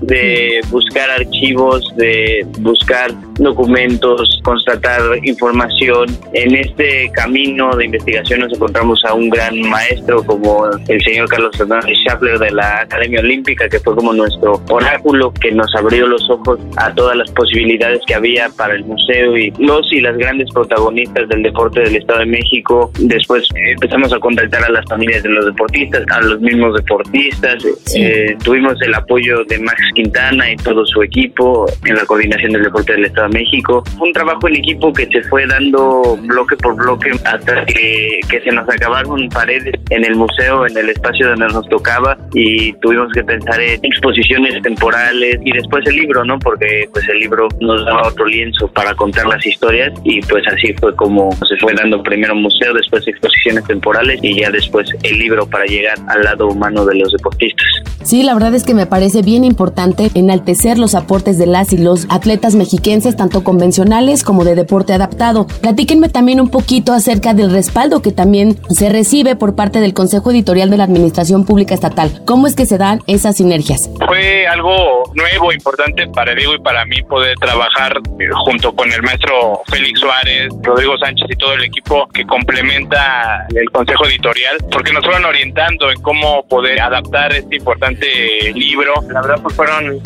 de 0.00 0.60
buscar 0.70 1.10
archivos, 1.10 1.84
de 1.96 2.46
buscar 2.60 3.10
documentos, 3.38 4.40
constatar 4.42 5.00
información. 5.22 6.06
En 6.32 6.54
este 6.54 7.10
camino 7.12 7.74
de 7.76 7.86
investigación 7.86 8.40
nos 8.40 8.52
encontramos 8.52 9.04
a 9.04 9.14
un 9.14 9.30
gran 9.30 9.60
maestro 9.60 10.22
como 10.24 10.66
el 10.88 11.02
señor 11.02 11.28
Carlos 11.28 11.56
Fernández 11.56 11.96
Schaffler 11.98 12.38
de 12.38 12.50
la 12.50 12.80
Academia 12.80 13.20
Olímpica, 13.20 13.68
que 13.68 13.78
fue 13.80 13.94
como 13.94 14.12
nuestro 14.12 14.60
oráculo 14.68 15.32
que 15.32 15.52
nos 15.52 15.74
abrió 15.74 16.06
los 16.06 16.28
ojos 16.30 16.58
a 16.76 16.92
todas 16.94 17.16
las 17.16 17.30
posibilidades 17.32 18.00
que 18.06 18.14
había 18.14 18.48
para 18.56 18.74
el 18.74 18.84
museo 18.84 19.36
y 19.36 19.52
los 19.58 19.92
y 19.92 20.00
las 20.00 20.16
grandes 20.16 20.48
protagonistas 20.52 21.28
del 21.28 21.42
deporte 21.42 21.80
del 21.80 21.96
Estado 21.96 22.20
de 22.20 22.26
México. 22.26 22.90
Después 22.98 23.46
empezamos 23.54 24.12
a 24.12 24.18
contactar 24.18 24.64
a 24.64 24.70
las 24.70 24.84
familias 24.86 25.22
de 25.22 25.30
los 25.30 25.46
deportistas, 25.46 26.04
a 26.10 26.20
los 26.22 26.40
mismos 26.40 26.74
deportistas. 26.74 27.64
Eh, 27.94 28.36
tuvimos 28.42 28.80
el 28.82 28.94
apoyo 28.94 29.44
de 29.44 29.58
Max 29.58 29.78
Quintana 29.92 30.50
y 30.50 30.56
todo 30.56 30.84
su 30.86 31.02
equipo 31.02 31.66
en 31.84 31.94
la 31.94 32.04
coordinación 32.06 32.52
del 32.52 32.62
deporte 32.64 32.92
del 32.92 33.06
Estado 33.06 33.28
de 33.28 33.38
México. 33.38 33.82
Un 34.00 34.12
trabajo 34.12 34.48
en 34.48 34.56
equipo 34.56 34.92
que 34.92 35.06
se 35.06 35.22
fue 35.24 35.46
dando 35.46 36.16
bloque 36.22 36.56
por 36.56 36.76
bloque 36.76 37.10
hasta 37.24 37.64
que, 37.66 38.20
que 38.28 38.40
se 38.40 38.50
nos 38.50 38.68
acabaron 38.68 39.28
paredes 39.28 39.74
en 39.90 40.04
el 40.04 40.16
museo, 40.16 40.66
en 40.66 40.76
el 40.76 40.90
espacio 40.90 41.28
donde 41.28 41.46
nos 41.48 41.68
tocaba 41.68 42.16
y 42.34 42.72
tuvimos 42.74 43.12
que 43.12 43.24
pensar 43.24 43.60
en 43.60 43.84
exposiciones 43.84 44.60
temporales 44.62 45.38
y 45.44 45.52
después 45.52 45.86
el 45.86 45.96
libro, 45.96 46.24
¿no? 46.24 46.38
Porque 46.38 46.88
pues 46.92 47.08
el 47.08 47.20
libro 47.20 47.48
nos 47.60 47.84
daba 47.84 48.08
otro 48.08 48.26
lienzo 48.26 48.68
para 48.68 48.94
contar 48.94 49.26
las 49.26 49.44
historias 49.44 49.92
y 50.04 50.20
pues 50.22 50.46
así 50.48 50.74
fue 50.74 50.94
como 50.96 51.30
se 51.32 51.56
fue 51.60 51.72
dando 51.74 52.02
primero 52.02 52.34
museo, 52.34 52.74
después 52.74 53.06
exposiciones 53.06 53.64
temporales 53.64 54.20
y 54.22 54.40
ya 54.40 54.50
después 54.50 54.88
el 55.02 55.18
libro 55.18 55.46
para 55.46 55.64
llegar 55.64 55.96
al 56.08 56.22
lado 56.22 56.48
humano 56.48 56.84
de 56.84 56.96
los 56.96 57.12
deportistas. 57.12 57.66
Sí, 58.02 58.22
la 58.22 58.34
verdad 58.34 58.54
es 58.54 58.64
que 58.64 58.74
me 58.74 58.86
parece 58.86 59.22
bien 59.22 59.44
importante 59.44 59.77
enaltecer 60.14 60.78
los 60.78 60.94
aportes 60.94 61.38
de 61.38 61.46
las 61.46 61.72
y 61.72 61.78
los 61.78 62.06
atletas 62.08 62.54
mexiquenses, 62.54 63.16
tanto 63.16 63.44
convencionales 63.44 64.24
como 64.24 64.44
de 64.44 64.54
deporte 64.54 64.92
adaptado. 64.92 65.46
Platíquenme 65.46 66.08
también 66.08 66.40
un 66.40 66.50
poquito 66.50 66.92
acerca 66.92 67.34
del 67.34 67.50
respaldo 67.50 68.02
que 68.02 68.12
también 68.12 68.58
se 68.70 68.88
recibe 68.88 69.36
por 69.36 69.54
parte 69.54 69.80
del 69.80 69.94
Consejo 69.94 70.30
Editorial 70.30 70.70
de 70.70 70.78
la 70.78 70.84
Administración 70.84 71.44
Pública 71.44 71.74
Estatal. 71.74 72.22
¿Cómo 72.26 72.46
es 72.46 72.54
que 72.54 72.66
se 72.66 72.78
dan 72.78 73.00
esas 73.06 73.36
sinergias? 73.36 73.90
Fue 74.06 74.46
algo 74.46 75.04
nuevo, 75.14 75.52
importante 75.52 76.06
para 76.08 76.34
Diego 76.34 76.54
y 76.54 76.58
para 76.58 76.84
mí 76.84 77.02
poder 77.02 77.36
trabajar 77.38 78.00
eh, 78.18 78.24
junto 78.44 78.74
con 78.74 78.92
el 78.92 79.02
maestro 79.02 79.62
Félix 79.66 80.00
Suárez, 80.00 80.48
Rodrigo 80.62 80.96
Sánchez 80.98 81.26
y 81.30 81.36
todo 81.36 81.54
el 81.54 81.64
equipo 81.64 82.08
que 82.08 82.24
complementa 82.26 83.46
el 83.54 83.70
Consejo 83.70 84.06
Editorial, 84.06 84.56
porque 84.70 84.92
nos 84.92 85.04
fueron 85.04 85.24
orientando 85.24 85.90
en 85.90 86.00
cómo 86.02 86.44
poder 86.48 86.80
adaptar 86.80 87.32
este 87.32 87.56
importante 87.56 88.06
libro. 88.54 88.94
La 89.10 89.20
verdad, 89.20 89.40
pues 89.42 89.54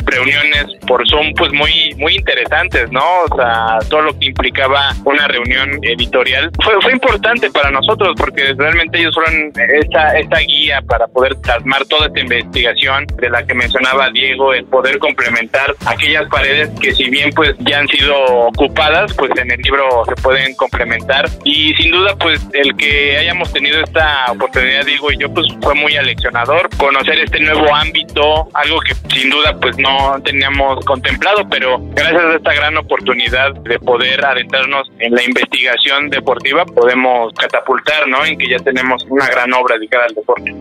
reuniones 0.05 0.65
por 0.87 1.07
Zoom, 1.09 1.33
pues 1.35 1.51
muy, 1.53 1.93
muy 1.97 2.15
interesantes, 2.15 2.91
¿no? 2.91 3.03
O 3.29 3.35
sea, 3.35 3.79
todo 3.89 4.01
lo 4.01 4.19
que 4.19 4.27
implicaba 4.27 4.91
una 5.05 5.27
reunión 5.27 5.79
editorial 5.83 6.51
fue, 6.63 6.73
fue 6.81 6.93
importante 6.93 7.49
para 7.51 7.71
nosotros, 7.71 8.13
porque 8.17 8.53
realmente 8.57 8.99
ellos 8.99 9.13
fueron 9.13 9.51
esta, 9.81 10.17
esta 10.17 10.39
guía 10.39 10.81
para 10.81 11.07
poder 11.07 11.35
plasmar 11.41 11.85
toda 11.85 12.07
esta 12.07 12.19
investigación 12.19 13.05
de 13.17 13.29
la 13.29 13.45
que 13.45 13.53
mencionaba 13.53 14.09
Diego, 14.11 14.53
el 14.53 14.65
poder 14.65 14.99
complementar 14.99 15.75
aquellas 15.85 16.27
paredes 16.29 16.69
que 16.79 16.93
si 16.93 17.09
bien 17.09 17.31
pues 17.35 17.53
ya 17.59 17.79
han 17.79 17.87
sido 17.87 18.15
ocupadas, 18.47 19.13
pues 19.13 19.31
en 19.37 19.51
el 19.51 19.59
libro 19.61 19.87
se 20.07 20.15
pueden 20.21 20.55
complementar 20.55 21.29
y 21.43 21.73
sin 21.75 21.91
duda 21.91 22.15
pues 22.15 22.45
el 22.53 22.75
que 22.75 23.17
hayamos 23.17 23.51
tenido 23.51 23.81
esta 23.81 24.25
oportunidad 24.31 24.85
Diego 24.85 25.11
y 25.11 25.17
yo 25.17 25.33
pues 25.33 25.47
fue 25.61 25.73
muy 25.75 25.95
aleccionador 25.95 26.69
conocer 26.77 27.19
este 27.19 27.39
nuevo 27.39 27.73
ámbito, 27.73 28.47
algo 28.53 28.79
que 28.81 28.93
sin 29.13 29.29
duda 29.29 29.52
pues 29.61 29.77
no 29.77 30.21
teníamos 30.23 30.83
contemplado, 30.85 31.47
pero 31.49 31.79
gracias 31.93 32.23
a 32.23 32.35
esta 32.35 32.53
gran 32.53 32.77
oportunidad 32.77 33.53
de 33.53 33.79
poder 33.79 34.23
adentrarnos 34.25 34.91
en 34.99 35.13
la 35.13 35.23
investigación 35.23 36.09
deportiva 36.09 36.65
podemos 36.65 37.33
catapultar, 37.33 38.07
¿no? 38.07 38.25
En 38.25 38.37
que 38.37 38.49
ya 38.49 38.57
tenemos 38.59 39.05
una 39.09 39.27
gran 39.27 39.51
obra 39.53 39.75
dedicada 39.75 40.05
al 40.05 40.15
deporte. 40.15 40.53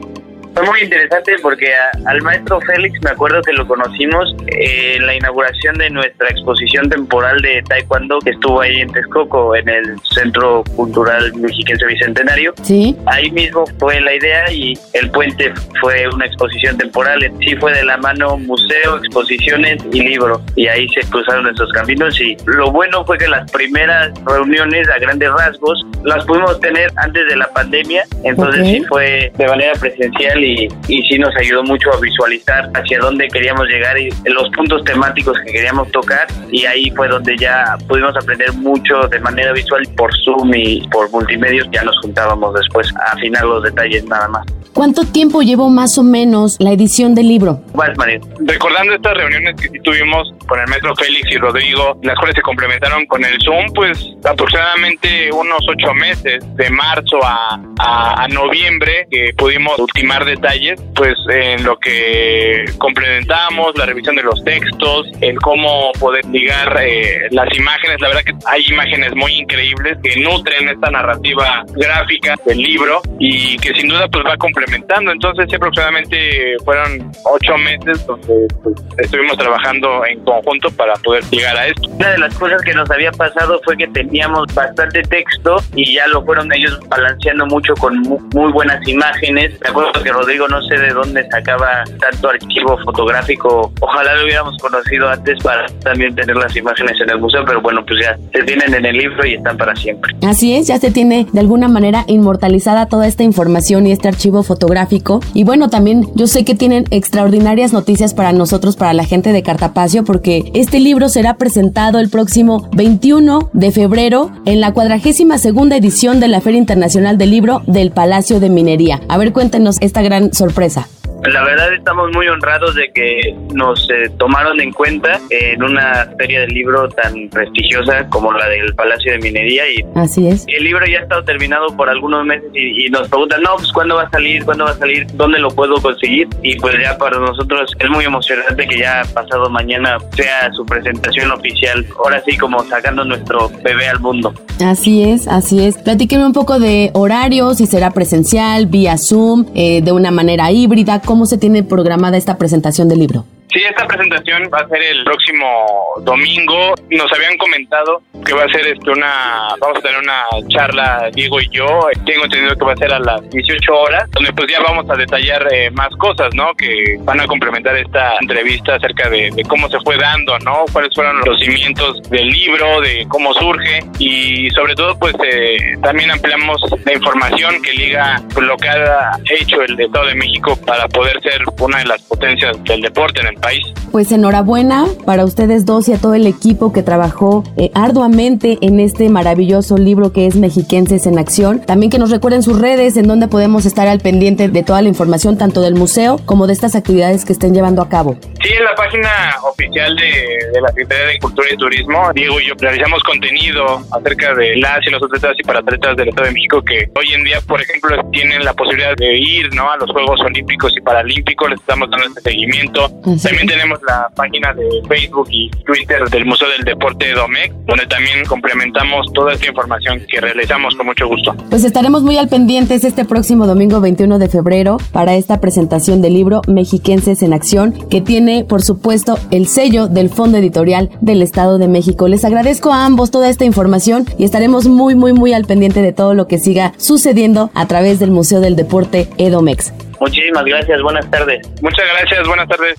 Fue 0.54 0.64
muy 0.64 0.82
interesante 0.82 1.36
porque 1.40 1.72
al 2.04 2.20
maestro 2.22 2.60
Félix 2.60 3.00
me 3.02 3.10
acuerdo 3.10 3.40
que 3.42 3.52
lo 3.52 3.66
conocimos 3.66 4.34
en 4.48 5.06
la 5.06 5.14
inauguración 5.14 5.76
de 5.78 5.88
nuestra 5.90 6.28
exposición 6.28 6.90
temporal 6.90 7.40
de 7.40 7.62
Taekwondo 7.68 8.18
que 8.18 8.30
estuvo 8.30 8.60
ahí 8.60 8.80
en 8.80 8.92
Texcoco, 8.92 9.56
en 9.56 9.68
el 9.68 9.98
Centro 10.14 10.62
Cultural 10.76 11.32
Mexiquense 11.36 11.86
Bicentenario. 11.86 12.52
Sí. 12.62 12.96
Ahí 13.06 13.30
mismo 13.30 13.64
fue 13.78 14.00
la 14.00 14.14
idea 14.14 14.52
y 14.52 14.78
el 14.92 15.10
puente 15.10 15.52
fue 15.80 16.06
una 16.08 16.26
exposición 16.26 16.76
temporal. 16.76 17.20
Sí 17.40 17.56
fue 17.56 17.72
de 17.72 17.84
la 17.84 17.96
mano 17.96 18.36
museo, 18.36 18.98
exposiciones 18.98 19.82
y 19.92 20.02
libro. 20.02 20.42
Y 20.56 20.68
ahí 20.68 20.88
se 20.90 21.00
cruzaron 21.08 21.48
esos 21.48 21.70
caminos 21.72 22.20
y 22.20 22.36
lo 22.46 22.70
bueno 22.70 23.04
fue 23.06 23.16
que 23.16 23.28
las 23.28 23.50
primeras 23.50 24.12
reuniones 24.26 24.88
a 24.90 24.98
grandes 24.98 25.30
rasgos 25.30 25.86
las 26.04 26.24
pudimos 26.24 26.60
tener 26.60 26.90
antes 26.96 27.26
de 27.26 27.36
la 27.36 27.48
pandemia. 27.48 28.04
Entonces 28.24 28.66
sí 28.66 28.82
fue 28.88 29.32
de 29.36 29.46
manera 29.46 29.72
presencial 29.74 30.41
y, 30.42 30.68
y 30.88 31.02
sí 31.02 31.18
nos 31.18 31.34
ayudó 31.36 31.62
mucho 31.64 31.92
a 31.92 32.00
visualizar 32.00 32.70
hacia 32.74 32.98
dónde 32.98 33.28
queríamos 33.28 33.66
llegar 33.68 33.98
y 33.98 34.10
los 34.24 34.48
puntos 34.50 34.84
temáticos 34.84 35.36
que 35.44 35.52
queríamos 35.52 35.90
tocar 35.92 36.26
y 36.50 36.64
ahí 36.64 36.90
fue 36.90 37.08
donde 37.08 37.36
ya 37.38 37.76
pudimos 37.88 38.14
aprender 38.16 38.52
mucho 38.54 39.00
de 39.08 39.20
manera 39.20 39.52
visual 39.52 39.82
por 39.96 40.10
Zoom 40.24 40.54
y 40.54 40.86
por 40.88 41.10
multimedios 41.10 41.68
ya 41.72 41.82
nos 41.82 41.98
juntábamos 42.00 42.54
después 42.54 42.88
a 42.96 43.12
afinar 43.12 43.44
los 43.44 43.62
detalles 43.62 44.04
nada 44.04 44.28
más. 44.28 44.46
¿Cuánto 44.72 45.04
tiempo 45.04 45.42
llevó 45.42 45.68
más 45.68 45.98
o 45.98 46.02
menos 46.02 46.56
la 46.58 46.72
edición 46.72 47.14
del 47.14 47.28
libro? 47.28 47.60
Vas, 47.74 47.96
María. 47.98 48.20
Recordando 48.40 48.94
estas 48.94 49.14
reuniones 49.18 49.54
que 49.60 49.68
sí 49.68 49.78
tuvimos 49.80 50.32
con 50.48 50.58
el 50.58 50.66
maestro 50.66 50.96
Félix 50.96 51.30
y 51.30 51.36
Rodrigo, 51.36 51.98
las 52.02 52.16
cuales 52.16 52.34
se 52.36 52.42
complementaron 52.42 53.04
con 53.06 53.22
el 53.22 53.38
Zoom, 53.42 53.66
pues 53.74 53.98
aproximadamente 54.24 55.30
unos 55.30 55.60
ocho 55.68 55.92
meses, 55.92 56.42
de 56.56 56.70
marzo 56.70 57.18
a, 57.22 57.60
a, 57.78 58.24
a 58.24 58.28
noviembre, 58.28 59.06
que 59.10 59.34
pudimos 59.36 59.78
ultimar 59.78 60.24
detalles, 60.34 60.80
pues 60.94 61.14
en 61.30 61.64
lo 61.64 61.76
que 61.78 62.64
complementamos, 62.78 63.72
la 63.76 63.86
revisión 63.86 64.16
de 64.16 64.22
los 64.22 64.42
textos, 64.44 65.06
el 65.20 65.36
cómo 65.38 65.92
poder 65.98 66.24
ligar 66.26 66.76
eh, 66.82 67.28
las 67.30 67.48
imágenes. 67.56 68.00
La 68.00 68.08
verdad 68.08 68.22
que 68.24 68.32
hay 68.46 68.64
imágenes 68.68 69.14
muy 69.14 69.32
increíbles 69.32 69.98
que 70.02 70.16
nutren 70.20 70.68
esta 70.68 70.90
narrativa 70.90 71.64
gráfica 71.74 72.34
del 72.46 72.58
libro 72.58 73.00
y 73.18 73.56
que 73.58 73.72
sin 73.74 73.88
duda 73.88 74.08
pues 74.08 74.24
va 74.24 74.36
complementando. 74.36 75.10
Entonces 75.12 75.48
aproximadamente 75.54 76.56
fueron 76.64 77.10
ocho 77.24 77.56
meses 77.58 78.04
donde 78.06 78.46
pues, 78.62 78.74
estuvimos 78.98 79.36
trabajando 79.38 80.04
en 80.06 80.20
conjunto 80.24 80.70
para 80.72 80.94
poder 80.94 81.22
llegar 81.30 81.56
a 81.56 81.66
esto. 81.66 81.88
Una 81.88 82.10
de 82.10 82.18
las 82.18 82.34
cosas 82.34 82.62
que 82.62 82.72
nos 82.74 82.90
había 82.90 83.12
pasado 83.12 83.60
fue 83.64 83.76
que 83.76 83.86
teníamos 83.88 84.52
bastante 84.54 85.02
texto 85.02 85.56
y 85.74 85.94
ya 85.94 86.06
lo 86.08 86.24
fueron 86.24 86.52
ellos 86.52 86.78
balanceando 86.88 87.46
mucho 87.46 87.74
con 87.74 87.98
mu- 88.00 88.20
muy 88.34 88.52
buenas 88.52 88.86
imágenes. 88.86 89.58
Me 89.60 89.68
acuerdo 89.70 89.92
que 90.02 90.10
Rodrigo 90.22 90.46
no 90.46 90.62
sé 90.62 90.76
de 90.76 90.90
dónde 90.90 91.28
sacaba 91.28 91.82
tanto 91.98 92.28
archivo 92.28 92.78
fotográfico. 92.84 93.72
Ojalá 93.80 94.14
lo 94.14 94.24
hubiéramos 94.24 94.56
conocido 94.58 95.08
antes 95.08 95.42
para 95.42 95.66
también 95.82 96.14
tener 96.14 96.36
las 96.36 96.54
imágenes 96.56 96.96
en 97.00 97.10
el 97.10 97.18
museo, 97.18 97.44
pero 97.44 97.60
bueno, 97.60 97.84
pues 97.84 97.98
ya 98.04 98.16
se 98.32 98.44
tienen 98.44 98.72
en 98.72 98.86
el 98.86 98.96
libro 98.96 99.26
y 99.26 99.34
están 99.34 99.56
para 99.56 99.74
siempre. 99.74 100.14
Así 100.24 100.54
es, 100.54 100.68
ya 100.68 100.78
se 100.78 100.92
tiene 100.92 101.26
de 101.32 101.40
alguna 101.40 101.66
manera 101.66 102.04
inmortalizada 102.06 102.86
toda 102.86 103.08
esta 103.08 103.24
información 103.24 103.84
y 103.88 103.90
este 103.90 104.06
archivo 104.06 104.44
fotográfico. 104.44 105.18
Y 105.34 105.42
bueno, 105.42 105.70
también 105.70 106.06
yo 106.14 106.28
sé 106.28 106.44
que 106.44 106.54
tienen 106.54 106.84
extraordinarias 106.90 107.72
noticias 107.72 108.14
para 108.14 108.32
nosotros, 108.32 108.76
para 108.76 108.92
la 108.92 109.04
gente 109.04 109.32
de 109.32 109.42
Cartapacio, 109.42 110.04
porque 110.04 110.52
este 110.54 110.78
libro 110.78 111.08
será 111.08 111.34
presentado 111.34 111.98
el 111.98 112.10
próximo 112.10 112.70
21 112.76 113.50
de 113.52 113.72
febrero 113.72 114.30
en 114.46 114.60
la 114.60 114.72
cuadragésima 114.72 115.38
segunda 115.38 115.76
edición 115.76 116.20
de 116.20 116.28
la 116.28 116.40
Feria 116.40 116.58
Internacional 116.58 117.18
del 117.18 117.32
Libro 117.32 117.62
del 117.66 117.90
Palacio 117.90 118.38
de 118.38 118.50
Minería. 118.50 119.00
A 119.08 119.18
ver, 119.18 119.32
cuéntenos 119.32 119.78
esta 119.80 120.00
gran 120.00 120.11
sorpresa. 120.32 120.86
La 121.30 121.44
verdad 121.44 121.72
estamos 121.72 122.10
muy 122.12 122.26
honrados 122.26 122.74
de 122.74 122.90
que 122.92 123.34
nos 123.54 123.88
eh, 123.90 124.10
tomaron 124.18 124.60
en 124.60 124.72
cuenta 124.72 125.20
en 125.30 125.62
una 125.62 126.08
feria 126.18 126.40
del 126.40 126.50
libro 126.50 126.88
tan 126.88 127.28
prestigiosa 127.28 128.08
como 128.08 128.32
la 128.32 128.48
del 128.48 128.74
Palacio 128.74 129.12
de 129.12 129.18
Minería 129.18 129.62
y 129.70 129.84
Así 129.94 130.26
es. 130.26 130.44
el 130.48 130.64
libro 130.64 130.84
ya 130.86 130.98
ha 130.98 131.02
estado 131.02 131.22
terminado 131.24 131.68
por 131.76 131.88
algunos 131.88 132.26
meses 132.26 132.50
y, 132.54 132.86
y 132.86 132.90
nos 132.90 133.08
preguntan, 133.08 133.42
no, 133.42 133.54
pues 133.56 133.70
cuándo 133.72 133.94
va 133.96 134.02
a 134.02 134.10
salir, 134.10 134.44
cuándo 134.44 134.64
va 134.64 134.70
a 134.72 134.76
salir, 134.76 135.06
dónde 135.14 135.38
lo 135.38 135.48
puedo 135.50 135.76
conseguir 135.76 136.28
y 136.42 136.56
pues 136.58 136.74
ya 136.82 136.98
para 136.98 137.18
nosotros 137.18 137.72
es 137.78 137.90
muy 137.90 138.04
emocionante 138.04 138.66
que 138.66 138.78
ya 138.78 139.02
pasado 139.14 139.48
mañana 139.48 139.98
sea 140.16 140.52
su 140.52 140.66
presentación 140.66 141.30
oficial, 141.30 141.86
ahora 141.98 142.22
sí 142.26 142.36
como 142.36 142.58
sacando 142.64 143.04
nuestro 143.04 143.48
bebé 143.62 143.88
al 143.88 144.00
mundo. 144.00 144.34
Así 144.64 145.02
es, 145.02 145.26
así 145.28 145.64
es. 145.64 145.76
Platíquenme 145.78 146.26
un 146.26 146.32
poco 146.32 146.58
de 146.58 146.90
horarios, 146.94 147.58
si 147.58 147.66
será 147.66 147.90
presencial, 147.90 148.66
vía 148.66 148.96
Zoom, 148.98 149.46
eh, 149.54 149.82
de 149.82 149.92
una 149.92 150.10
manera 150.10 150.50
híbrida, 150.52 151.00
cómo 151.12 151.26
se 151.26 151.36
tiene 151.36 151.62
programada 151.62 152.16
esta 152.16 152.38
presentación 152.38 152.88
del 152.88 153.00
libro. 153.00 153.26
Sí, 153.52 153.62
esta 153.68 153.86
presentación 153.86 154.48
va 154.52 154.60
a 154.60 154.68
ser 154.68 154.82
el 154.82 155.04
próximo 155.04 155.66
domingo. 156.00 156.74
Nos 156.88 157.12
habían 157.12 157.36
comentado 157.36 158.02
que 158.24 158.32
va 158.32 158.44
a 158.44 158.48
ser 158.48 158.66
este 158.66 158.90
una, 158.90 159.48
vamos 159.60 159.78
a 159.78 159.80
tener 159.82 159.98
una 159.98 160.24
charla 160.48 161.10
Diego 161.12 161.38
y 161.38 161.48
yo. 161.50 161.66
Tengo 162.06 162.24
entendido 162.24 162.56
que 162.56 162.64
va 162.64 162.72
a 162.72 162.76
ser 162.76 162.94
a 162.94 162.98
las 162.98 163.28
18 163.28 163.72
horas, 163.74 164.10
donde 164.12 164.32
pues 164.32 164.50
ya 164.50 164.60
vamos 164.60 164.88
a 164.88 164.94
detallar 164.96 165.46
eh, 165.52 165.70
más 165.72 165.90
cosas, 165.96 166.34
¿no? 166.34 166.54
Que 166.54 166.96
van 167.00 167.20
a 167.20 167.26
complementar 167.26 167.76
esta 167.76 168.14
entrevista 168.22 168.76
acerca 168.76 169.10
de, 169.10 169.30
cómo 169.48 169.68
se 169.68 169.78
fue 169.80 169.98
dando, 169.98 170.38
¿no? 170.38 170.64
Cuáles 170.72 170.94
fueron 170.94 171.20
los 171.20 171.38
cimientos 171.38 172.02
del 172.08 172.28
libro, 172.28 172.80
de 172.80 173.06
cómo 173.08 173.34
surge 173.34 173.80
y 173.98 174.48
sobre 174.50 174.74
todo 174.74 174.98
pues 174.98 175.14
eh, 175.30 175.76
también 175.82 176.10
ampliamos 176.10 176.58
la 176.86 176.94
información 176.94 177.60
que 177.60 177.72
liga 177.74 178.22
lo 178.40 178.56
que 178.56 178.68
ha 178.68 179.18
hecho 179.28 179.60
el 179.60 179.78
Estado 179.78 180.06
de 180.06 180.14
México 180.14 180.56
para 180.66 180.88
poder 180.88 181.20
ser 181.20 181.42
una 181.60 181.78
de 181.78 181.84
las 181.84 182.00
potencias 182.02 182.56
del 182.64 182.80
deporte 182.80 183.20
en 183.20 183.26
el 183.26 183.41
país. 183.42 183.62
Pues 183.90 184.10
enhorabuena 184.10 184.86
para 185.04 185.24
ustedes 185.24 185.66
dos 185.66 185.88
y 185.88 185.92
a 185.92 185.98
todo 185.98 186.14
el 186.14 186.26
equipo 186.26 186.72
que 186.72 186.82
trabajó 186.82 187.44
eh, 187.58 187.70
arduamente 187.74 188.56
en 188.62 188.80
este 188.80 189.10
maravilloso 189.10 189.76
libro 189.76 190.12
que 190.12 190.26
es 190.26 190.36
Mexiquenses 190.36 191.06
en 191.06 191.18
Acción. 191.18 191.60
También 191.60 191.90
que 191.90 191.98
nos 191.98 192.10
recuerden 192.10 192.42
sus 192.42 192.58
redes 192.58 192.96
en 192.96 193.06
donde 193.06 193.28
podemos 193.28 193.66
estar 193.66 193.88
al 193.88 194.00
pendiente 194.00 194.48
de 194.48 194.62
toda 194.62 194.80
la 194.80 194.88
información 194.88 195.36
tanto 195.36 195.60
del 195.60 195.74
museo 195.74 196.18
como 196.24 196.46
de 196.46 196.54
estas 196.54 196.74
actividades 196.74 197.24
que 197.24 197.32
estén 197.32 197.52
llevando 197.52 197.82
a 197.82 197.88
cabo. 197.88 198.16
Sí, 198.42 198.50
en 198.56 198.64
la 198.64 198.74
página 198.74 199.10
oficial 199.42 199.94
de, 199.96 200.60
la 200.60 200.68
Secretaría 200.68 201.06
de 201.06 201.18
Cultura 201.18 201.48
y 201.52 201.56
Turismo, 201.56 202.10
Diego 202.14 202.40
y 202.40 202.46
yo 202.46 202.54
realizamos 202.58 203.02
contenido 203.02 203.82
acerca 203.90 204.34
de 204.34 204.56
las 204.56 204.86
y 204.86 204.90
los 204.90 205.02
atletas 205.02 205.36
y 205.38 205.42
para 205.42 205.58
atletas 205.58 205.96
del 205.96 206.08
Estado 206.08 206.28
de 206.28 206.34
México 206.34 206.62
que 206.62 206.88
hoy 206.96 207.12
en 207.14 207.24
día, 207.24 207.40
por 207.40 207.60
ejemplo, 207.60 207.96
tienen 208.12 208.44
la 208.44 208.54
posibilidad 208.54 208.94
de 208.96 209.18
ir 209.18 209.54
¿no? 209.54 209.70
a 209.70 209.76
los 209.76 209.90
Juegos 209.90 210.20
Olímpicos 210.20 210.72
y 210.76 210.80
Paralímpicos, 210.80 211.50
les 211.50 211.60
estamos 211.60 211.90
dando 211.90 212.06
este 212.06 212.20
seguimiento. 212.20 212.88
También 213.32 213.48
tenemos 213.48 213.80
la 213.88 214.10
página 214.14 214.52
de 214.52 214.68
Facebook 214.86 215.26
y 215.30 215.48
Twitter 215.64 216.06
del 216.10 216.26
Museo 216.26 216.46
del 216.50 216.66
Deporte 216.66 217.12
Domec, 217.12 217.50
donde 217.64 217.86
también 217.86 218.26
complementamos 218.26 219.10
toda 219.14 219.32
esta 219.32 219.46
información 219.46 220.02
que 220.06 220.20
realizamos 220.20 220.74
con 220.74 220.84
mucho 220.84 221.08
gusto. 221.08 221.34
Pues 221.48 221.64
estaremos 221.64 222.02
muy 222.02 222.18
al 222.18 222.28
pendientes 222.28 222.84
este 222.84 223.06
próximo 223.06 223.46
domingo 223.46 223.80
21 223.80 224.18
de 224.18 224.28
febrero 224.28 224.76
para 224.92 225.14
esta 225.14 225.40
presentación 225.40 226.02
del 226.02 226.12
libro 226.12 226.42
Mexiquenses 226.46 227.22
en 227.22 227.32
Acción, 227.32 227.72
que 227.88 228.02
tiene, 228.02 228.44
por 228.44 228.60
supuesto, 228.60 229.18
el 229.30 229.46
sello 229.46 229.88
del 229.88 230.10
Fondo 230.10 230.36
Editorial 230.36 230.90
del 231.00 231.22
Estado 231.22 231.56
de 231.56 231.68
México. 231.68 232.08
Les 232.08 232.26
agradezco 232.26 232.70
a 232.70 232.84
ambos 232.84 233.10
toda 233.10 233.30
esta 233.30 233.46
información 233.46 234.04
y 234.18 234.24
estaremos 234.24 234.66
muy, 234.66 234.94
muy, 234.94 235.14
muy 235.14 235.32
al 235.32 235.46
pendiente 235.46 235.80
de 235.80 235.94
todo 235.94 236.12
lo 236.12 236.28
que 236.28 236.36
siga 236.36 236.74
sucediendo 236.76 237.50
a 237.54 237.66
través 237.66 237.98
del 237.98 238.10
Museo 238.10 238.42
del 238.42 238.56
Deporte 238.56 239.08
Edomex. 239.16 239.72
Muchísimas 240.02 240.44
gracias, 240.44 240.82
buenas 240.82 241.08
tardes. 241.12 241.48
Muchas 241.62 241.86
gracias, 241.94 242.26
buenas 242.26 242.48
tardes. 242.48 242.74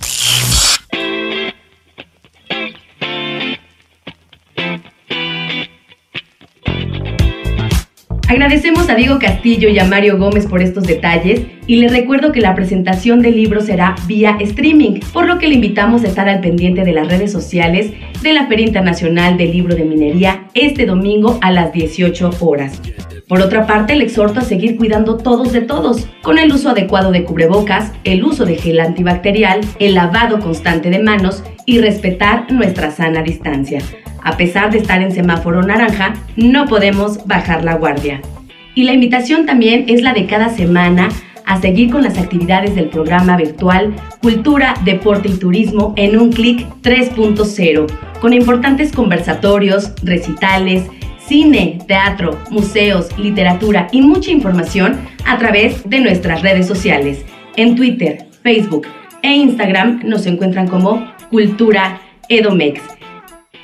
Agradecemos 8.28 8.89
a 8.89 8.95
Diego 8.95 9.19
Castillo 9.19 9.69
y 9.69 9.80
a 9.80 9.86
Mario 9.86 10.17
Gómez 10.17 10.47
por 10.47 10.61
estos 10.61 10.84
detalles 10.84 11.43
y 11.65 11.78
les 11.78 11.93
recuerdo 11.93 12.34
que 12.34 12.41
la 12.41 12.55
presentación 12.55 13.21
del 13.21 13.38
libro 13.38 13.61
será 13.61 13.95
vía 14.05 14.36
streaming, 14.41 14.99
por 15.13 15.26
lo 15.26 15.39
que 15.39 15.47
le 15.47 15.55
invitamos 15.55 16.03
a 16.03 16.07
estar 16.07 16.28
al 16.28 16.41
pendiente 16.41 16.84
de 16.84 16.91
las 16.91 17.07
redes 17.07 17.32
sociales 17.32 17.93
de 18.21 18.34
la 18.34 18.47
Feria 18.47 18.65
Internacional 18.65 19.38
del 19.38 19.53
Libro 19.53 19.76
de 19.76 19.86
Minería 19.86 20.49
este 20.55 20.86
domingo 20.86 21.39
a 21.41 21.51
las 21.51 21.71
18 21.71 22.32
horas. 22.41 22.82
Por 23.28 23.41
otra 23.41 23.65
parte, 23.65 23.95
le 23.95 24.03
exhorto 24.03 24.41
a 24.41 24.43
seguir 24.43 24.78
cuidando 24.78 25.17
todos 25.17 25.53
de 25.53 25.61
todos, 25.61 26.07
con 26.21 26.38
el 26.38 26.51
uso 26.51 26.69
adecuado 26.69 27.11
de 27.11 27.24
cubrebocas, 27.24 27.91
el 28.03 28.24
uso 28.24 28.45
de 28.45 28.55
gel 28.55 28.80
antibacterial, 28.80 29.61
el 29.80 29.95
lavado 29.95 30.39
constante 30.39 30.89
de 30.89 30.99
manos 30.99 31.43
y 31.65 31.80
respetar 31.80 32.51
nuestra 32.51 32.91
sana 32.91 33.24
distancia. 33.24 33.82
A 34.21 34.36
pesar 34.38 34.71
de 34.71 34.80
estar 34.80 35.01
en 35.01 35.11
semáforo 35.11 35.63
naranja, 35.63 36.13
no 36.36 36.67
podemos 36.67 37.26
bajar 37.26 37.63
la 37.63 37.76
guardia. 37.76 38.21
Y 38.76 38.84
la 38.84 38.93
invitación 38.93 39.45
también 39.45 39.86
es 39.88 40.01
la 40.01 40.13
de 40.13 40.26
cada 40.26 40.49
semana 40.49 41.09
a 41.45 41.59
seguir 41.61 41.91
con 41.91 42.03
las 42.03 42.17
actividades 42.17 42.76
del 42.76 42.89
programa 42.89 43.38
virtual 43.38 43.93
Cultura, 44.21 44.76
Deporte 44.86 45.30
y 45.30 45.38
Turismo 45.38 45.93
en 45.97 46.17
un 46.17 46.32
clic 46.32 46.65
3.0, 46.82 47.88
con 48.19 48.34
importantes 48.34 48.91
conversatorios, 48.91 49.93
recitales, 50.03 50.86
cine, 51.28 51.80
teatro, 51.88 52.38
museos, 52.49 53.17
literatura 53.17 53.88
y 53.91 54.01
mucha 54.01 54.32
información 54.32 54.99
a 55.26 55.38
través 55.38 55.88
de 55.89 55.99
nuestras 55.99 56.41
redes 56.41 56.67
sociales. 56.67 57.26
En 57.55 57.76
Twitter, 57.76 58.26
Facebook 58.41 58.88
e 59.21 59.32
Instagram 59.32 60.01
nos 60.03 60.26
encuentran 60.26 60.67
como 60.67 61.07
Cultura 61.30 62.01
Edomex. 62.30 62.82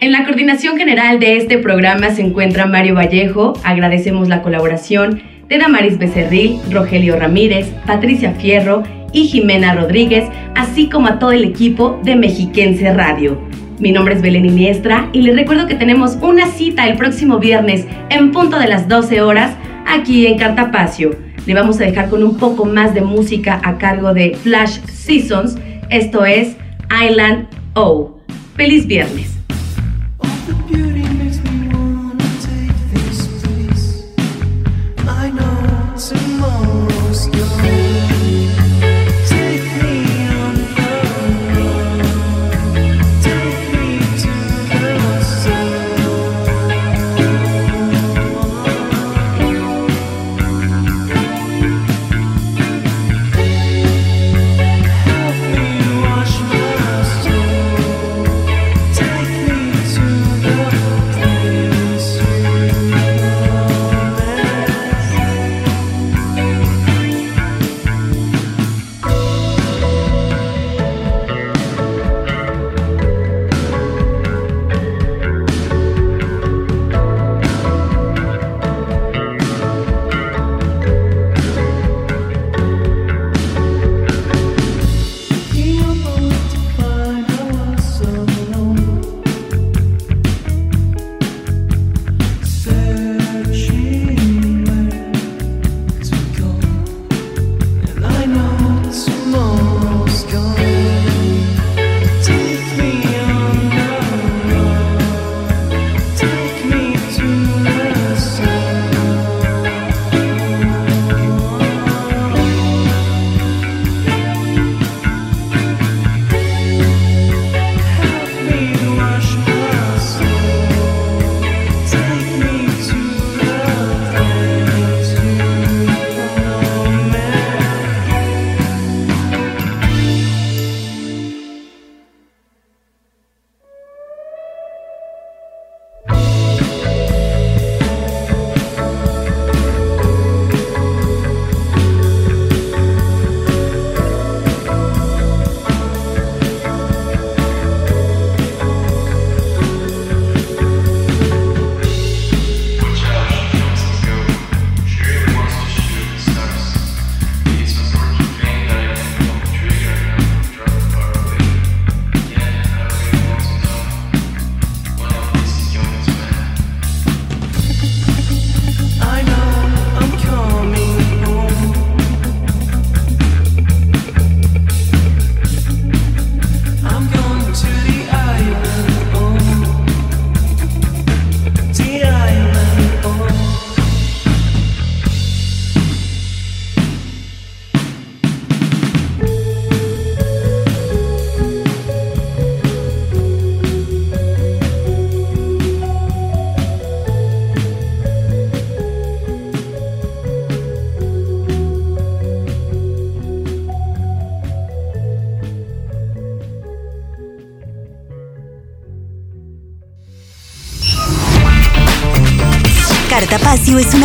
En 0.01 0.13
la 0.13 0.23
coordinación 0.23 0.77
general 0.77 1.19
de 1.19 1.35
este 1.35 1.57
programa 1.57 2.11
se 2.11 2.21
encuentra 2.21 2.65
Mario 2.65 2.95
Vallejo. 2.95 3.53
Agradecemos 3.65 4.29
la 4.29 4.41
colaboración 4.41 5.21
de 5.49 5.57
Damaris 5.57 5.97
Becerril, 5.97 6.59
Rogelio 6.71 7.17
Ramírez, 7.17 7.67
Patricia 7.85 8.31
Fierro 8.33 8.83
y 9.11 9.25
Jimena 9.25 9.75
Rodríguez, 9.75 10.25
así 10.55 10.87
como 10.87 11.07
a 11.07 11.19
todo 11.19 11.33
el 11.33 11.43
equipo 11.43 11.99
de 12.03 12.15
Mexiquense 12.15 12.93
Radio. 12.93 13.48
Mi 13.79 13.93
nombre 13.93 14.13
es 14.13 14.21
Belén 14.21 14.45
Iniestra 14.45 15.09
y 15.13 15.21
les 15.21 15.37
recuerdo 15.37 15.65
que 15.65 15.75
tenemos 15.75 16.17
una 16.21 16.47
cita 16.47 16.85
el 16.85 16.97
próximo 16.97 17.39
viernes 17.39 17.85
en 18.09 18.31
punto 18.31 18.59
de 18.59 18.67
las 18.67 18.89
12 18.89 19.21
horas 19.21 19.55
aquí 19.87 20.27
en 20.27 20.37
Cartapacio. 20.37 21.15
Le 21.45 21.53
vamos 21.53 21.79
a 21.79 21.85
dejar 21.85 22.09
con 22.09 22.21
un 22.23 22.35
poco 22.35 22.65
más 22.65 22.93
de 22.93 23.01
música 23.01 23.61
a 23.63 23.77
cargo 23.77 24.13
de 24.13 24.35
Flash 24.35 24.79
Seasons. 24.85 25.57
Esto 25.89 26.25
es 26.25 26.57
Island 27.05 27.47
O. 27.73 28.19
¡Feliz 28.57 28.85
viernes! 28.85 29.28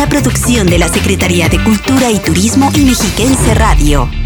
Producción 0.09 0.67
de 0.67 0.77
la 0.77 0.87
Secretaría 0.87 1.49
de 1.49 1.63
Cultura 1.63 2.11
y 2.11 2.19
Turismo 2.19 2.69
y 2.75 2.85
Mexiquense 2.85 3.53
Radio. 3.55 4.24